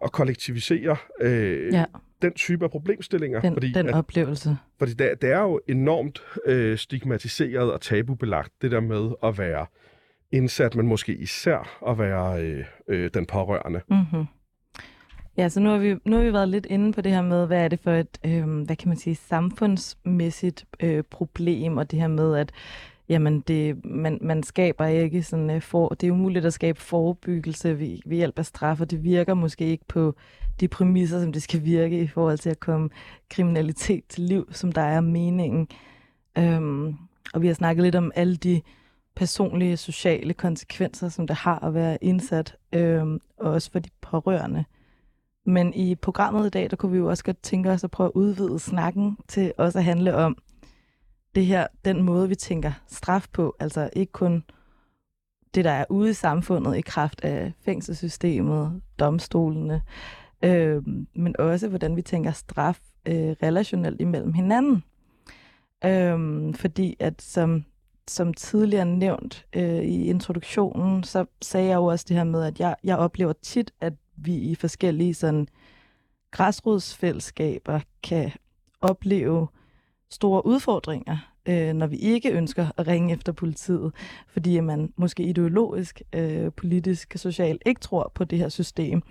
at 0.04 0.12
kollektivisere 0.12 0.98
øh, 1.22 1.74
ja. 1.74 1.86
den 2.22 2.34
type 2.34 2.66
af 2.66 2.72
problemstillinger. 2.72 3.42
Den, 3.42 3.54
fordi, 3.54 3.72
den 3.72 3.90
at, 3.90 3.96
oplevelse. 3.96 4.58
Fordi 4.80 4.94
det, 4.94 5.22
det 5.22 5.32
er 5.32 5.42
jo 5.42 5.60
enormt 5.68 6.22
øh, 6.46 6.78
stigmatiseret 6.78 7.74
og 7.74 7.82
tabubelagt, 7.82 8.54
det 8.62 8.72
der 8.72 8.80
med 8.80 9.10
at 9.24 9.38
være 9.38 9.66
indsat, 10.32 10.76
men 10.76 10.88
måske 10.88 11.16
især 11.16 11.80
at 11.90 12.00
være 12.00 12.44
øh, 12.44 12.66
øh, 12.88 13.10
den 13.14 13.26
pårørende. 13.26 13.82
Mm-hmm. 13.90 14.26
Ja, 15.38 15.50
så 15.50 15.60
nu 15.60 15.70
har, 15.70 15.78
vi, 15.78 15.96
nu 16.06 16.16
har 16.16 16.24
vi 16.24 16.34
været 16.34 16.50
lidt 16.50 16.66
inde 16.66 16.94
på 16.94 17.02
det 17.02 17.12
her 17.12 17.22
med, 17.22 17.48
hvad 17.48 17.64
er 17.64 17.68
det 17.68 17.80
for 17.80 17.92
et, 17.92 18.20
øh, 18.26 18.62
hvad 18.66 18.76
kan 18.76 18.88
man 18.88 18.98
sige, 18.98 19.16
samfundsmæssigt 19.16 20.66
øh, 20.80 21.04
problem, 21.04 21.78
og 21.78 21.92
det 21.92 22.00
her 22.00 22.08
med, 22.08 22.36
at 22.36 22.52
jamen 23.10 23.40
det, 23.40 23.86
man, 23.86 24.18
man 24.22 24.44
skaber 24.44 24.86
ikke 24.86 25.24
sådan, 25.24 25.50
øh, 25.50 25.62
for, 25.62 25.90
det 25.90 26.08
er 26.08 26.12
umuligt 26.12 26.46
at 26.46 26.54
skabe 26.54 26.82
forebyggelse 26.82 27.80
ved, 27.80 27.98
ved 28.06 28.18
hjælp 28.18 28.40
af 28.40 28.46
straf, 28.46 28.82
og 28.82 28.92
det 28.92 29.04
virker 29.04 29.34
måske 29.34 29.66
ikke 29.66 29.86
på 29.88 30.16
de 30.60 30.68
præmisser, 30.68 31.22
som 31.22 31.34
det 31.34 31.44
skal 31.44 31.64
virke 31.64 32.00
i 32.00 32.08
forhold 32.08 32.38
til 32.38 32.50
at 32.50 32.60
komme 32.60 32.90
kriminalitet 33.30 34.04
til 34.10 34.24
liv, 34.24 34.48
som 34.52 34.72
der 34.72 34.82
er 34.82 35.02
meningen. 35.02 35.68
Øhm, 36.38 36.96
og 37.34 37.42
vi 37.42 37.48
har 37.48 37.54
snakket 37.54 37.84
lidt 37.84 37.96
om 37.96 38.12
alle 38.16 38.36
de 38.36 38.62
personlige, 39.20 39.78
sociale 39.78 40.34
konsekvenser, 40.34 41.10
som 41.10 41.28
det 41.28 41.36
har 41.36 41.60
at 41.60 41.74
være 41.74 42.04
indsat, 42.04 42.56
øh, 42.74 43.06
og 43.38 43.52
også 43.52 43.72
for 43.72 43.80
de 43.80 43.90
pårørende. 44.02 44.66
Men 45.46 45.74
i 45.74 45.96
programmet 45.96 46.46
i 46.46 46.50
dag, 46.50 46.70
der 46.70 46.76
kunne 46.76 46.92
vi 46.92 46.98
jo 46.98 47.10
også 47.10 47.24
godt 47.24 47.42
tænke 47.42 47.72
os 47.72 47.84
at 47.84 47.92
prøve 47.92 48.08
at 48.08 48.12
udvide 48.16 48.60
snakken 48.60 49.18
til 49.28 49.54
også 49.58 49.80
at 49.80 49.86
handle 49.86 50.16
om 50.16 50.38
det 51.36 51.46
her, 51.46 51.68
den 51.86 52.04
måde, 52.04 52.30
vi 52.30 52.36
tænker 52.36 52.72
straf 52.88 53.28
på. 53.34 53.56
Altså 53.60 53.90
ikke 53.94 54.12
kun 54.12 54.44
det, 55.56 55.66
der 55.66 55.72
er 55.72 55.86
ude 55.90 56.10
i 56.10 56.14
samfundet 56.14 56.78
i 56.78 56.82
kraft 56.82 57.22
af 57.24 57.54
fængselssystemet, 57.66 58.82
domstolene, 59.00 59.82
øh, 60.44 60.84
men 61.16 61.36
også 61.40 61.68
hvordan 61.68 61.96
vi 61.96 62.02
tænker 62.02 62.32
straf 62.32 62.80
øh, 63.06 63.36
relationelt 63.44 64.02
imellem 64.02 64.34
hinanden. 64.34 64.84
Øh, 65.86 66.56
fordi 66.56 66.96
at 67.00 67.22
som, 67.22 67.66
som 68.10 68.34
tidligere 68.34 68.86
nævnt 68.86 69.46
øh, 69.56 69.82
i 69.82 70.06
introduktionen, 70.06 71.04
så 71.04 71.26
sagde 71.42 71.68
jeg 71.68 71.76
jo 71.76 71.86
også 71.86 72.06
det 72.08 72.18
her 72.18 72.24
med, 72.24 72.44
at 72.44 72.60
jeg, 72.60 72.76
jeg 72.84 72.98
oplever 72.98 73.34
tit, 73.34 73.72
at 73.82 73.94
vi 74.16 74.36
i 74.36 74.56
forskellige 74.56 75.14
sådan 75.14 75.48
græsrodsfællesskaber 76.32 77.80
kan 78.04 78.32
opleve 78.82 79.48
store 80.10 80.46
udfordringer, 80.46 81.18
øh, 81.46 81.74
når 81.74 81.88
vi 81.88 81.98
ikke 81.98 82.32
ønsker 82.32 82.68
at 82.78 82.88
ringe 82.88 83.14
efter 83.14 83.32
politiet, 83.32 83.94
fordi 84.28 84.60
man 84.60 84.94
måske 84.96 85.24
ideologisk, 85.24 86.02
øh, 86.16 86.52
politisk, 86.52 87.14
socialt 87.16 87.62
ikke 87.66 87.82
tror 87.82 88.12
på 88.16 88.24
det 88.24 88.38
her 88.38 88.50
system. 88.50 89.02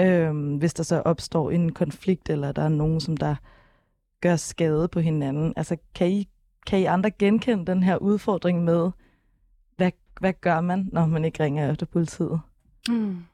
Øh, 0.00 0.56
hvis 0.56 0.74
der 0.74 0.82
så 0.82 1.02
opstår 1.04 1.50
en 1.50 1.72
konflikt, 1.72 2.30
eller 2.30 2.52
der 2.52 2.62
er 2.62 2.68
nogen, 2.68 3.00
som 3.00 3.16
der 3.16 3.34
gør 4.20 4.36
skade 4.36 4.88
på 4.88 5.00
hinanden. 5.00 5.52
Altså, 5.56 5.76
kan 5.94 6.10
I, 6.10 6.28
kan 6.66 6.78
I 6.78 6.84
andre 6.84 7.10
genkende 7.10 7.66
den 7.66 7.82
her 7.82 7.96
udfordring 7.96 8.64
med, 8.64 8.90
hvad, 9.76 9.90
hvad 10.20 10.32
gør 10.40 10.60
man, 10.60 10.88
når 10.92 11.06
man 11.06 11.24
ikke 11.24 11.44
ringer 11.44 11.70
efter 11.70 11.86
politiet? 11.86 12.40
Mm. 12.88 13.24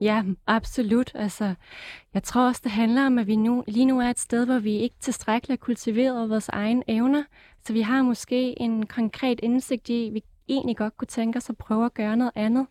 Ja, 0.00 0.24
absolut. 0.46 1.12
Altså, 1.14 1.54
jeg 2.14 2.22
tror 2.22 2.46
også, 2.46 2.60
det 2.64 2.72
handler 2.72 3.06
om, 3.06 3.18
at 3.18 3.26
vi 3.26 3.36
nu, 3.36 3.64
lige 3.66 3.86
nu 3.86 4.00
er 4.00 4.10
et 4.10 4.18
sted, 4.18 4.46
hvor 4.46 4.58
vi 4.58 4.72
ikke 4.72 4.96
tilstrækkeligt 5.00 5.60
har 5.60 5.64
kultiveret 5.64 6.30
vores 6.30 6.48
egne 6.48 6.82
evner. 6.88 7.22
Så 7.66 7.72
vi 7.72 7.80
har 7.80 8.02
måske 8.02 8.62
en 8.62 8.86
konkret 8.86 9.40
indsigt 9.42 9.88
i, 9.88 10.06
at 10.06 10.14
vi 10.14 10.24
egentlig 10.48 10.76
godt 10.76 10.96
kunne 10.96 11.06
tænke 11.06 11.36
os 11.36 11.50
at 11.50 11.56
prøve 11.56 11.84
at 11.84 11.94
gøre 11.94 12.16
noget 12.16 12.32
andet, 12.34 12.66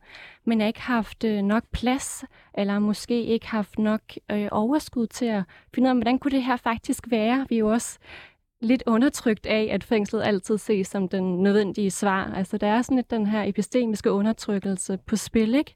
men 0.45 0.61
ikke 0.61 0.81
haft 0.81 1.23
øh, 1.23 1.41
nok 1.41 1.63
plads, 1.71 2.23
eller 2.53 2.79
måske 2.79 3.23
ikke 3.23 3.47
haft 3.47 3.79
nok 3.79 4.01
øh, 4.31 4.47
overskud 4.51 5.07
til 5.07 5.25
at 5.25 5.43
finde 5.75 5.87
ud 5.87 5.89
af, 5.89 5.95
hvordan 5.95 6.19
kunne 6.19 6.31
det 6.31 6.43
her 6.43 6.57
faktisk 6.57 7.03
være. 7.09 7.45
Vi 7.49 7.55
er 7.55 7.59
jo 7.59 7.67
også 7.67 7.99
lidt 8.61 8.83
undertrykt 8.85 9.45
af, 9.45 9.67
at 9.71 9.83
fængslet 9.83 10.23
altid 10.23 10.57
ses 10.57 10.87
som 10.87 11.09
den 11.09 11.43
nødvendige 11.43 11.91
svar. 11.91 12.33
Altså, 12.35 12.57
der 12.57 12.67
er 12.67 12.81
sådan 12.81 12.95
lidt 12.95 13.11
den 13.11 13.25
her 13.25 13.43
epistemiske 13.43 14.11
undertrykkelse 14.11 14.99
på 15.05 15.15
spil, 15.15 15.55
ikke? 15.55 15.75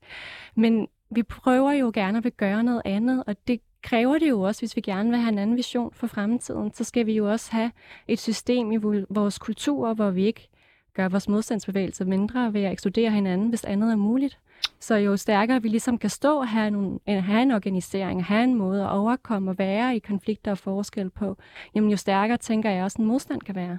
Men 0.55 0.87
vi 1.11 1.23
prøver 1.23 1.71
jo 1.71 1.91
gerne 1.93 2.17
at 2.17 2.23
vil 2.23 2.31
gøre 2.31 2.63
noget 2.63 2.81
andet, 2.85 3.23
og 3.27 3.35
det 3.47 3.59
kræver 3.83 4.17
det 4.17 4.29
jo 4.29 4.41
også, 4.41 4.61
hvis 4.61 4.75
vi 4.75 4.81
gerne 4.81 5.09
vil 5.09 5.19
have 5.19 5.31
en 5.31 5.39
anden 5.39 5.57
vision 5.57 5.93
for 5.93 6.07
fremtiden, 6.07 6.73
så 6.73 6.83
skal 6.83 7.05
vi 7.05 7.13
jo 7.13 7.31
også 7.31 7.51
have 7.51 7.71
et 8.07 8.19
system 8.19 8.71
i 8.71 8.77
vores 9.09 9.39
kultur, 9.39 9.93
hvor 9.93 10.09
vi 10.09 10.25
ikke 10.25 10.49
gør 10.93 11.09
vores 11.09 11.29
modstandsbevægelser 11.29 12.05
mindre 12.05 12.53
ved 12.53 12.61
at 12.61 12.71
ekskludere 12.71 13.11
hinanden, 13.11 13.49
hvis 13.49 13.63
andet 13.63 13.91
er 13.91 13.95
muligt. 13.95 14.39
Så 14.79 14.95
jo 14.95 15.17
stærkere 15.17 15.61
vi 15.61 15.67
ligesom 15.67 15.97
kan 15.97 16.09
stå 16.09 16.39
og 16.39 16.47
have, 16.47 16.71
nogle, 16.71 16.99
have 17.07 17.41
en 17.41 17.51
organisering, 17.51 18.25
have 18.25 18.43
en 18.43 18.55
måde 18.55 18.83
at 18.83 18.89
overkomme 18.89 19.51
og 19.51 19.57
være 19.57 19.95
i 19.95 19.99
konflikter 19.99 20.51
og 20.51 20.57
forskel 20.57 21.09
på, 21.09 21.37
jamen 21.75 21.89
jo 21.89 21.97
stærkere 21.97 22.37
tænker 22.37 22.69
jeg 22.69 22.83
også 22.83 23.01
en 23.01 23.07
modstand 23.07 23.41
kan 23.41 23.55
være. 23.55 23.77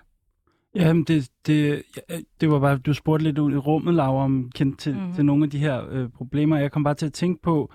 Jamen, 0.74 1.05
det, 1.05 1.28
det, 1.47 1.83
det 2.41 2.51
var 2.51 2.59
bare, 2.59 2.78
du 2.78 2.95
spurgte 2.95 3.24
lidt 3.24 3.39
ud 3.39 3.53
i 3.53 3.57
rummet, 3.57 3.95
Laura, 3.95 4.24
om 4.24 4.51
kendt 4.55 4.78
til, 4.78 4.95
mm. 4.95 5.12
til 5.14 5.24
nogle 5.24 5.45
af 5.45 5.51
de 5.51 5.59
her 5.59 5.89
øh, 5.91 6.09
problemer. 6.09 6.59
Jeg 6.59 6.72
kom 6.72 6.85
bare 6.85 6.95
til 6.95 7.07
at 7.07 7.12
tænke 7.12 7.43
på, 7.43 7.72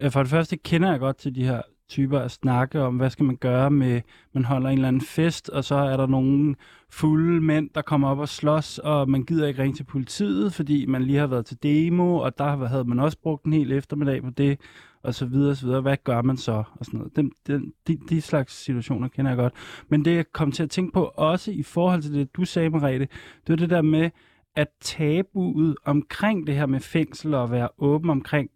øh, 0.00 0.10
for 0.10 0.22
det 0.22 0.30
første 0.30 0.56
kender 0.56 0.90
jeg 0.90 1.00
godt 1.00 1.16
til 1.16 1.34
de 1.34 1.44
her 1.44 1.62
typer 1.90 2.18
at 2.18 2.30
snakke 2.30 2.80
om, 2.80 2.96
hvad 2.96 3.10
skal 3.10 3.24
man 3.24 3.36
gøre 3.36 3.70
med, 3.70 4.00
man 4.32 4.44
holder 4.44 4.70
en 4.70 4.78
eller 4.78 4.88
anden 4.88 5.02
fest, 5.02 5.48
og 5.48 5.64
så 5.64 5.74
er 5.74 5.96
der 5.96 6.06
nogle 6.06 6.54
fulde 6.90 7.40
mænd, 7.40 7.70
der 7.74 7.82
kommer 7.82 8.08
op 8.08 8.18
og 8.18 8.28
slås, 8.28 8.78
og 8.78 9.10
man 9.10 9.22
gider 9.22 9.46
ikke 9.46 9.62
ringe 9.62 9.76
til 9.76 9.84
politiet, 9.84 10.52
fordi 10.52 10.86
man 10.86 11.02
lige 11.02 11.18
har 11.18 11.26
været 11.26 11.46
til 11.46 11.62
demo, 11.62 12.16
og 12.16 12.38
der 12.38 12.66
havde 12.66 12.84
man 12.84 12.98
også 13.00 13.18
brugt 13.22 13.44
en 13.44 13.52
hel 13.52 13.72
eftermiddag 13.72 14.22
på 14.22 14.30
det, 14.30 14.58
og 15.02 15.14
så 15.14 15.26
videre, 15.26 15.50
og 15.50 15.56
så 15.56 15.66
videre. 15.66 15.80
Hvad 15.80 15.96
gør 16.04 16.22
man 16.22 16.36
så? 16.36 16.52
Og 16.52 16.86
sådan 16.86 16.98
noget. 16.98 17.16
Den, 17.16 17.32
de, 17.46 17.72
de, 17.86 17.98
de 18.08 18.20
slags 18.20 18.64
situationer 18.64 19.08
kender 19.08 19.30
jeg 19.30 19.38
godt. 19.38 19.54
Men 19.88 20.04
det, 20.04 20.16
jeg 20.16 20.32
kom 20.32 20.52
til 20.52 20.62
at 20.62 20.70
tænke 20.70 20.92
på, 20.92 21.04
også 21.04 21.50
i 21.50 21.62
forhold 21.62 22.02
til 22.02 22.14
det, 22.14 22.36
du 22.36 22.44
sagde, 22.44 22.70
Mariette, 22.70 23.08
det 23.46 23.48
var 23.48 23.56
det 23.56 23.70
der 23.70 23.82
med, 23.82 24.10
at 24.56 24.68
tabuet 24.80 25.76
omkring 25.84 26.46
det 26.46 26.54
her 26.54 26.66
med 26.66 26.80
fængsel 26.80 27.34
og 27.34 27.42
at 27.42 27.50
være 27.50 27.68
åben 27.78 28.10
omkring, 28.10 28.50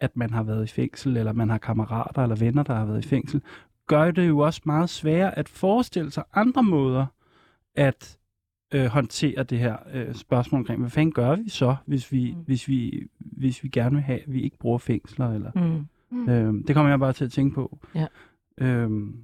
at 0.00 0.16
man 0.16 0.30
har 0.30 0.42
været 0.42 0.64
i 0.64 0.72
fængsel, 0.72 1.16
eller 1.16 1.32
man 1.32 1.50
har 1.50 1.58
kammerater 1.58 2.22
eller 2.22 2.36
venner, 2.36 2.62
der 2.62 2.74
har 2.74 2.84
været 2.84 3.04
i 3.04 3.08
fængsel, 3.08 3.42
gør 3.86 4.10
det 4.10 4.28
jo 4.28 4.38
også 4.38 4.60
meget 4.64 4.90
sværere 4.90 5.38
at 5.38 5.48
forestille 5.48 6.10
sig 6.10 6.24
andre 6.34 6.62
måder 6.62 7.06
at 7.74 8.18
øh, 8.74 8.86
håndtere 8.86 9.42
det 9.42 9.58
her 9.58 9.76
øh, 9.92 10.14
spørgsmål 10.14 10.58
omkring, 10.58 10.80
hvad 10.80 10.90
fanden 10.90 11.12
gør 11.12 11.36
vi 11.36 11.48
så, 11.48 11.76
hvis 11.86 12.12
vi, 12.12 12.34
mm. 12.36 12.42
hvis 12.42 12.68
vi, 12.68 13.08
hvis 13.18 13.64
vi 13.64 13.68
gerne 13.68 13.94
vil 13.94 14.02
have, 14.02 14.20
at 14.20 14.32
vi 14.32 14.42
ikke 14.42 14.58
bruger 14.58 14.78
fængsler? 14.78 15.32
Eller, 15.32 15.50
mm. 15.54 15.86
Mm. 16.10 16.28
Øh, 16.28 16.54
det 16.66 16.74
kommer 16.74 16.90
jeg 16.90 16.98
bare 16.98 17.12
til 17.12 17.24
at 17.24 17.32
tænke 17.32 17.54
på. 17.54 17.78
Ja. 17.94 18.06
Øhm, 18.60 19.16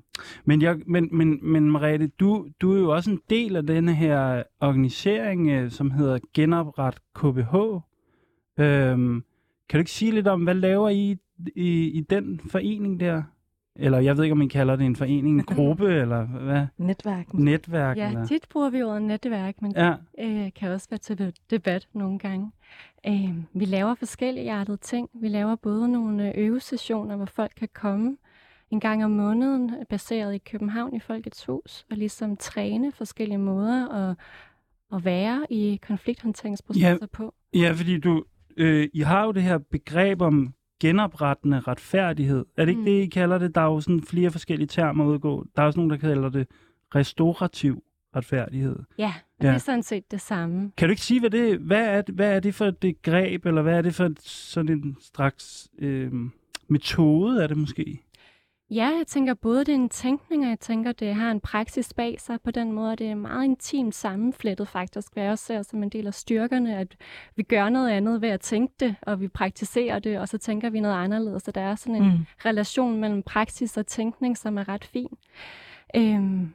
men, 0.44 0.62
jeg, 0.62 0.78
men, 0.86 1.08
men, 1.12 1.38
men 1.42 1.70
Mariette, 1.70 2.06
du, 2.06 2.48
du 2.60 2.72
er 2.72 2.78
jo 2.78 2.94
også 2.94 3.10
en 3.10 3.20
del 3.30 3.56
af 3.56 3.66
denne 3.66 3.94
her 3.94 4.42
organisering, 4.60 5.50
øh, 5.50 5.70
som 5.70 5.90
hedder 5.90 6.18
Genopret 6.34 6.98
KBH. 7.14 7.54
Øhm, 8.60 9.24
kan 9.68 9.78
du 9.78 9.80
ikke 9.80 9.90
sige 9.90 10.12
lidt 10.12 10.28
om, 10.28 10.42
hvad 10.44 10.54
laver 10.54 10.88
I 10.88 11.16
i, 11.56 11.84
i 11.84 12.00
den 12.00 12.40
forening 12.50 13.00
der? 13.00 13.22
Eller 13.76 13.98
jeg 13.98 14.16
ved 14.16 14.24
ikke, 14.24 14.32
om 14.32 14.38
man 14.38 14.48
kalder 14.48 14.76
det 14.76 14.86
en 14.86 14.96
forening, 14.96 15.38
en 15.38 15.44
gruppe, 15.56 15.94
eller 15.94 16.24
hvad? 16.26 16.66
Netværk. 16.78 17.34
Netværk. 17.34 17.96
Ja, 17.96 18.08
eller? 18.08 18.26
tit 18.26 18.46
bruger 18.50 18.70
vi 18.70 18.82
ordet 18.82 19.02
netværk, 19.02 19.62
men 19.62 19.72
ja. 19.76 19.94
det 20.18 20.44
øh, 20.46 20.52
kan 20.52 20.70
også 20.70 20.86
være 20.90 20.98
til 20.98 21.32
debat 21.50 21.88
nogle 21.92 22.18
gange. 22.18 22.50
Øh, 23.06 23.36
vi 23.52 23.64
laver 23.64 23.94
forskellige 23.94 24.52
artede 24.52 24.76
ting. 24.76 25.08
Vi 25.14 25.28
laver 25.28 25.56
både 25.56 25.92
nogle 25.92 26.28
øh, 26.28 26.46
øvesessioner, 26.46 27.16
hvor 27.16 27.26
folk 27.26 27.52
kan 27.56 27.68
komme 27.74 28.16
en 28.70 28.80
gang 28.80 29.04
om 29.04 29.10
måneden, 29.10 29.70
baseret 29.90 30.34
i 30.34 30.38
København 30.38 30.96
i 30.96 31.00
Folkets 31.00 31.44
Hus, 31.44 31.86
og 31.90 31.96
ligesom 31.96 32.36
træne 32.36 32.92
forskellige 32.92 33.38
måder 33.38 33.88
at, 33.88 34.16
at 34.94 35.04
være 35.04 35.46
i 35.50 35.80
konflikthåndteringsprocesser 35.86 36.98
ja, 37.00 37.06
på. 37.12 37.34
Ja, 37.54 37.72
fordi 37.72 37.98
du, 37.98 38.24
øh, 38.56 38.88
I 38.92 39.00
har 39.00 39.24
jo 39.24 39.32
det 39.32 39.42
her 39.42 39.58
begreb 39.58 40.22
om 40.22 40.54
genoprettende 40.80 41.60
retfærdighed. 41.60 42.44
Er 42.56 42.64
det 42.64 42.68
ikke 42.68 42.78
mm. 42.78 42.84
det, 42.84 43.02
I 43.02 43.06
kalder 43.06 43.38
det? 43.38 43.54
Der 43.54 43.60
er 43.60 43.64
jo 43.64 43.80
sådan 43.80 44.02
flere 44.02 44.30
forskellige 44.30 44.68
termer 44.68 45.04
udgå. 45.04 45.46
Der 45.56 45.62
er 45.62 45.66
også 45.66 45.78
nogen, 45.78 45.90
der 45.90 45.96
kalder 45.96 46.28
det 46.28 46.46
restaurativ 46.94 47.82
retfærdighed. 48.16 48.76
Ja, 48.98 49.14
ja. 49.42 49.46
det 49.48 49.54
er 49.54 49.58
sådan 49.58 49.82
set 49.82 50.10
det 50.10 50.20
samme. 50.20 50.72
Kan 50.76 50.88
du 50.88 50.90
ikke 50.90 51.02
sige, 51.02 51.20
hvad 51.20 51.30
det, 51.30 51.58
hvad 51.58 51.98
er, 51.98 52.02
hvad 52.12 52.36
er 52.36 52.40
det 52.40 52.54
for 52.54 52.64
et 52.64 53.02
greb, 53.02 53.46
eller 53.46 53.62
hvad 53.62 53.78
er 53.78 53.82
det 53.82 53.94
for 53.94 54.10
sådan 54.20 54.72
en 54.72 54.96
straks 55.00 55.68
øh, 55.78 56.12
metode, 56.68 57.42
er 57.42 57.46
det 57.46 57.56
måske? 57.56 58.00
Ja, 58.70 58.84
jeg 58.84 59.04
tænker 59.06 59.34
både, 59.34 59.60
det 59.60 59.68
er 59.68 59.74
en 59.74 59.88
tænkning, 59.88 60.44
og 60.44 60.50
jeg 60.50 60.60
tænker, 60.60 60.92
det 60.92 61.14
har 61.14 61.30
en 61.30 61.40
praksis 61.40 61.94
bag 61.94 62.20
sig 62.20 62.40
på 62.40 62.50
den 62.50 62.72
måde, 62.72 62.96
det 62.96 63.06
er 63.06 63.14
meget 63.14 63.44
intimt 63.44 63.94
sammenflettet 63.94 64.68
faktisk, 64.68 65.12
hvad 65.12 65.22
jeg 65.22 65.32
også 65.32 65.44
ser 65.44 65.62
som 65.62 65.82
en 65.82 65.88
del 65.88 66.06
af 66.06 66.14
styrkerne, 66.14 66.76
at 66.76 66.96
vi 67.36 67.42
gør 67.42 67.68
noget 67.68 67.90
andet 67.90 68.22
ved 68.22 68.28
at 68.28 68.40
tænke 68.40 68.74
det, 68.80 68.96
og 69.02 69.20
vi 69.20 69.28
praktiserer 69.28 69.98
det, 69.98 70.18
og 70.18 70.28
så 70.28 70.38
tænker 70.38 70.70
vi 70.70 70.80
noget 70.80 70.94
anderledes. 70.94 71.42
Så 71.42 71.50
der 71.50 71.60
er 71.60 71.74
sådan 71.74 72.02
en 72.02 72.08
mm. 72.08 72.26
relation 72.44 73.00
mellem 73.00 73.22
praksis 73.22 73.76
og 73.76 73.86
tænkning, 73.86 74.38
som 74.38 74.58
er 74.58 74.68
ret 74.68 74.84
fin. 74.84 75.16
Øhm, 75.96 76.52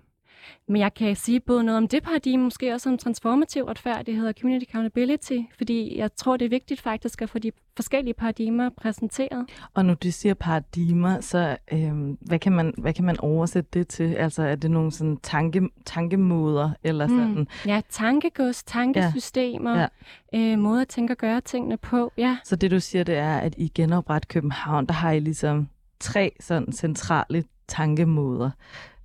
men 0.67 0.81
jeg 0.81 0.93
kan 0.93 1.15
sige 1.15 1.39
både 1.39 1.63
noget 1.63 1.77
om 1.77 1.87
det 1.87 2.03
paradigme, 2.03 2.43
måske 2.43 2.73
også 2.73 2.89
om 2.89 2.97
transformativ 2.97 3.63
retfærdighed 3.63 4.27
og 4.27 4.33
community 4.41 4.65
accountability, 4.69 5.37
fordi 5.57 5.97
jeg 5.97 6.15
tror, 6.15 6.37
det 6.37 6.45
er 6.45 6.49
vigtigt 6.49 6.81
faktisk 6.81 7.21
at 7.21 7.29
få 7.29 7.39
de 7.39 7.51
forskellige 7.75 8.13
paradigmer 8.13 8.69
præsenteret. 8.69 9.49
Og 9.73 9.85
når 9.85 9.93
du 9.93 10.11
siger 10.11 10.33
paradigmer, 10.33 11.21
så 11.21 11.57
øhm, 11.71 12.17
hvad, 12.21 12.39
kan 12.39 12.51
man, 12.51 12.73
hvad 12.77 12.93
kan 12.93 13.05
man 13.05 13.19
oversætte 13.19 13.69
det 13.73 13.87
til? 13.87 14.13
Altså 14.13 14.43
er 14.43 14.55
det 14.55 14.71
nogle 14.71 14.91
sådan 14.91 15.17
tanke, 15.23 15.69
tankemoder 15.85 16.69
eller 16.83 17.07
mm. 17.07 17.17
sådan? 17.17 17.47
Ja, 17.65 17.81
tankegods, 17.89 18.63
tankesystemer, 18.63 19.79
ja. 19.79 19.87
Ja. 20.33 20.51
Øh, 20.51 20.59
måder 20.59 20.81
at 20.81 20.87
tænke 20.87 21.13
og 21.13 21.17
gøre 21.17 21.41
tingene 21.41 21.77
på. 21.77 22.11
Ja. 22.17 22.37
Så 22.43 22.55
det 22.55 22.71
du 22.71 22.79
siger, 22.79 23.03
det 23.03 23.17
er, 23.17 23.37
at 23.37 23.53
i 23.57 23.71
Genopret 23.75 24.27
København, 24.27 24.85
der 24.85 24.93
har 24.93 25.11
I 25.11 25.19
ligesom 25.19 25.69
tre 25.99 26.31
sådan 26.39 26.71
centrale 26.71 27.43
tankemoder 27.67 28.51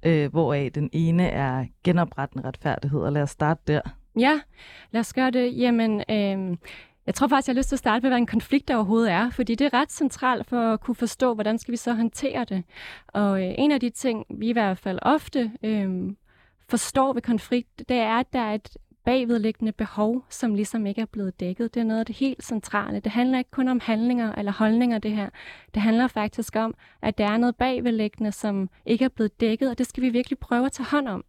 øh, 0.04 0.30
hvoraf 0.30 0.70
den 0.74 0.90
ene 0.92 1.28
er 1.28 1.66
genoprettende 1.84 2.48
retfærdighed, 2.48 3.00
og 3.00 3.12
lad 3.12 3.22
os 3.22 3.30
starte 3.30 3.60
der. 3.66 3.80
Ja, 4.18 4.40
lad 4.90 5.00
os 5.00 5.12
gøre 5.12 5.30
det. 5.30 5.58
Jamen, 5.58 6.00
øh, 6.10 6.56
jeg 7.06 7.14
tror 7.14 7.28
faktisk, 7.28 7.48
jeg 7.48 7.54
har 7.54 7.58
lyst 7.58 7.68
til 7.68 7.76
at 7.76 7.78
starte 7.78 8.02
med, 8.02 8.10
hvad 8.10 8.18
en 8.18 8.26
konflikt 8.26 8.70
overhovedet 8.70 9.10
er, 9.10 9.30
fordi 9.30 9.54
det 9.54 9.64
er 9.64 9.74
ret 9.74 9.92
centralt 9.92 10.46
for 10.46 10.72
at 10.72 10.80
kunne 10.80 10.94
forstå, 10.94 11.34
hvordan 11.34 11.58
skal 11.58 11.72
vi 11.72 11.76
så 11.76 11.92
håndtere 11.92 12.44
det. 12.44 12.64
Og 13.06 13.42
øh, 13.42 13.54
en 13.58 13.70
af 13.70 13.80
de 13.80 13.90
ting, 13.90 14.26
vi 14.30 14.48
i 14.48 14.52
hvert 14.52 14.78
fald 14.78 14.98
ofte 15.02 15.50
øh, 15.62 16.12
forstår 16.68 17.12
ved 17.12 17.22
konflikt, 17.22 17.82
det 17.88 17.96
er, 17.96 18.18
at 18.18 18.32
der 18.32 18.40
er 18.40 18.54
et 18.54 18.76
bagvedliggende 19.04 19.72
behov, 19.72 20.24
som 20.30 20.54
ligesom 20.54 20.86
ikke 20.86 21.00
er 21.00 21.06
blevet 21.06 21.40
dækket. 21.40 21.74
Det 21.74 21.80
er 21.80 21.84
noget 21.84 22.00
af 22.00 22.06
det 22.06 22.16
helt 22.16 22.44
centrale. 22.44 23.00
Det 23.00 23.12
handler 23.12 23.38
ikke 23.38 23.50
kun 23.50 23.68
om 23.68 23.80
handlinger 23.80 24.32
eller 24.32 24.52
holdninger, 24.52 24.98
det 24.98 25.10
her. 25.10 25.28
Det 25.74 25.82
handler 25.82 26.06
faktisk 26.06 26.56
om, 26.56 26.74
at 27.02 27.18
der 27.18 27.26
er 27.26 27.36
noget 27.36 27.56
bagvedliggende, 27.56 28.32
som 28.32 28.70
ikke 28.86 29.04
er 29.04 29.08
blevet 29.08 29.40
dækket, 29.40 29.70
og 29.70 29.78
det 29.78 29.86
skal 29.86 30.02
vi 30.02 30.08
virkelig 30.08 30.38
prøve 30.38 30.66
at 30.66 30.72
tage 30.72 30.86
hånd 30.86 31.08
om. 31.08 31.24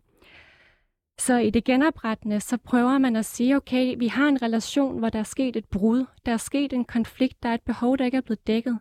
Så 1.20 1.38
i 1.38 1.50
det 1.50 1.64
genoprettende, 1.64 2.40
så 2.40 2.58
prøver 2.58 2.98
man 2.98 3.16
at 3.16 3.26
sige, 3.26 3.56
okay, 3.56 3.96
vi 3.98 4.08
har 4.08 4.28
en 4.28 4.42
relation, 4.42 5.00
hvor 5.00 5.10
der 5.10 5.20
er 5.20 5.24
sket 5.24 5.56
et 5.56 5.66
brud, 5.66 6.06
der 6.26 6.32
er 6.32 6.38
sket 6.38 6.74
en 6.74 6.86
konflikt, 6.86 7.44
der 7.44 7.50
er 7.50 7.54
et 7.54 7.62
behov, 7.62 7.98
der 7.98 8.06
ikke 8.06 8.18
er 8.18 8.22
blevet 8.22 8.48
dækket. 8.48 8.80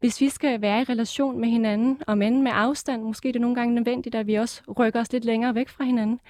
Hvis 0.00 0.20
vi 0.20 0.28
skal 0.28 0.60
være 0.60 0.80
i 0.80 0.84
relation 0.84 1.40
med 1.40 1.48
hinanden, 1.48 2.02
og 2.06 2.18
men 2.18 2.42
med 2.42 2.52
afstand, 2.54 3.02
måske 3.02 3.28
er 3.28 3.32
det 3.32 3.40
nogle 3.40 3.56
gange 3.56 3.74
nødvendigt, 3.74 4.14
at 4.14 4.26
vi 4.26 4.34
også 4.34 4.62
rykker 4.78 5.00
os 5.00 5.12
lidt 5.12 5.24
længere 5.24 5.54
væk 5.54 5.68
fra 5.68 5.84
hinanden, 5.84 6.20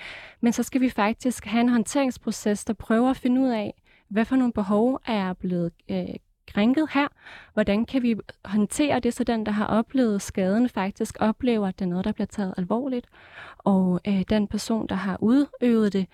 men 0.40 0.52
så 0.52 0.62
skal 0.62 0.80
vi 0.80 0.90
faktisk 0.90 1.44
have 1.44 1.60
en 1.60 1.68
håndteringsproces, 1.68 2.64
der 2.64 2.72
prøver 2.72 3.10
at 3.10 3.16
finde 3.16 3.40
ud 3.40 3.48
af, 3.48 3.74
hvad 4.08 4.24
for 4.24 4.36
nogle 4.36 4.52
behov 4.52 5.00
er 5.06 5.32
blevet 5.32 5.72
øh, 5.90 6.14
krænket 6.54 6.88
her. 6.92 7.08
Hvordan 7.52 7.84
kan 7.86 8.02
vi 8.02 8.16
håndtere 8.44 9.00
det, 9.00 9.14
så 9.14 9.24
den, 9.24 9.46
der 9.46 9.52
har 9.52 9.66
oplevet 9.66 10.22
skaden, 10.22 10.68
faktisk 10.68 11.16
oplever, 11.20 11.68
at 11.68 11.78
det 11.78 11.84
er 11.84 11.88
noget, 11.88 12.04
der 12.04 12.12
bliver 12.12 12.26
taget 12.26 12.54
alvorligt, 12.56 13.06
og 13.58 14.00
øh, 14.08 14.22
den 14.28 14.48
person, 14.48 14.86
der 14.86 14.94
har 14.94 15.18
udøvet 15.20 15.92
det, 15.92 16.06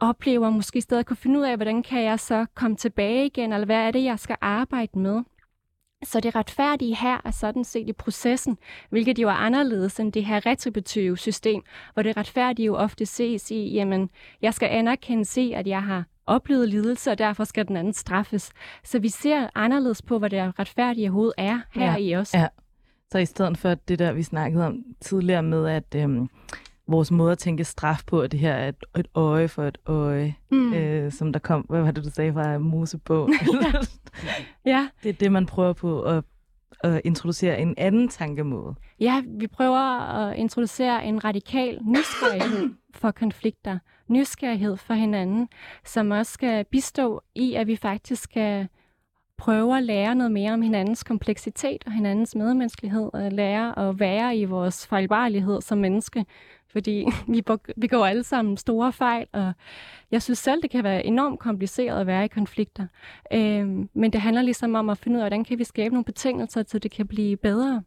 oplever 0.00 0.50
måske 0.50 0.80
stadig 0.80 1.06
kunne 1.06 1.16
finde 1.16 1.38
ud 1.38 1.44
af, 1.44 1.56
hvordan 1.56 1.82
kan 1.82 2.02
jeg 2.02 2.20
så 2.20 2.46
komme 2.54 2.76
tilbage 2.76 3.26
igen, 3.26 3.52
eller 3.52 3.66
hvad 3.66 3.76
er 3.76 3.90
det, 3.90 4.04
jeg 4.04 4.18
skal 4.18 4.36
arbejde 4.40 4.98
med. 4.98 5.22
Så 6.02 6.20
det 6.20 6.34
retfærdige 6.34 6.96
her 6.96 7.20
er 7.24 7.30
sådan 7.30 7.64
set 7.64 7.88
i 7.88 7.92
processen, 7.92 8.58
hvilket 8.90 9.18
jo 9.18 9.28
er 9.28 9.32
anderledes 9.32 10.00
end 10.00 10.12
det 10.12 10.24
her 10.24 10.46
retributive 10.46 11.18
system, 11.18 11.62
hvor 11.94 12.02
det 12.02 12.16
retfærdige 12.16 12.66
jo 12.66 12.74
ofte 12.74 13.06
ses 13.06 13.50
i, 13.50 13.74
jamen, 13.74 14.10
jeg 14.42 14.54
skal 14.54 14.68
anerkende 14.68 15.24
se, 15.24 15.52
at 15.54 15.66
jeg 15.66 15.82
har 15.82 16.04
oplevet 16.26 16.68
lidelse, 16.68 17.10
og 17.10 17.18
derfor 17.18 17.44
skal 17.44 17.68
den 17.68 17.76
anden 17.76 17.92
straffes. 17.92 18.52
Så 18.84 18.98
vi 18.98 19.08
ser 19.08 19.48
anderledes 19.54 20.02
på, 20.02 20.18
hvad 20.18 20.30
det 20.30 20.58
retfærdige 20.58 21.10
hoved 21.10 21.32
er 21.38 21.60
her 21.72 21.92
ja. 21.92 21.96
i 21.96 22.16
os. 22.16 22.34
Ja. 22.34 22.46
Så 23.12 23.18
i 23.18 23.26
stedet 23.26 23.58
for 23.58 23.74
det 23.74 23.98
der, 23.98 24.12
vi 24.12 24.22
snakkede 24.22 24.66
om 24.66 24.84
tidligere 25.00 25.42
med, 25.42 25.68
at 25.68 25.94
øhm, 25.96 26.28
vores 26.88 27.10
måde 27.10 27.32
at 27.32 27.38
tænke 27.38 27.64
straf 27.64 28.02
på, 28.06 28.20
at 28.20 28.32
det 28.32 28.40
her 28.40 28.52
er 28.52 28.68
et, 28.68 28.84
et 28.98 29.08
øje 29.14 29.48
for 29.48 29.64
et 29.64 29.78
øje, 29.86 30.34
mm. 30.50 30.74
øh, 30.74 31.12
som 31.12 31.32
der 31.32 31.40
kom, 31.40 31.60
hvad 31.60 31.82
var 31.82 31.90
det, 31.90 32.04
du 32.04 32.10
sagde 32.10 32.32
fra 32.32 32.58
Mosebog? 32.58 33.30
ja. 34.66 34.88
Det 35.02 35.08
er 35.08 35.12
det, 35.12 35.32
man 35.32 35.46
prøver 35.46 35.72
på 35.72 36.02
at, 36.02 36.24
at 36.84 37.00
introducere 37.04 37.60
en 37.60 37.74
anden 37.76 38.08
tankemåde. 38.08 38.74
Ja, 39.00 39.22
vi 39.26 39.46
prøver 39.46 40.00
at 40.00 40.36
introducere 40.36 41.04
en 41.04 41.24
radikal 41.24 41.78
nysgerrighed 41.84 42.70
for 42.94 43.10
konflikter, 43.10 43.78
nysgerrighed 44.08 44.76
for 44.76 44.94
hinanden, 44.94 45.48
som 45.84 46.10
også 46.10 46.32
skal 46.32 46.64
bistå 46.64 47.22
i, 47.34 47.54
at 47.54 47.66
vi 47.66 47.76
faktisk 47.76 48.22
skal 48.22 48.68
prøve 49.38 49.76
at 49.76 49.82
lære 49.82 50.14
noget 50.14 50.32
mere 50.32 50.52
om 50.52 50.62
hinandens 50.62 51.04
kompleksitet 51.04 51.82
og 51.86 51.92
hinandens 51.92 52.34
medmenneskelighed, 52.34 53.10
og 53.12 53.32
lære 53.32 53.88
at 53.88 54.00
være 54.00 54.36
i 54.36 54.44
vores 54.44 54.86
fejlbarlighed 54.86 55.60
som 55.60 55.78
menneske, 55.78 56.24
fordi 56.74 57.04
vi, 57.34 57.42
vi 57.76 57.86
går 57.86 58.06
alle 58.06 58.24
sammen 58.24 58.56
store 58.56 58.92
fejl, 58.92 59.26
og 59.32 59.52
jeg 60.10 60.22
synes 60.22 60.38
selv, 60.38 60.62
det 60.62 60.70
kan 60.70 60.84
være 60.84 61.06
enormt 61.06 61.40
kompliceret 61.40 62.00
at 62.00 62.06
være 62.06 62.24
i 62.24 62.28
konflikter. 62.28 62.86
Øhm, 63.32 63.88
men 63.94 64.12
det 64.12 64.20
handler 64.20 64.42
ligesom 64.42 64.74
om 64.74 64.88
at 64.88 64.98
finde 64.98 65.16
ud 65.16 65.20
af, 65.20 65.24
hvordan 65.24 65.44
kan 65.44 65.58
vi 65.58 65.64
skabe 65.64 65.94
nogle 65.94 66.04
betingelser, 66.04 66.64
så 66.66 66.78
det 66.78 66.90
kan 66.90 67.06
blive 67.06 67.36
bedre. 67.36 67.82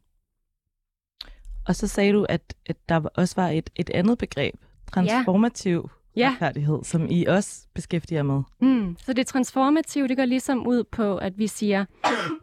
Og 1.67 1.75
så 1.75 1.87
sagde 1.87 2.13
du, 2.13 2.25
at, 2.29 2.53
at 2.65 2.77
der 2.89 3.01
også 3.15 3.35
var 3.35 3.49
et, 3.49 3.69
et 3.75 3.89
andet 3.89 4.17
begreb, 4.17 4.55
transformativ 4.93 5.89
ja. 6.17 6.29
retfærdighed, 6.29 6.83
som 6.83 7.07
I 7.09 7.25
også 7.25 7.67
beskæftiger 7.73 8.23
med. 8.23 8.41
Mm. 8.61 8.95
Så 8.99 9.13
det 9.13 9.27
transformative, 9.27 10.07
det 10.07 10.17
går 10.17 10.25
ligesom 10.25 10.67
ud 10.67 10.83
på, 10.83 11.17
at 11.17 11.37
vi 11.37 11.47
siger, 11.47 11.85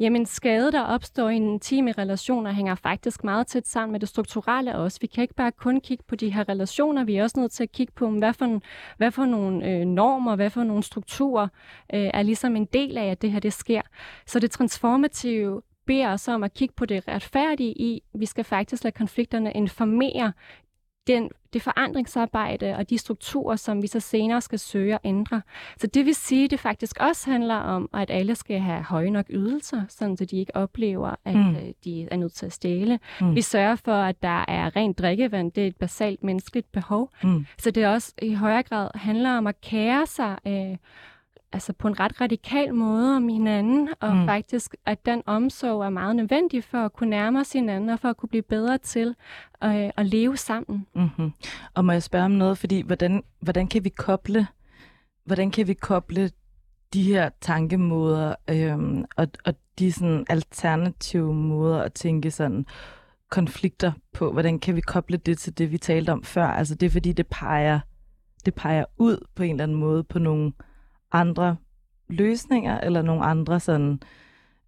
jamen 0.00 0.26
skade, 0.26 0.72
der 0.72 0.80
opstår 0.80 1.28
i 1.28 1.36
en 1.36 1.48
intime 1.48 1.92
relationer, 1.92 2.52
hænger 2.52 2.74
faktisk 2.74 3.24
meget 3.24 3.46
tæt 3.46 3.68
sammen 3.68 3.92
med 3.92 4.00
det 4.00 4.08
strukturelle 4.08 4.76
også. 4.76 4.98
Vi 5.00 5.06
kan 5.06 5.22
ikke 5.22 5.34
bare 5.34 5.52
kun 5.52 5.80
kigge 5.80 6.04
på 6.08 6.16
de 6.16 6.30
her 6.30 6.48
relationer, 6.48 7.04
vi 7.04 7.16
er 7.16 7.22
også 7.22 7.40
nødt 7.40 7.52
til 7.52 7.62
at 7.62 7.72
kigge 7.72 7.92
på, 7.96 8.10
hvad 8.10 8.32
for, 8.32 8.60
hvad 8.96 9.10
for 9.10 9.24
nogle 9.24 9.68
øh, 9.70 9.84
normer, 9.84 10.36
hvad 10.36 10.50
for 10.50 10.64
nogle 10.64 10.82
strukturer 10.82 11.48
øh, 11.94 12.10
er 12.14 12.22
ligesom 12.22 12.56
en 12.56 12.64
del 12.72 12.98
af, 12.98 13.06
at 13.06 13.22
det 13.22 13.32
her 13.32 13.40
det 13.40 13.52
sker. 13.52 13.82
Så 14.26 14.38
det 14.38 14.50
transformative 14.50 15.62
beder 15.86 16.12
os 16.12 16.28
om 16.28 16.42
at 16.42 16.54
kigge 16.54 16.74
på 16.76 16.86
det 16.86 17.08
retfærdige 17.08 17.72
i, 17.72 18.02
vi 18.14 18.26
skal 18.26 18.44
faktisk 18.44 18.84
lade 18.84 18.94
konflikterne 18.94 19.52
informere 19.52 20.32
den, 21.06 21.30
det 21.52 21.62
forandringsarbejde 21.62 22.76
og 22.76 22.90
de 22.90 22.98
strukturer, 22.98 23.56
som 23.56 23.82
vi 23.82 23.86
så 23.86 24.00
senere 24.00 24.40
skal 24.40 24.58
søge 24.58 24.94
at 24.94 25.00
ændre. 25.04 25.42
Så 25.76 25.86
det 25.86 26.06
vil 26.06 26.14
sige, 26.14 26.44
at 26.44 26.50
det 26.50 26.60
faktisk 26.60 26.96
også 27.00 27.30
handler 27.30 27.54
om, 27.54 27.88
at 27.94 28.10
alle 28.10 28.34
skal 28.34 28.60
have 28.60 28.82
høje 28.82 29.10
nok 29.10 29.26
ydelser, 29.30 29.82
sådan 29.88 30.16
så 30.16 30.24
de 30.24 30.36
ikke 30.36 30.56
oplever, 30.56 31.14
at 31.24 31.36
mm. 31.36 31.56
Øh, 31.56 31.72
de 31.84 32.08
er 32.10 32.16
nødt 32.16 32.32
til 32.32 32.46
at 32.46 32.52
stjæle. 32.52 32.98
Mm. 33.20 33.34
Vi 33.34 33.42
sørger 33.42 33.76
for, 33.76 33.94
at 33.94 34.22
der 34.22 34.44
er 34.48 34.76
rent 34.76 34.98
drikkevand. 34.98 35.52
Det 35.52 35.62
er 35.62 35.66
et 35.66 35.76
basalt 35.76 36.24
menneskeligt 36.24 36.72
behov. 36.72 37.10
Mm. 37.22 37.46
Så 37.58 37.70
det 37.70 37.86
også 37.86 38.12
i 38.22 38.34
højere 38.34 38.62
grad 38.62 38.88
handler 38.94 39.38
om 39.38 39.46
at 39.46 39.60
kære 39.60 40.06
sig 40.06 40.38
øh, 40.46 40.76
altså 41.54 41.72
på 41.72 41.88
en 41.88 42.00
ret 42.00 42.20
radikal 42.20 42.74
måde 42.74 43.16
om 43.16 43.28
hinanden, 43.28 43.88
og 44.00 44.16
mm. 44.16 44.26
faktisk, 44.26 44.74
at 44.86 45.06
den 45.06 45.22
omsorg 45.26 45.82
er 45.82 45.90
meget 45.90 46.16
nødvendig 46.16 46.64
for 46.64 46.78
at 46.78 46.92
kunne 46.92 47.10
nærme 47.10 47.40
os 47.40 47.52
hinanden, 47.52 47.90
og 47.90 48.00
for 48.00 48.08
at 48.08 48.16
kunne 48.16 48.28
blive 48.28 48.42
bedre 48.42 48.78
til 48.78 49.14
øh, 49.64 49.90
at 49.96 50.06
leve 50.06 50.36
sammen. 50.36 50.86
Mm-hmm. 50.94 51.32
Og 51.74 51.84
må 51.84 51.92
jeg 51.92 52.02
spørge 52.02 52.24
om 52.24 52.30
noget, 52.30 52.58
fordi 52.58 52.80
hvordan, 52.80 53.22
hvordan 53.40 53.66
kan 53.66 53.84
vi 53.84 53.88
koble, 53.88 54.46
hvordan 55.24 55.50
kan 55.50 55.66
vi 55.68 55.74
koble 55.74 56.30
de 56.94 57.02
her 57.02 57.30
tankemåder 57.40 58.34
øhm, 58.50 59.04
og, 59.16 59.28
og 59.44 59.54
de 59.78 59.92
sådan 59.92 60.26
alternative 60.28 61.34
måder 61.34 61.82
at 61.82 61.92
tænke 61.92 62.30
sådan 62.30 62.66
konflikter 63.30 63.92
på, 64.12 64.32
hvordan 64.32 64.58
kan 64.58 64.76
vi 64.76 64.80
koble 64.80 65.16
det 65.16 65.38
til 65.38 65.58
det, 65.58 65.70
vi 65.72 65.78
talte 65.78 66.10
om 66.10 66.22
før? 66.24 66.46
Altså 66.46 66.74
det 66.74 66.86
er 66.86 66.90
fordi, 66.90 67.12
det 67.12 67.26
peger, 67.26 67.80
det 68.44 68.54
peger 68.54 68.84
ud 68.98 69.26
på 69.34 69.42
en 69.42 69.50
eller 69.50 69.62
anden 69.62 69.78
måde 69.78 70.04
på 70.04 70.18
nogle 70.18 70.52
andre 71.14 71.56
løsninger, 72.08 72.80
eller 72.80 73.02
nogle 73.02 73.24
andre 73.24 73.60
sådan, 73.60 74.00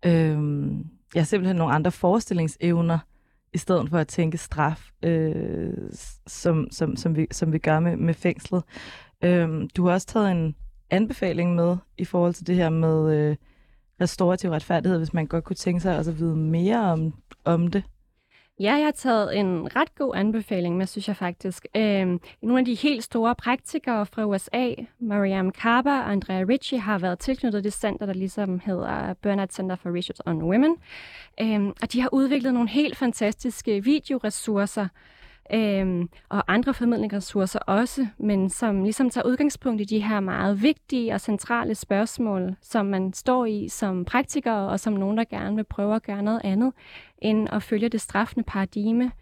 øh, 0.06 0.38
ja, 1.14 1.24
simpelthen 1.24 1.56
nogle 1.56 1.74
andre 1.74 1.92
forestillingsevner, 1.92 2.98
i 3.52 3.58
stedet 3.58 3.90
for 3.90 3.98
at 3.98 4.08
tænke 4.08 4.38
straf, 4.38 4.90
øh, 5.02 5.72
som, 6.26 6.68
som, 6.70 6.96
som, 6.96 7.16
vi, 7.16 7.26
som 7.30 7.52
vi 7.52 7.58
gør 7.58 7.80
med, 7.80 7.96
med 7.96 8.14
fængslet. 8.14 8.62
Øh, 9.24 9.68
du 9.76 9.86
har 9.86 9.92
også 9.92 10.06
taget 10.06 10.30
en 10.30 10.54
anbefaling 10.90 11.54
med 11.54 11.76
i 11.98 12.04
forhold 12.04 12.34
til 12.34 12.46
det 12.46 12.54
her 12.54 12.70
med 12.70 13.16
øh, 13.16 13.36
restorativ 14.00 14.50
retfærdighed, 14.50 14.98
hvis 14.98 15.14
man 15.14 15.26
godt 15.26 15.44
kunne 15.44 15.56
tænke 15.56 15.80
sig 15.80 15.98
at 15.98 16.18
vide 16.18 16.36
mere 16.36 16.80
om, 16.80 17.14
om 17.44 17.66
det. 17.66 17.84
Ja, 18.60 18.74
jeg 18.74 18.84
har 18.84 18.90
taget 18.90 19.38
en 19.38 19.76
ret 19.76 19.94
god 19.94 20.16
anbefaling 20.16 20.76
med, 20.76 20.86
synes 20.86 21.08
jeg 21.08 21.16
faktisk. 21.16 21.66
Øhm, 21.76 22.20
nogle 22.42 22.58
af 22.58 22.64
de 22.64 22.74
helt 22.74 23.04
store 23.04 23.34
praktikere 23.34 24.06
fra 24.06 24.24
USA, 24.24 24.74
Mariam 24.98 25.50
Kaba 25.50 25.90
og 25.90 26.10
Andrea 26.10 26.44
Ritchie, 26.48 26.80
har 26.80 26.98
været 26.98 27.18
tilknyttet 27.18 27.64
det 27.64 27.72
center, 27.72 28.06
der 28.06 28.12
ligesom 28.12 28.60
hedder 28.64 29.14
Bernard 29.14 29.48
Center 29.48 29.76
for 29.76 29.96
Research 29.96 30.20
on 30.26 30.42
Women. 30.42 30.76
Øhm, 31.40 31.72
og 31.82 31.92
de 31.92 32.00
har 32.00 32.08
udviklet 32.12 32.54
nogle 32.54 32.68
helt 32.68 32.96
fantastiske 32.96 33.84
videoressourcer, 33.84 34.88
øhm, 35.54 36.08
og 36.28 36.52
andre 36.52 36.74
formidlingsressourcer 36.74 37.58
også, 37.58 38.06
men 38.18 38.50
som 38.50 38.82
ligesom 38.82 39.10
tager 39.10 39.26
udgangspunkt 39.26 39.80
i 39.80 39.84
de 39.84 40.00
her 40.00 40.20
meget 40.20 40.62
vigtige 40.62 41.14
og 41.14 41.20
centrale 41.20 41.74
spørgsmål, 41.74 42.56
som 42.62 42.86
man 42.86 43.12
står 43.12 43.46
i 43.46 43.68
som 43.68 44.04
praktiker, 44.04 44.52
og 44.52 44.80
som 44.80 44.92
nogen, 44.92 45.18
der 45.18 45.24
gerne 45.24 45.56
vil 45.56 45.64
prøve 45.64 45.94
at 45.94 46.02
gøre 46.02 46.22
noget 46.22 46.40
andet, 46.44 46.72
end 47.18 47.48
at 47.52 47.62
følge 47.62 47.88
det 47.88 48.00
straffende 48.00 48.44
paradigme. 48.44 49.12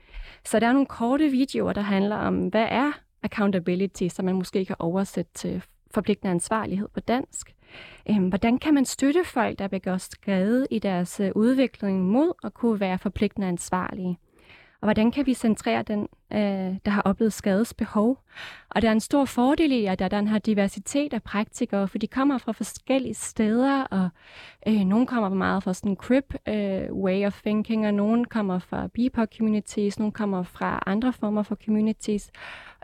Så 0.44 0.60
der 0.60 0.66
er 0.66 0.72
nogle 0.72 0.86
korte 0.86 1.28
videoer, 1.28 1.72
der 1.72 1.80
handler 1.80 2.16
om, 2.16 2.46
hvad 2.46 2.66
er 2.70 2.92
accountability, 3.22 4.08
som 4.08 4.24
man 4.24 4.34
måske 4.34 4.64
kan 4.64 4.76
oversætte 4.78 5.30
til 5.34 5.62
forpligtende 5.94 6.30
ansvarlighed 6.30 6.88
på 6.88 7.00
dansk. 7.00 7.54
Øhm, 8.10 8.28
hvordan 8.28 8.58
kan 8.58 8.74
man 8.74 8.84
støtte 8.84 9.24
folk, 9.24 9.58
der 9.58 9.68
begår 9.68 9.96
skade 9.96 10.66
i 10.70 10.78
deres 10.78 11.20
øh, 11.20 11.30
udvikling 11.34 12.04
mod 12.04 12.32
at 12.44 12.54
kunne 12.54 12.80
være 12.80 12.98
forpligtende 12.98 13.48
ansvarlige? 13.48 14.18
Og 14.84 14.86
hvordan 14.86 15.10
kan 15.10 15.26
vi 15.26 15.34
centrere 15.34 15.82
den, 15.82 16.08
øh, 16.32 16.76
der 16.84 16.90
har 16.90 17.02
oplevet 17.02 17.32
skadesbehov. 17.32 18.18
Og 18.70 18.82
der 18.82 18.88
er 18.88 18.92
en 18.92 19.00
stor 19.00 19.24
fordel 19.24 19.72
i, 19.72 19.84
at 19.84 19.98
der 19.98 20.04
er 20.04 20.08
den 20.08 20.28
her 20.28 20.38
diversitet 20.38 21.12
af 21.14 21.22
praktikere, 21.22 21.88
for 21.88 21.98
de 21.98 22.06
kommer 22.06 22.38
fra 22.38 22.52
forskellige 22.52 23.14
steder, 23.14 23.82
og 23.82 24.08
øh, 24.68 24.80
nogle 24.80 25.06
kommer 25.06 25.28
meget 25.28 25.62
fra 25.62 25.74
sådan 25.74 25.90
en 25.90 25.96
crip 25.96 26.34
øh, 26.48 26.92
way 26.92 27.26
of 27.26 27.42
thinking, 27.42 27.86
og 27.86 27.94
nogle 27.94 28.24
kommer 28.24 28.58
fra 28.58 28.86
BIPOC 28.86 29.36
communities, 29.38 29.98
nogle 29.98 30.12
kommer 30.12 30.42
fra 30.42 30.82
andre 30.86 31.12
former 31.12 31.42
for 31.42 31.54
communities. 31.64 32.30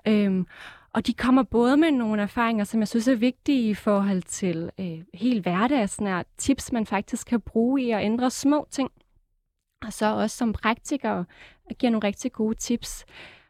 Øh, 0.07 0.45
Og 0.93 1.07
de 1.07 1.15
kommer 1.15 1.43
både 1.43 1.77
med 1.77 1.91
nogle 1.91 2.23
erfaringer, 2.23 2.65
som 2.65 2.81
jeg 2.81 2.89
synes 2.89 3.09
er 3.09 3.15
vigtige 3.15 3.71
i 3.71 3.75
forhold 3.75 4.23
til 4.23 4.71
øh, 4.81 4.99
helt 5.15 5.43
hverdagsnært 5.43 6.27
tips, 6.39 6.73
man 6.73 6.87
faktisk 6.87 7.27
kan 7.27 7.41
bruge 7.41 7.83
i 7.83 7.91
at 7.91 8.05
ændre 8.05 8.31
små 8.31 8.67
ting. 8.71 8.91
Og 9.87 9.93
så 9.93 10.15
også 10.15 10.37
som 10.37 10.53
praktiker 10.53 11.25
giver 11.79 11.91
nogle 11.91 12.07
rigtig 12.07 12.33
gode 12.33 12.55
tips. 12.55 13.05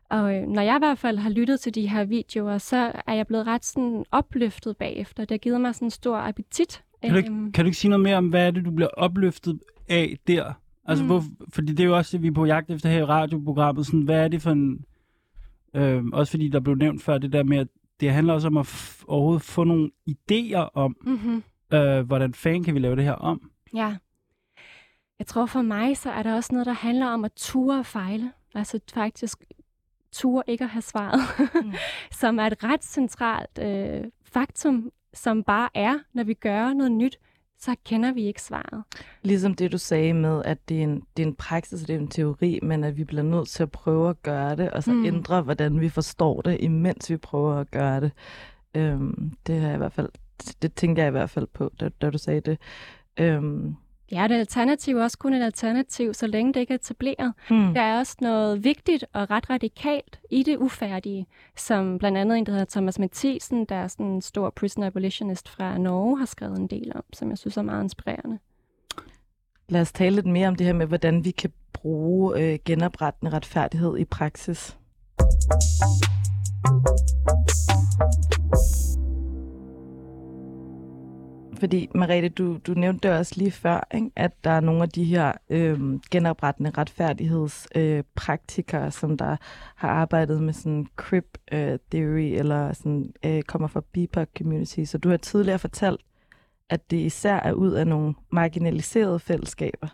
Og 0.08 0.34
øh, 0.36 0.46
når 0.46 0.62
jeg 0.62 0.76
i 0.76 0.78
hvert 0.78 0.98
fald 0.98 1.18
har 1.18 1.30
lyttet 1.30 1.60
til 1.60 1.74
de 1.74 1.88
her 1.88 2.04
videoer, 2.04 2.58
så 2.58 2.92
er 3.06 3.14
jeg 3.14 3.26
blevet 3.26 3.46
ret 3.46 3.64
sådan 3.64 4.04
opløftet 4.10 4.76
bagefter. 4.76 5.22
Det 5.24 5.30
har 5.30 5.38
givet 5.38 5.60
mig 5.60 5.74
sådan 5.74 5.86
en 5.86 5.90
stor 5.90 6.16
appetit. 6.16 6.82
Kan 7.02 7.10
du, 7.10 7.16
ikke, 7.16 7.30
Øhm, 7.30 7.52
kan 7.52 7.64
du 7.64 7.66
ikke 7.66 7.78
sige 7.78 7.88
noget 7.88 8.02
mere 8.02 8.16
om, 8.16 8.28
hvad 8.28 8.46
er 8.46 8.50
det, 8.50 8.64
du 8.64 8.70
bliver 8.70 8.88
opløftet 8.88 9.60
af 9.88 10.16
der? 10.26 10.52
Altså, 10.84 11.04
mm. 11.04 11.10
hvor, 11.10 11.24
fordi 11.48 11.72
det 11.72 11.80
er 11.80 11.88
jo 11.88 11.96
også 11.96 12.16
det, 12.16 12.22
vi 12.22 12.28
er 12.28 12.32
på 12.32 12.44
jagt 12.44 12.70
efter 12.70 12.88
her 12.88 12.98
i 12.98 13.04
radioprogrammet. 13.04 13.86
Sådan, 13.86 14.02
hvad 14.02 14.24
er 14.24 14.28
det 14.28 14.42
for 14.42 14.50
en... 14.50 14.84
Øh, 15.74 16.04
også 16.12 16.30
fordi 16.30 16.48
der 16.48 16.60
blev 16.60 16.74
nævnt 16.74 17.02
før 17.02 17.18
det 17.18 17.32
der 17.32 17.42
med, 17.42 17.58
at 17.58 17.68
det 18.00 18.10
handler 18.12 18.34
også 18.34 18.48
om 18.48 18.56
at 18.56 18.66
f- 18.66 19.04
overhovedet 19.08 19.42
få 19.42 19.64
nogle 19.64 19.90
idéer 20.10 20.68
om, 20.74 20.96
mm-hmm. 21.02 21.42
øh, 21.72 22.00
hvordan 22.06 22.34
fanden 22.34 22.64
kan 22.64 22.74
vi 22.74 22.78
lave 22.78 22.96
det 22.96 23.04
her 23.04 23.12
om. 23.12 23.50
Ja. 23.74 23.96
Jeg 25.20 25.26
tror 25.26 25.46
for 25.46 25.62
mig, 25.62 25.96
så 25.96 26.10
er 26.10 26.22
der 26.22 26.34
også 26.34 26.48
noget, 26.52 26.66
der 26.66 26.72
handler 26.72 27.06
om 27.06 27.24
at 27.24 27.32
ture 27.36 27.78
og 27.78 27.86
fejle. 27.86 28.32
Altså 28.54 28.80
faktisk 28.94 29.38
ture 30.12 30.42
ikke 30.46 30.64
at 30.64 30.70
have 30.70 30.82
svaret. 30.82 31.20
Mm. 31.64 31.72
som 32.20 32.38
er 32.38 32.46
et 32.46 32.64
ret 32.64 32.84
centralt 32.84 33.58
øh, 33.62 34.04
faktum, 34.24 34.90
som 35.14 35.42
bare 35.44 35.68
er, 35.74 35.98
når 36.12 36.24
vi 36.24 36.34
gør 36.34 36.72
noget 36.72 36.92
nyt, 36.92 37.18
så 37.58 37.74
kender 37.84 38.12
vi 38.12 38.22
ikke 38.22 38.42
svaret. 38.42 38.84
Ligesom 39.22 39.54
det, 39.54 39.72
du 39.72 39.78
sagde 39.78 40.12
med, 40.14 40.42
at 40.44 40.68
det 40.68 40.78
er 40.78 40.82
en, 40.82 41.02
det 41.16 41.22
er 41.22 41.26
en 41.26 41.34
praksis, 41.34 41.82
og 41.82 41.88
det 41.88 41.94
er 41.94 41.98
en 42.00 42.08
teori, 42.08 42.58
men 42.62 42.84
at 42.84 42.96
vi 42.96 43.04
bliver 43.04 43.22
nødt 43.22 43.48
til 43.48 43.62
at 43.62 43.70
prøve 43.70 44.10
at 44.10 44.22
gøre 44.22 44.56
det, 44.56 44.70
og 44.70 44.82
så 44.82 44.92
Mm. 44.92 45.04
ændre, 45.04 45.42
hvordan 45.42 45.80
vi 45.80 45.88
forstår 45.88 46.40
det, 46.40 46.56
imens 46.60 47.10
vi 47.10 47.16
prøver 47.16 47.54
at 47.56 47.70
gøre 47.70 48.00
det. 48.00 48.12
Øhm, 48.74 49.32
det 49.46 49.60
har 49.60 49.66
jeg 49.66 49.74
i 49.74 49.78
hvert 49.78 49.92
fald, 49.92 50.08
det 50.62 50.74
tænker 50.74 51.02
jeg 51.02 51.08
i 51.08 51.10
hvert 51.10 51.30
fald 51.30 51.46
på, 51.46 51.70
da, 51.80 51.88
da 51.88 52.10
du 52.10 52.18
sagde 52.18 52.40
det. 52.40 52.58
Øhm, 53.16 53.76
Ja, 54.12 54.28
det 54.28 54.34
alternativ 54.34 54.96
er 54.96 55.02
også 55.02 55.18
kun 55.18 55.34
et 55.34 55.42
alternativ, 55.42 56.14
så 56.14 56.26
længe 56.26 56.52
det 56.52 56.60
ikke 56.60 56.74
er 56.74 56.78
etableret. 56.78 57.32
hmm. 57.48 57.74
Der 57.74 57.80
er 57.80 57.98
også 57.98 58.16
noget 58.20 58.64
vigtigt 58.64 59.04
og 59.12 59.30
ret 59.30 59.50
radikalt 59.50 60.20
i 60.30 60.42
det 60.42 60.56
ufærdige, 60.56 61.26
som 61.56 61.98
blandt 61.98 62.18
andet 62.18 62.38
en, 62.38 62.46
der 62.46 62.52
hedder 62.52 62.66
Thomas 62.70 62.98
Mathisen, 62.98 63.64
der 63.64 63.74
er 63.74 63.88
sådan 63.88 64.06
en 64.06 64.22
stor 64.22 64.50
prison 64.50 64.84
abolitionist 64.84 65.48
fra 65.48 65.78
Norge, 65.78 66.18
har 66.18 66.26
skrevet 66.26 66.58
en 66.58 66.66
del 66.66 66.92
om, 66.94 67.04
som 67.12 67.30
jeg 67.30 67.38
synes 67.38 67.56
er 67.56 67.62
meget 67.62 67.82
inspirerende. 67.82 68.38
Lad 69.68 69.80
os 69.80 69.92
tale 69.92 70.14
lidt 70.14 70.26
mere 70.26 70.48
om 70.48 70.56
det 70.56 70.66
her 70.66 70.72
med, 70.72 70.86
hvordan 70.86 71.24
vi 71.24 71.30
kan 71.30 71.52
bruge 71.72 72.40
øh, 72.40 72.58
genoprettende 72.64 73.32
retfærdighed 73.32 73.98
i 73.98 74.04
praksis. 74.04 74.76
Fordi, 81.60 81.88
Mariette, 81.94 82.28
du, 82.28 82.58
du 82.66 82.74
nævnte 82.74 83.08
det 83.08 83.18
også 83.18 83.34
lige 83.36 83.50
før, 83.50 83.88
ikke? 83.94 84.10
at 84.16 84.44
der 84.44 84.50
er 84.50 84.60
nogle 84.60 84.82
af 84.82 84.88
de 84.88 85.04
her 85.04 85.32
øh, 85.50 85.80
genoprettende 86.10 86.70
retfærdighedspraktikere, 86.70 88.86
øh, 88.86 88.92
som 88.92 89.16
der 89.16 89.36
har 89.76 89.88
arbejdet 89.88 90.42
med 90.42 90.52
sådan 90.52 90.86
crip 90.96 91.38
øh, 91.52 91.78
theory, 91.90 92.38
eller 92.38 92.72
sådan, 92.72 93.12
øh, 93.24 93.42
kommer 93.42 93.68
fra 93.68 93.82
BIPOC 93.92 94.28
community. 94.38 94.84
Så 94.84 94.98
du 94.98 95.08
har 95.08 95.16
tidligere 95.16 95.58
fortalt, 95.58 96.00
at 96.70 96.90
det 96.90 96.96
især 96.96 97.36
er 97.36 97.52
ud 97.52 97.72
af 97.72 97.86
nogle 97.86 98.14
marginaliserede 98.32 99.18
fællesskaber, 99.18 99.88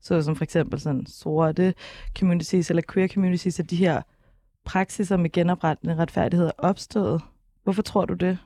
så 0.00 0.22
som 0.22 0.36
for 0.36 0.44
eksempel 0.44 0.80
sådan 0.80 1.06
sorte 1.06 1.74
communities 2.18 2.70
eller 2.70 2.82
queer 2.92 3.08
communities, 3.08 3.60
at 3.60 3.70
de 3.70 3.76
her 3.76 4.02
praksiser 4.64 5.16
med 5.16 5.32
genoprettende 5.32 5.94
retfærdighed 5.94 6.46
er 6.46 6.52
opstået. 6.58 7.22
Hvorfor 7.64 7.82
tror 7.82 8.04
du 8.04 8.14
det 8.14 8.38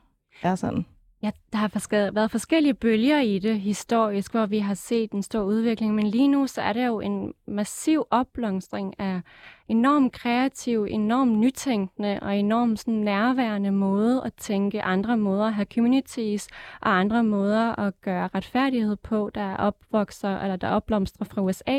er 0.42 0.54
sådan? 0.54 0.84
Ja, 1.22 1.30
der 1.52 1.58
har 1.58 1.68
forske- 1.68 2.14
været 2.14 2.30
forskellige 2.30 2.74
bølger 2.74 3.20
i 3.20 3.38
det 3.38 3.60
historisk, 3.60 4.32
hvor 4.32 4.46
vi 4.46 4.58
har 4.58 4.74
set 4.74 5.12
en 5.12 5.22
stor 5.22 5.42
udvikling, 5.42 5.94
men 5.94 6.06
lige 6.06 6.28
nu 6.28 6.46
så 6.46 6.60
er 6.62 6.72
der 6.72 6.86
jo 6.86 7.00
en 7.00 7.34
massiv 7.46 8.04
opblomstring 8.10 9.00
af 9.00 9.20
enormt 9.68 10.12
kreativ, 10.12 10.86
enormt 10.90 11.38
nytænkende 11.38 12.18
og 12.22 12.36
enormt 12.36 12.78
sådan 12.78 12.94
nærværende 12.94 13.70
måde 13.70 14.22
at 14.24 14.34
tænke 14.34 14.82
andre 14.82 15.16
måder 15.16 15.44
at 15.44 15.54
have 15.54 15.66
communities 15.74 16.48
og 16.80 16.98
andre 16.98 17.24
måder 17.24 17.80
at 17.80 18.00
gøre 18.00 18.28
retfærdighed 18.34 18.96
på, 18.96 19.30
der 19.34 19.56
opvokser 19.56 20.38
eller 20.38 20.56
der 20.56 20.68
opblomstrer 20.68 21.24
fra 21.24 21.42
USA. 21.42 21.76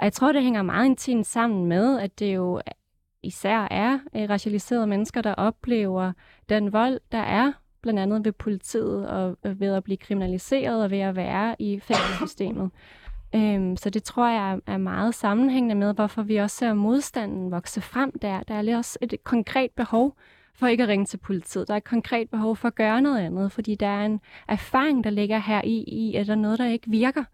Og 0.00 0.04
jeg 0.04 0.12
tror, 0.12 0.32
det 0.32 0.42
hænger 0.42 0.62
meget 0.62 0.86
intimt 0.86 1.26
sammen 1.26 1.66
med, 1.66 1.98
at 2.00 2.18
det 2.18 2.34
jo 2.34 2.60
især 3.22 3.68
er 3.70 3.98
øh, 4.16 4.30
racialiserede 4.30 4.86
mennesker, 4.86 5.22
der 5.22 5.34
oplever 5.34 6.12
den 6.48 6.72
vold, 6.72 7.00
der 7.12 7.18
er 7.18 7.52
blandt 7.82 8.00
andet 8.00 8.24
ved 8.24 8.32
politiet 8.32 9.08
og 9.08 9.36
ved 9.42 9.74
at 9.74 9.84
blive 9.84 9.96
kriminaliseret 9.96 10.84
og 10.84 10.90
ved 10.90 10.98
at 10.98 11.16
være 11.16 11.56
i 11.58 11.80
fængselssystemet. 11.80 12.70
Øhm, 13.34 13.76
så 13.76 13.90
det 13.90 14.02
tror 14.04 14.28
jeg 14.28 14.52
er- 14.52 14.60
er 14.72 14.76
meget 14.76 15.14
sammenhængende 15.14 15.74
med, 15.74 15.94
hvorfor 15.94 16.22
vi 16.22 16.36
også 16.36 16.56
ser 16.56 16.74
modstanden 16.74 17.50
vokse 17.50 17.80
frem 17.80 18.18
der. 18.18 18.42
Der 18.42 18.54
er 18.54 18.62
lige 18.62 18.76
også 18.76 18.98
et 19.00 19.14
konkret 19.24 19.70
behov 19.70 20.16
for 20.54 20.66
ikke 20.66 20.82
at 20.82 20.88
ringe 20.88 21.04
til 21.06 21.16
politiet. 21.16 21.68
Der 21.68 21.74
er 21.74 21.76
et 21.78 21.84
konkret 21.84 22.30
behov 22.30 22.56
for 22.56 22.68
at 22.68 22.74
gøre 22.74 23.00
noget 23.00 23.18
andet, 23.20 23.52
fordi 23.52 23.74
der 23.74 23.86
er 23.86 24.06
en 24.06 24.20
erfaring, 24.48 25.04
der 25.04 25.10
ligger 25.10 25.38
her 25.38 25.60
i, 25.64 25.84
i 25.86 26.16
at 26.16 26.26
der 26.26 26.32
er 26.32 26.36
noget, 26.36 26.58
der 26.58 26.66
ikke 26.66 26.90
virker. 26.90 27.24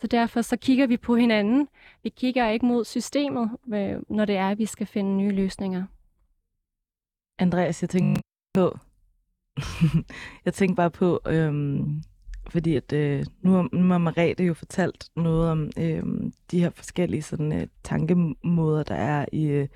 Så 0.00 0.06
derfor 0.06 0.42
så 0.42 0.56
kigger 0.56 0.86
vi 0.86 0.96
på 0.96 1.16
hinanden. 1.16 1.68
Vi 2.02 2.08
kigger 2.08 2.48
ikke 2.48 2.66
mod 2.66 2.84
systemet, 2.84 3.50
øh, 3.74 3.96
når 4.08 4.24
det 4.24 4.36
er, 4.36 4.48
at 4.50 4.58
vi 4.58 4.66
skal 4.66 4.86
finde 4.86 5.16
nye 5.16 5.30
løsninger. 5.30 5.84
Andreas, 7.38 7.82
jeg 7.82 7.90
tænker 7.90 8.20
på, 8.54 8.78
jeg 10.44 10.54
tænker 10.54 10.74
bare 10.74 10.90
på, 10.90 11.20
øhm, 11.28 12.02
fordi 12.50 12.76
at, 12.76 12.92
øh, 12.92 13.24
nu, 13.42 13.68
nu 13.72 13.90
har 13.90 13.98
Marete 13.98 14.44
jo 14.44 14.54
fortalt 14.54 15.08
noget 15.16 15.50
om 15.50 15.70
øhm, 15.78 16.32
de 16.50 16.60
her 16.60 16.70
forskellige 16.70 17.22
sådan, 17.22 17.52
øh, 17.52 17.66
tankemåder, 17.84 18.82
der 18.82 18.94
er 18.94 19.26
i 19.32 19.46
øh, 19.46 19.68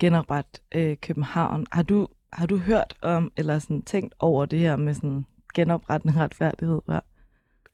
genopret 0.00 0.46
øh, 0.74 0.96
København. 1.02 1.66
Har 1.72 1.82
du, 1.82 2.08
har 2.32 2.46
du 2.46 2.56
hørt 2.56 2.94
om, 3.02 3.32
eller 3.36 3.58
sådan 3.58 3.82
tænkt 3.82 4.14
over 4.18 4.46
det 4.46 4.58
her 4.58 4.76
med 4.76 4.94
sådan 4.94 5.24
genoprettende 5.54 6.16
retfærdighed? 6.20 6.80
Ja. 6.88 6.98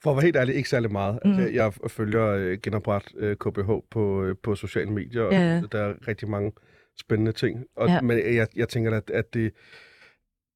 For 0.03 0.11
at 0.11 0.17
være 0.17 0.25
helt 0.25 0.37
ærlig, 0.37 0.55
ikke 0.55 0.69
særlig 0.69 0.93
meget. 0.93 1.19
Mm. 1.25 1.31
Mm. 1.31 1.39
Altså, 1.39 1.53
jeg 1.55 1.73
følger 1.91 2.27
øh, 2.27 2.59
genopret 2.63 3.13
øh, 3.17 3.37
KBH 3.37 3.71
på, 3.91 4.23
øh, 4.25 4.37
på 4.43 4.55
sociale 4.55 4.91
medier, 4.91 5.23
og 5.23 5.33
Ja. 5.33 5.63
der 5.73 5.79
er 5.81 5.95
rigtig 6.09 6.29
mange 6.29 6.53
spændende 7.01 7.33
ting. 7.33 7.65
Og, 7.77 7.89
Ja. 7.89 8.01
Men 8.01 8.19
jeg, 8.35 8.47
jeg 8.57 8.69
tænker, 8.69 8.97
at, 8.97 9.11
at 9.11 9.35
det 9.35 9.53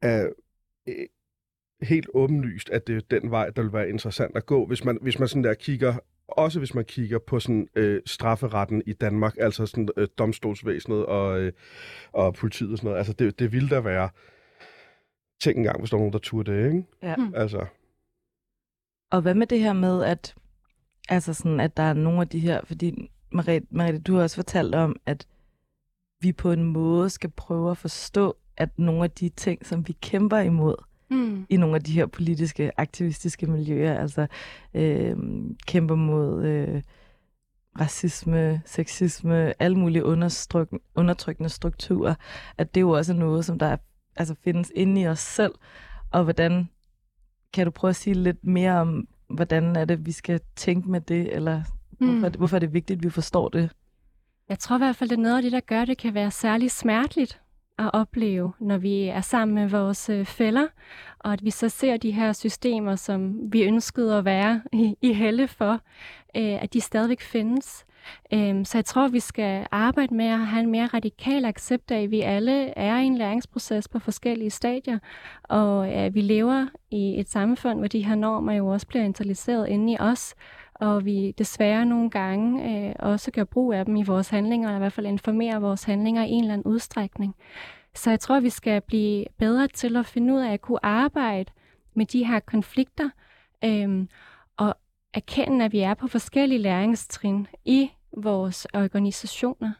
er 0.03 0.29
øh, 0.89 1.07
helt 1.83 2.09
åbenlyst, 2.15 2.71
at 2.71 2.87
det 2.87 2.97
er 2.97 3.21
den 3.21 3.31
vej, 3.31 3.51
der 3.51 3.63
vil 3.63 3.73
være 3.73 3.89
interessant 3.89 4.37
at 4.37 4.47
gå, 4.47 4.67
hvis 4.67 4.85
man, 4.85 4.99
hvis 5.03 5.19
man 5.19 5.29
sådan 5.29 5.45
der 5.45 5.55
kigger, 5.55 5.97
også 6.29 6.59
hvis 6.59 6.75
man 6.75 6.85
kigger 6.85 7.19
på 7.19 7.41
sådan 7.41 7.69
øh, 7.75 8.03
strafferetten 8.07 8.83
i 8.87 8.93
Danmark, 8.93 9.37
altså 9.41 9.67
sådan 9.67 9.89
øh, 9.97 10.09
domstolsvæsenet 10.19 11.07
og, 11.07 11.41
øh, 11.41 11.53
og 12.13 12.35
politiet 12.35 12.73
og 12.73 12.79
sådan 12.79 12.89
noget. 12.89 12.99
Altså 12.99 13.13
det, 13.13 13.39
det 13.39 13.53
ville 13.53 13.69
da 13.69 13.81
være 13.81 14.09
Tænk 15.41 15.57
engang, 15.57 15.79
hvis 15.79 15.91
der 15.91 15.97
var 15.97 16.01
nogen, 16.01 16.13
der 16.13 16.19
turde 16.19 16.53
det, 16.53 16.67
ikke? 16.67 16.85
Ja. 17.03 17.17
Mm. 17.17 17.33
Altså, 17.35 17.67
Og 19.11 19.23
hvad 19.23 19.35
med 19.35 19.47
det 19.47 19.61
her 19.61 19.73
med, 19.73 20.05
at, 20.05 20.35
altså 21.09 21.35
sådan, 21.35 21.61
at 21.61 21.77
der 21.77 21.83
er 21.83 21.93
nogle 21.93 22.21
af 22.21 22.29
de 22.29 22.39
her, 22.39 22.61
fordi 22.65 23.11
Mariette, 23.33 23.69
Mariette, 23.71 24.01
du 24.01 24.15
har 24.15 24.23
også 24.23 24.37
fortalt 24.37 24.75
om, 24.75 24.97
at 25.07 25.27
vi 26.21 26.33
på 26.33 26.53
en 26.53 26.65
måde 26.65 27.11
skal 27.11 27.31
prøve 27.31 27.71
at 27.71 27.77
forstå, 27.77 28.37
at 28.61 28.79
nogle 28.79 29.05
af 29.05 29.11
de 29.11 29.29
ting, 29.29 29.67
som 29.67 29.89
vi 29.89 29.93
kæmper 30.01 30.39
imod 30.39 30.75
Mm. 31.11 31.47
i 31.49 31.57
nogle 31.57 31.77
af 31.77 31.83
de 31.83 31.93
her 31.93 32.07
politiske, 32.07 32.81
aktivistiske 32.81 33.47
miljøer, 33.47 34.01
altså 34.01 34.27
øh, 34.75 35.17
kæmper 35.67 35.95
mod 35.95 36.45
øh, 36.45 36.83
racisme, 37.81 38.63
sexisme, 38.67 39.63
alle 39.63 39.79
mulige 39.79 40.05
undertrykkende 40.95 41.49
strukturer, 41.49 42.15
at 42.59 42.75
det 42.75 42.81
jo 42.81 42.91
også 42.91 43.13
er 43.13 43.17
noget, 43.17 43.45
som 43.45 43.59
der 43.59 43.67
er, 43.67 43.77
altså 44.17 44.35
findes 44.45 44.73
inde 44.75 45.01
i 45.01 45.07
os 45.09 45.19
selv, 45.19 45.53
og 46.11 46.25
hvordan 46.25 46.69
kan 47.53 47.65
du 47.67 47.71
prøve 47.71 47.89
at 47.89 47.97
sige 47.97 48.15
lidt 48.15 48.45
mere 48.45 48.73
om, 48.81 49.09
hvordan 49.31 49.77
er 49.77 49.85
det, 49.85 50.07
vi 50.07 50.13
skal 50.13 50.41
tænke 50.57 50.91
med 50.91 51.01
det, 51.01 51.37
eller 51.37 51.63
hvorfor, 51.91 52.13
Mm. 52.13 52.25
er 52.25 52.29
det, 52.29 52.37
hvorfor 52.39 52.57
er 52.57 52.61
det 52.61 52.73
vigtigt, 52.73 52.99
at 52.99 53.05
vi 53.05 53.11
forstår 53.11 53.49
det? 53.49 53.71
Jeg 54.49 54.59
tror 54.59 54.77
i 54.77 54.79
hvert 54.79 54.97
fald, 54.97 55.11
det 55.11 55.17
er 55.19 55.23
noget 55.23 55.37
af 55.37 55.43
det, 55.43 55.53
der 55.53 55.61
gør, 55.61 55.83
at 55.83 55.89
det 55.89 55.99
kan 55.99 56.15
være 56.15 56.31
særlig 56.31 56.71
smerteligt 56.71 57.41
at 57.79 57.91
opleve, 57.93 58.53
når 58.61 58.79
vi 58.79 59.03
er 59.05 59.21
sammen 59.21 59.55
med 59.55 59.69
vores 59.69 60.09
øh, 60.09 60.25
fælder, 60.25 60.67
og 61.19 61.33
at 61.33 61.45
vi 61.45 61.51
så 61.51 61.69
ser 61.69 61.97
de 61.97 62.11
her 62.11 62.33
systemer, 62.33 62.97
som 62.97 63.53
vi 63.53 63.63
ønskede 63.63 64.17
at 64.17 64.25
være 64.25 64.63
i, 64.73 64.97
i 65.03 65.13
helle 65.13 65.49
for, 65.49 65.73
øh, 66.37 66.63
at 66.63 66.73
de 66.73 66.81
stadigvæk 66.81 67.21
findes. 67.21 67.87
Øh, 68.33 68.67
så 68.67 68.79
jeg 68.79 68.85
tror, 68.85 69.09
vi 69.09 69.21
skal 69.21 69.67
arbejde 69.71 70.15
med 70.15 70.27
at 70.27 70.39
have 70.39 70.63
en 70.63 70.71
mere 70.71 70.87
radikal 70.87 71.45
accept 71.45 71.91
af, 71.91 72.03
at 72.03 72.11
vi 72.11 72.21
alle 72.21 72.79
er 72.79 72.99
i 72.99 73.05
en 73.05 73.19
læringsproces 73.19 73.89
på 73.89 73.99
forskellige 73.99 74.51
stadier, 74.51 74.99
og 75.43 75.89
at 75.89 76.15
vi 76.15 76.21
lever 76.21 76.67
i 76.91 77.21
et 77.21 77.29
samfund, 77.29 77.79
hvor 77.79 77.89
de 77.89 78.05
her 78.05 78.15
normer 78.15 78.53
jo 78.53 78.67
også 78.67 78.87
bliver 78.87 79.05
internaliseret 79.05 79.69
inde 79.69 79.93
i 79.93 79.97
os, 80.01 80.35
og 80.81 81.05
vi 81.05 81.35
desværre 81.39 81.87
nogle 81.87 82.11
gange 82.11 82.89
øh, 82.89 82.95
også 82.99 83.31
gør 83.31 83.45
brug 83.45 83.73
af 83.73 83.85
dem 83.85 83.97
i 83.97 84.03
vores 84.03 84.29
handlinger, 84.29 84.69
eller 84.69 84.79
i 84.79 84.81
hvert 84.81 84.93
fald 84.93 85.07
informerer 85.07 85.59
vores 85.59 85.85
handlinger 85.85 86.25
i 86.25 86.31
en 86.31 86.45
eller 86.45 86.55
anden 86.55 86.73
udstrækning. 86.73 87.35
Så 87.95 88.11
jeg 88.11 88.21
tror, 88.21 88.41
vi 88.41 88.51
skal 88.51 88.81
blive 88.81 89.25
bedre 89.39 89.69
til 89.69 89.97
at 89.97 90.07
finde 90.07 90.35
ud 90.35 90.41
af 90.41 90.53
at 90.53 90.61
kunne 90.61 90.85
arbejde 90.85 91.51
med 91.95 92.07
de 92.07 92.27
her 92.27 92.41
konflikter, 92.41 93.11
øh, 93.65 94.07
og 94.57 94.75
erkende, 95.15 95.65
at 95.65 95.73
vi 95.73 95.79
er 95.81 95.95
på 95.95 96.07
forskellige 96.07 96.59
læringstrin 96.59 97.47
i 97.65 97.91
vores 98.17 98.67
organisationer. 98.75 99.73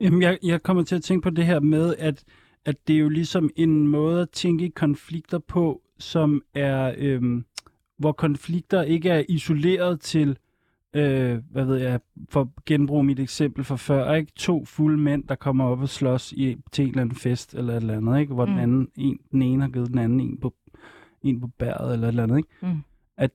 Jamen, 0.00 0.22
jeg, 0.22 0.38
jeg 0.42 0.62
kommer 0.62 0.82
til 0.82 0.96
at 0.96 1.02
tænke 1.02 1.22
på 1.22 1.30
det 1.30 1.46
her 1.46 1.60
med, 1.60 1.96
at, 1.98 2.24
at 2.64 2.88
det 2.88 2.96
er 2.96 3.00
jo 3.00 3.08
ligesom 3.08 3.50
en 3.56 3.88
måde 3.88 4.22
at 4.22 4.30
tænke 4.30 4.70
konflikter 4.70 5.38
på, 5.38 5.82
som 5.98 6.42
er, 6.54 6.94
Øh 6.98 7.42
hvor 7.98 8.12
konflikter 8.12 8.82
ikke 8.82 9.10
er 9.10 9.22
isoleret 9.28 10.00
til, 10.00 10.38
øh, 10.94 11.38
hvad 11.50 11.64
ved 11.64 11.76
jeg, 11.76 12.00
for 12.28 12.40
at 12.40 12.64
genbruge 12.66 13.04
mit 13.04 13.20
eksempel 13.20 13.64
fra 13.64 13.76
før, 13.76 14.14
ikke? 14.14 14.32
To 14.36 14.64
fulde 14.64 14.98
mænd, 14.98 15.24
der 15.24 15.34
kommer 15.34 15.64
op 15.64 15.80
og 15.80 15.88
slås 15.88 16.32
i, 16.32 16.56
til 16.72 16.82
en 16.82 16.88
eller 16.88 17.02
anden 17.02 17.16
fest 17.16 17.54
eller 17.54 17.72
et 17.72 17.76
eller 17.76 17.96
andet, 17.96 18.20
ikke? 18.20 18.34
Hvor 18.34 18.46
mm. 18.46 18.52
den, 18.52 18.60
anden, 18.60 18.88
en, 18.96 19.18
den 19.32 19.42
ene 19.42 19.62
har 19.62 19.70
givet 19.70 19.88
den 19.88 19.98
anden 19.98 20.20
en 20.20 20.40
på, 20.40 20.54
en 21.22 21.40
på 21.40 21.46
bæret 21.46 21.92
eller 21.92 22.06
et 22.06 22.12
eller 22.12 22.22
andet, 22.22 22.36
ikke? 22.36 22.48
Mm. 22.62 22.82
At 23.16 23.30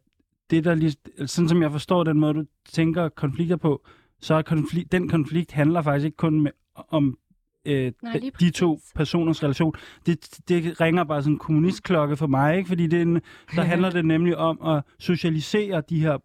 det 0.49 0.63
der 0.63 0.75
lige, 0.75 0.95
sådan 1.25 1.49
som 1.49 1.61
jeg 1.61 1.71
forstår 1.71 2.03
den 2.03 2.19
måde, 2.19 2.33
du 2.33 2.45
tænker 2.69 3.09
konflikter 3.09 3.57
på, 3.57 3.85
så 4.19 4.33
er 4.33 4.41
konflikt, 4.41 4.91
den 4.91 5.09
konflikt 5.09 5.51
handler 5.51 5.81
faktisk 5.81 6.05
ikke 6.05 6.17
kun 6.17 6.41
med, 6.41 6.51
om 6.75 7.17
øh, 7.65 7.91
Nej, 8.03 8.19
de, 8.39 8.49
to 8.49 8.79
personers 8.95 9.43
relation. 9.43 9.73
Det, 10.05 10.39
det 10.47 10.81
ringer 10.81 11.03
bare 11.03 11.21
sådan 11.21 11.33
en 11.33 11.39
kommunistklokke 11.39 12.17
for 12.17 12.27
mig, 12.27 12.57
ikke? 12.57 12.67
fordi 12.67 12.87
det 12.87 12.97
er 12.97 13.01
en, 13.01 13.21
så 13.55 13.61
handler 13.61 13.89
det 13.89 14.05
nemlig 14.05 14.37
om 14.37 14.61
at 14.67 14.83
socialisere 14.99 15.81
de 15.89 15.99
her 16.01 16.17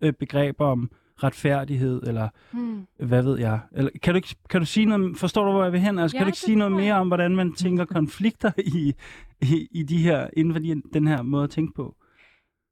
øh, 0.00 0.12
begreber 0.12 0.66
om 0.66 0.90
retfærdighed, 1.22 2.02
eller 2.06 2.28
Hmm. 2.50 2.86
hvad 2.98 3.22
ved 3.22 3.38
jeg. 3.38 3.60
Eller, 3.72 3.90
kan, 4.02 4.12
du 4.14 4.16
ikke, 4.16 4.34
kan 4.50 4.60
du 4.60 4.66
sige 4.66 4.86
noget, 4.86 5.16
forstår 5.18 5.44
du, 5.44 5.52
hvor 5.52 5.62
jeg 5.62 5.72
vil 5.72 5.80
hen? 5.80 5.98
Altså, 5.98 6.16
Ja, 6.16 6.18
kan 6.18 6.26
du 6.26 6.28
ikke 6.28 6.38
sige 6.38 6.56
noget 6.56 6.70
jeg. 6.72 6.76
mere 6.80 6.94
om, 6.94 7.06
hvordan 7.08 7.36
man 7.36 7.52
tænker 7.52 7.84
konflikter 7.84 8.50
i, 8.58 8.94
i, 9.42 9.68
i 9.70 9.82
de 9.82 9.98
her, 9.98 10.28
inden 10.36 10.54
for 10.54 10.60
de, 10.60 10.82
den 10.92 11.06
her 11.06 11.22
måde 11.22 11.44
at 11.44 11.50
tænke 11.50 11.72
på? 11.74 11.94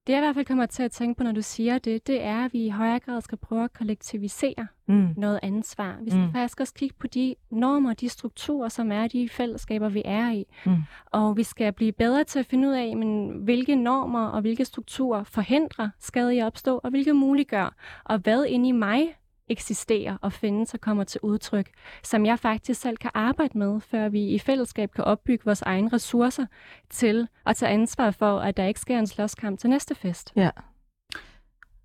Det 0.06 0.12
jeg 0.12 0.18
i 0.18 0.24
hvert 0.24 0.34
fald 0.34 0.46
kommer 0.46 0.66
til 0.66 0.82
at 0.82 0.90
tænke 0.90 1.18
på, 1.18 1.24
når 1.24 1.32
du 1.32 1.42
siger 1.42 1.78
det, 1.78 2.06
det 2.06 2.22
er, 2.22 2.44
at 2.44 2.52
vi 2.52 2.66
i 2.66 2.68
højere 2.68 2.98
grad 3.00 3.20
skal 3.20 3.38
prøve 3.38 3.64
at 3.64 3.72
kollektivisere 3.72 4.66
Mm. 4.86 5.08
noget 5.16 5.40
ansvar. 5.42 5.96
Vi 6.02 6.10
skal 6.10 6.22
Mm. 6.26 6.32
faktisk 6.32 6.60
også 6.60 6.74
kigge 6.74 6.94
på 6.98 7.06
de 7.06 7.34
normer, 7.50 7.94
de 7.94 8.08
strukturer, 8.08 8.68
som 8.68 8.92
er 8.92 9.06
de 9.08 9.28
fællesskaber, 9.28 9.88
vi 9.88 10.02
er 10.04 10.30
i. 10.30 10.44
Mm. 10.66 10.76
Og 11.06 11.36
vi 11.36 11.42
skal 11.42 11.72
blive 11.72 11.92
bedre 11.92 12.24
til 12.24 12.38
at 12.38 12.46
finde 12.46 12.68
ud 12.68 12.72
af, 12.74 12.96
men, 12.96 13.28
hvilke 13.30 13.74
normer 13.76 14.26
og 14.26 14.40
hvilke 14.40 14.64
strukturer 14.64 15.24
forhindrer 15.24 15.88
skade 16.00 16.34
i 16.34 16.38
at 16.38 16.46
opstå, 16.46 16.80
og 16.84 16.90
hvilke 16.90 17.12
muliggør, 17.14 17.74
og 18.04 18.18
hvad 18.18 18.44
inde 18.44 18.68
i 18.68 18.72
mig 18.72 19.16
eksisterer 19.48 20.16
og 20.20 20.32
findes 20.32 20.74
og 20.74 20.80
kommer 20.80 21.04
til 21.04 21.20
udtryk, 21.22 21.70
som 22.02 22.26
jeg 22.26 22.38
faktisk 22.38 22.80
selv 22.80 22.96
kan 22.96 23.10
arbejde 23.14 23.58
med, 23.58 23.80
før 23.80 24.08
vi 24.08 24.28
i 24.28 24.38
fællesskab 24.38 24.90
kan 24.94 25.04
opbygge 25.04 25.44
vores 25.44 25.62
egne 25.62 25.88
ressourcer 25.92 26.46
til 26.90 27.28
at 27.46 27.56
tage 27.56 27.72
ansvar 27.72 28.10
for, 28.10 28.38
at 28.38 28.56
der 28.56 28.64
ikke 28.64 28.80
sker 28.80 28.98
en 28.98 29.06
slåskamp 29.06 29.58
til 29.58 29.70
næste 29.70 29.94
fest. 29.94 30.32
Ja. 30.36 30.50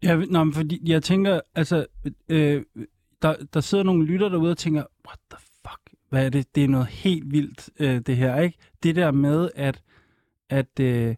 Ja, 0.04 0.16
nå, 0.16 0.44
men 0.44 0.54
fordi 0.54 0.92
jeg 0.92 1.04
tænker, 1.04 1.40
altså, 1.56 1.86
øh, 2.30 2.64
der, 3.22 3.36
der 3.54 3.60
sidder 3.60 3.84
nogle 3.84 4.06
lytter 4.06 4.30
derude 4.30 4.52
og 4.52 4.58
tænker, 4.58 4.84
what 5.08 5.20
the 5.32 5.40
fuck, 5.40 5.98
hvad 6.10 6.26
er 6.26 6.30
det? 6.30 6.56
Det 6.56 6.64
er 6.64 6.68
noget 6.68 6.88
helt 6.88 7.32
vildt, 7.32 7.70
øh, 7.80 8.00
det 8.00 8.18
her, 8.18 8.40
ikke? 8.40 8.58
Det 8.84 8.96
der 8.96 9.12
med, 9.12 9.50
at, 9.56 9.82
at, 10.50 10.80
øh, 10.80 11.16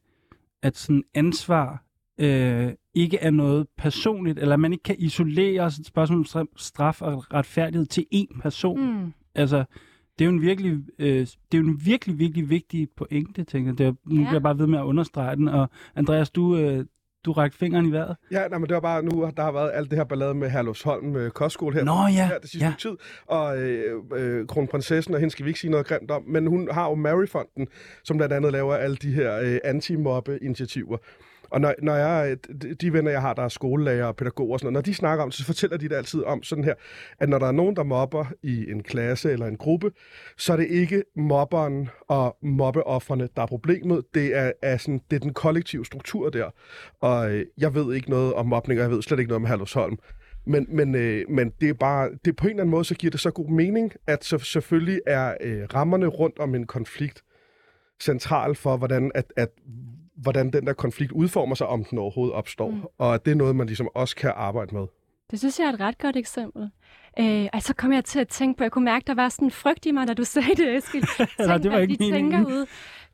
at 0.61 0.77
sådan 0.77 1.03
ansvar 1.13 1.83
øh, 2.19 2.71
ikke 2.93 3.17
er 3.17 3.31
noget 3.31 3.67
personligt, 3.77 4.39
eller 4.39 4.57
man 4.57 4.71
ikke 4.71 4.83
kan 4.83 4.95
isolere 4.99 5.65
et 5.65 5.85
spørgsmål 5.85 6.19
om 6.19 6.25
stra- 6.25 6.53
straf 6.57 7.01
og 7.01 7.33
retfærdighed 7.33 7.85
til 7.85 8.05
én 8.15 8.41
person. 8.41 8.79
Mm. 8.79 9.03
Mm. 9.03 9.13
Altså, 9.35 9.63
det 10.19 10.25
er 10.25 10.29
jo 10.29 10.35
en 10.35 10.41
virkelig, 10.41 10.77
øh, 10.99 11.07
det 11.19 11.27
er 11.53 11.57
jo 11.57 11.63
en 11.67 11.81
virkelig, 11.85 12.19
virkelig 12.19 12.49
vigtig 12.49 12.87
pointe, 12.97 13.43
tænker 13.43 13.71
jeg. 13.71 13.77
Det 13.77 13.85
er, 13.87 13.91
nu 14.05 14.15
Ja. 14.15 14.21
bliver 14.21 14.31
jeg 14.33 14.41
bare 14.43 14.57
ved 14.59 14.67
med 14.67 14.79
at 14.79 14.83
understrege 14.83 15.35
den, 15.35 15.47
og 15.47 15.69
Andreas, 15.95 16.29
du, 16.29 16.57
øh, 16.57 16.85
du 17.25 17.31
rakte 17.31 17.57
fingeren 17.57 17.85
i 17.85 17.91
vejret. 17.91 18.15
Ja, 18.31 18.47
nej, 18.47 18.57
men 18.57 18.67
det 18.67 18.73
var 18.73 18.79
bare 18.81 19.03
nu, 19.03 19.31
der 19.37 19.43
har 19.43 19.51
været 19.51 19.71
alt 19.73 19.89
det 19.89 19.97
her 19.97 20.03
ballade 20.05 20.33
med 20.33 20.49
Herlufsholm 20.49 21.15
øh, 21.15 21.31
kostskole 21.31 21.75
her. 21.75 21.83
Nå 21.83 21.93
ja, 21.93 22.27
her 22.27 22.37
det 22.39 22.49
sidste 22.49 22.65
ja. 22.67 22.73
tid. 22.79 22.91
Og 23.27 23.61
øh, 23.61 23.93
øh, 24.15 24.47
kronprinsessen, 24.47 25.13
og 25.13 25.19
hende 25.19 25.31
skal 25.31 25.45
vi 25.45 25.49
ikke 25.49 25.59
sige 25.59 25.71
noget 25.71 25.85
grimt 25.87 26.11
om, 26.11 26.23
men 26.27 26.47
hun 26.47 26.67
har 26.71 26.89
jo 26.89 26.95
Maryfonden, 26.95 27.67
som 28.03 28.17
blandt 28.17 28.33
andet 28.33 28.51
laver 28.51 28.75
alle 28.75 28.95
de 28.95 29.11
her 29.11 29.39
øh, 29.39 29.57
anti-mobbe-initiativer. 29.63 30.97
Og 31.51 31.61
når, 31.61 31.73
når 31.81 31.95
jeg, 31.95 32.37
de- 32.81 32.93
venner, 32.93 33.11
jeg 33.11 33.21
har, 33.21 33.33
der 33.33 33.43
er 33.43 33.49
skolelærer 33.49 34.05
og 34.05 34.15
pædagoger 34.15 34.53
og 34.53 34.59
sådan 34.59 34.73
noget, 34.73 34.85
når 34.85 34.91
de 34.91 34.95
snakker 34.95 35.23
om 35.23 35.29
det, 35.29 35.37
så 35.37 35.45
fortæller 35.45 35.77
de 35.77 35.89
det 35.89 35.95
altid 35.95 36.23
om 36.23 36.43
sådan 36.43 36.63
her, 36.63 36.73
at 37.19 37.29
når 37.29 37.39
der 37.39 37.47
er 37.47 37.51
nogen, 37.51 37.75
der 37.75 37.83
mobber 37.83 38.25
i 38.43 38.71
en 38.71 38.83
klasse 38.83 39.31
eller 39.31 39.45
en 39.45 39.57
gruppe, 39.57 39.91
så 40.37 40.53
er 40.53 40.57
det 40.57 40.67
ikke 40.67 41.03
mobberen 41.15 41.89
og 42.07 42.37
mobbeofferne, 42.43 43.29
der 43.35 43.41
er 43.41 43.47
problemet. 43.47 44.03
Det 44.13 44.37
er, 44.37 44.51
er, 44.61 44.77
sådan, 44.77 45.01
det 45.11 45.15
er 45.15 45.19
den 45.19 45.33
kollektive 45.33 45.85
struktur 45.85 46.29
der. 46.29 46.49
Og 47.01 47.31
øh, 47.31 47.45
jeg 47.57 47.75
ved 47.75 47.95
ikke 47.95 48.09
noget 48.09 48.33
om 48.33 48.45
mobning, 48.45 48.79
og 48.79 48.83
jeg 48.83 48.91
ved 48.91 49.01
slet 49.01 49.19
ikke 49.19 49.29
noget 49.29 49.41
om 49.43 49.47
Herlufsholm. 49.47 49.97
Men, 50.45 50.65
men, 50.69 50.95
øh, 50.95 51.25
men 51.29 51.53
det 51.61 51.69
er 51.69 51.73
bare, 51.73 52.09
det 52.25 52.31
er 52.31 52.35
på 52.35 52.47
en 52.47 52.49
eller 52.49 52.63
anden 52.63 52.71
måde, 52.71 52.85
så 52.85 52.95
giver 52.95 53.11
det 53.11 53.19
så 53.19 53.31
god 53.31 53.49
mening, 53.49 53.93
at 54.07 54.23
så, 54.23 54.37
selvfølgelig 54.37 55.01
er 55.07 55.33
øh, 55.41 55.63
rammerne 55.73 56.07
rundt 56.07 56.39
om 56.39 56.55
en 56.55 56.67
konflikt 56.67 57.23
central 58.01 58.55
for, 58.55 58.77
hvordan, 58.77 59.11
at, 59.15 59.33
at, 59.37 59.49
hvordan 60.21 60.49
den 60.53 60.65
der 60.65 60.73
konflikt 60.73 61.11
udformer 61.11 61.55
sig, 61.55 61.67
om 61.67 61.83
den 61.83 61.97
overhovedet 61.97 62.35
opstår. 62.35 62.69
Mm. 62.69 62.83
Og 62.97 63.13
at 63.13 63.25
det 63.25 63.31
er 63.31 63.35
noget, 63.35 63.55
man 63.55 63.67
ligesom 63.67 63.89
også 63.95 64.15
kan 64.15 64.31
arbejde 64.35 64.75
med. 64.75 64.87
Det 65.31 65.39
synes 65.39 65.59
jeg 65.59 65.65
er 65.65 65.73
et 65.73 65.79
ret 65.79 65.97
godt 65.97 66.15
eksempel. 66.15 66.69
Øh, 67.19 67.47
og 67.53 67.61
så 67.61 67.73
kom 67.73 67.93
jeg 67.93 68.05
til 68.05 68.19
at 68.19 68.27
tænke 68.27 68.57
på, 68.57 68.63
jeg 68.63 68.71
kunne 68.71 68.85
mærke, 68.85 69.03
der 69.07 69.13
var 69.15 69.29
sådan 69.29 69.47
en 69.47 69.51
frygt 69.51 69.85
i 69.85 69.91
mig, 69.91 70.07
da 70.07 70.13
du 70.13 70.23
sagde 70.23 70.55
det, 70.55 70.75
Eskild. 70.75 71.27
Nej, 71.47 71.57
det 71.57 71.71
var 71.71 71.77
ikke 71.77 71.95
de 71.95 72.11
tænker 72.11 72.45
ud. 72.45 72.65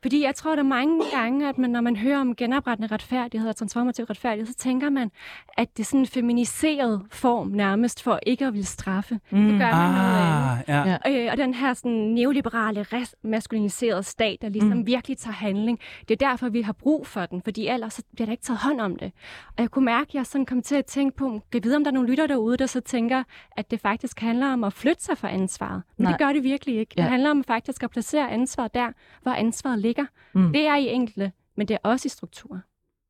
Fordi 0.02 0.22
jeg 0.24 0.34
tror, 0.34 0.50
der 0.56 0.62
er 0.62 0.66
mange 0.66 1.02
gange, 1.14 1.48
at 1.48 1.58
man, 1.58 1.70
når 1.70 1.80
man 1.80 1.96
hører 1.96 2.20
om 2.20 2.34
genoprettende 2.36 2.94
retfærdighed 2.94 3.48
og 3.48 3.56
transformativ 3.56 4.04
retfærdighed, 4.04 4.46
så 4.46 4.54
tænker 4.54 4.90
man, 4.90 5.10
at 5.58 5.76
det 5.76 5.82
er 5.82 5.84
sådan 5.84 6.00
en 6.00 6.06
feminiseret 6.06 7.02
form 7.10 7.48
nærmest 7.48 8.02
for 8.02 8.18
ikke 8.26 8.46
at 8.46 8.52
ville 8.52 8.66
straffe. 8.66 9.20
Mm. 9.30 9.48
Det 9.48 9.58
gør 9.58 9.70
man 9.70 9.90
noget 9.92 10.16
andet. 10.16 10.64
Ah, 10.68 10.86
ja. 10.88 10.98
Ja. 11.14 11.24
Øh, 11.26 11.32
og 11.32 11.36
den 11.38 11.54
her 11.54 11.74
sådan, 11.74 11.92
neoliberale, 11.92 12.82
res- 12.92 13.14
maskuliniserede 13.24 14.02
stat, 14.02 14.38
der 14.42 14.48
ligesom 14.48 14.78
Mm. 14.78 14.86
virkelig 14.86 15.18
tager 15.18 15.34
handling, 15.34 15.78
det 16.08 16.22
er 16.22 16.28
derfor, 16.28 16.48
vi 16.48 16.62
har 16.62 16.72
brug 16.72 17.06
for 17.06 17.26
den, 17.26 17.42
fordi 17.42 17.66
ellers 17.68 17.94
så 17.94 18.02
bliver 18.14 18.26
der 18.26 18.32
ikke 18.32 18.44
taget 18.44 18.58
hånd 18.60 18.80
om 18.80 18.96
det. 18.96 19.12
Og 19.48 19.62
jeg 19.62 19.70
kunne 19.70 19.84
mærke, 19.84 20.08
at 20.08 20.14
jeg 20.14 20.26
sådan 20.26 20.46
kom 20.46 20.62
til 20.62 20.74
at 20.74 20.86
tænke 20.86 21.16
på, 21.16 21.40
kan 21.52 21.64
vide, 21.64 21.76
om 21.76 21.84
der 21.84 21.90
er 21.90 21.94
nogle 21.94 22.08
lytter 22.10 22.26
derude, 22.26 22.56
der 22.56 22.66
så 22.66 22.80
tænker, 22.80 23.22
at 23.56 23.70
det 23.70 23.80
faktisk 23.80 24.20
handler 24.20 24.52
om 24.52 24.64
at 24.64 24.72
flytte 24.72 25.04
sig 25.04 25.18
fra 25.18 25.28
ansvaret. 25.30 25.82
Men 25.96 26.02
Nej. 26.04 26.12
det 26.12 26.18
gør 26.18 26.32
det 26.32 26.42
virkelig 26.42 26.76
ikke. 26.78 26.94
Ja. 26.96 27.02
Det 27.02 27.10
handler 27.10 27.30
om 27.30 27.44
faktisk 27.44 27.82
at 27.82 27.90
placere 27.90 28.30
ansvaret 28.30 28.74
der, 28.74 28.88
hvor 29.22 29.32
ansvaret 29.32 29.78
ligger. 29.86 30.06
Mm. 30.34 30.52
Det 30.52 30.66
er 30.66 30.76
i 30.76 30.88
enkelte, 30.88 31.32
men 31.56 31.68
det 31.68 31.74
er 31.74 31.88
også 31.88 32.06
i 32.06 32.08
strukturer. 32.08 32.60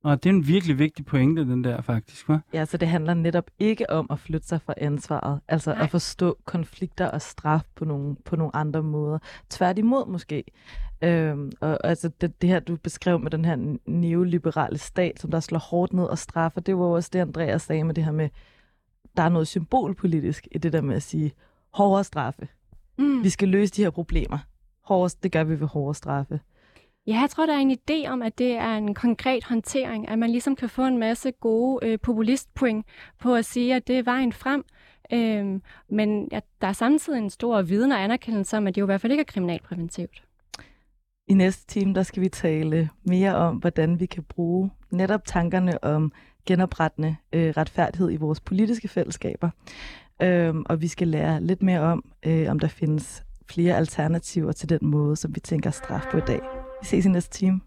Og 0.05 0.25
det 0.25 0.31
er 0.31 0.35
en 0.35 0.47
virkelig 0.47 0.79
vigtig 0.79 1.05
pointe, 1.05 1.43
den 1.43 1.65
der 1.65 1.81
faktisk, 1.81 2.29
hva'? 2.31 2.39
Ja, 2.53 2.65
så 2.65 2.77
det 2.77 2.89
handler 2.89 3.15
netop 3.15 3.51
ikke 3.59 3.91
om 3.91 4.07
at 4.11 4.19
flytte 4.19 4.47
sig 4.47 4.61
fra 4.63 4.75
ansvaret, 4.77 5.41
altså 5.49 5.73
Nej. 5.73 5.83
at 5.83 5.91
forstå 5.91 6.39
konflikter 6.45 7.07
og 7.07 7.23
straf 7.23 7.63
på 7.75 7.85
nogle, 7.85 8.17
på 8.25 8.37
nogle 8.37 8.57
andre 8.57 8.83
måder. 8.83 9.19
Tværtimod 9.51 10.07
måske. 10.07 10.45
Øhm, 11.03 11.53
og 11.61 11.87
altså 11.87 12.11
det, 12.21 12.43
det 12.43 12.49
her, 12.49 12.61
du 12.61 12.77
beskrev 12.77 13.21
med 13.21 13.31
den 13.31 13.45
her 13.45 13.79
neoliberale 13.87 14.79
stat, 14.79 15.21
som 15.21 15.31
der 15.31 15.41
slår 15.41 15.59
hårdt 15.59 15.93
ned 15.93 16.05
og 16.05 16.19
straffer, 16.19 16.61
det 16.61 16.77
var 16.77 16.85
jo 16.85 16.93
også 16.93 17.11
det, 17.13 17.19
Andreas 17.19 17.63
sagde 17.63 17.85
med 17.85 17.95
det 17.95 18.05
her 18.05 18.13
med, 18.13 18.29
der 19.17 19.23
er 19.23 19.29
noget 19.29 19.49
symbolpolitisk 19.49 20.49
i 20.53 20.59
det 20.59 20.73
der 20.73 20.81
med 20.81 20.97
at 20.97 21.03
sige, 21.03 21.33
hårdere 21.73 22.05
straffe. 22.05 22.49
Mm. 22.99 23.23
Vi 23.25 23.29
skal 23.29 23.49
løse 23.49 23.73
de 23.73 23.83
her 23.83 23.91
problemer. 23.91 24.39
Hårdere, 24.85 25.19
det 25.23 25.33
gør 25.33 25.45
vi 25.45 25.61
ved 25.61 25.67
hårdere 25.67 25.95
straffe. 25.95 26.41
Ja, 27.07 27.21
jeg 27.21 27.31
tror, 27.31 27.47
der 27.47 27.53
er 27.53 27.59
en 27.59 27.79
idé 27.79 28.09
om, 28.09 28.23
at 28.23 28.39
det 28.39 28.53
er 28.53 28.77
en 28.77 28.95
konkret 28.95 29.45
håndtering, 29.45 30.09
at 30.09 30.19
man 30.19 30.31
ligesom 30.31 30.57
kan 30.57 30.69
få 30.69 30.87
en 30.87 30.99
masse 30.99 31.31
gode 31.31 31.87
øh, 31.87 31.99
populistpoint 32.03 32.87
på 33.21 33.35
at 33.35 33.45
sige, 33.45 33.75
at 33.75 33.89
det 33.89 33.99
er 33.99 34.03
vejen 34.03 34.33
frem. 34.33 34.65
Øhm, 35.13 35.63
men 35.91 36.29
ja, 36.33 36.41
der 36.61 36.67
er 36.67 36.73
samtidig 36.73 37.19
en 37.19 37.31
stor 37.31 37.63
viden 37.63 37.93
og 37.93 38.03
anerkendelse 38.03 38.57
om, 38.57 38.67
at 38.67 38.75
det 38.75 38.81
jo 38.81 38.85
i 38.85 38.87
hvert 38.87 39.01
fald 39.01 39.13
ikke 39.13 39.21
er 39.21 39.25
kriminalpræventivt. 39.25 40.23
I 41.29 41.35
næste 41.35 41.67
time, 41.67 41.95
der 41.95 42.03
skal 42.03 42.23
vi 42.23 42.29
tale 42.29 42.91
mere 43.05 43.37
om, 43.37 43.57
hvordan 43.57 44.01
vi 44.01 44.07
kan 44.07 44.23
bruge 44.23 44.71
netop 44.91 45.25
tankerne 45.25 45.85
om 45.85 46.13
genoprettende 46.47 47.17
øh, 47.33 47.55
retfærdighed 47.57 48.13
i 48.13 48.17
vores 48.17 48.41
politiske 48.41 48.89
fællesskaber. 48.89 49.51
Øhm, 50.23 50.65
og 50.69 50.81
vi 50.81 50.89
skal 50.89 51.09
lære 51.09 51.43
lidt 51.43 51.63
mere 51.63 51.81
om, 51.81 52.05
øh, 52.27 52.51
om 52.51 52.59
der 52.59 52.69
findes 52.69 53.23
flere 53.51 53.77
alternativer 53.77 54.53
til 54.53 54.69
den 54.69 54.79
måde, 54.83 55.17
som 55.17 55.35
vi 55.35 55.41
tænker 55.41 55.71
straf 55.71 56.03
på 56.11 56.17
i 56.17 56.21
dag. 56.27 56.56
Vi 56.87 56.89
ses 56.89 57.07
i 57.07 57.09
næste 57.09 57.39
time. 57.39 57.61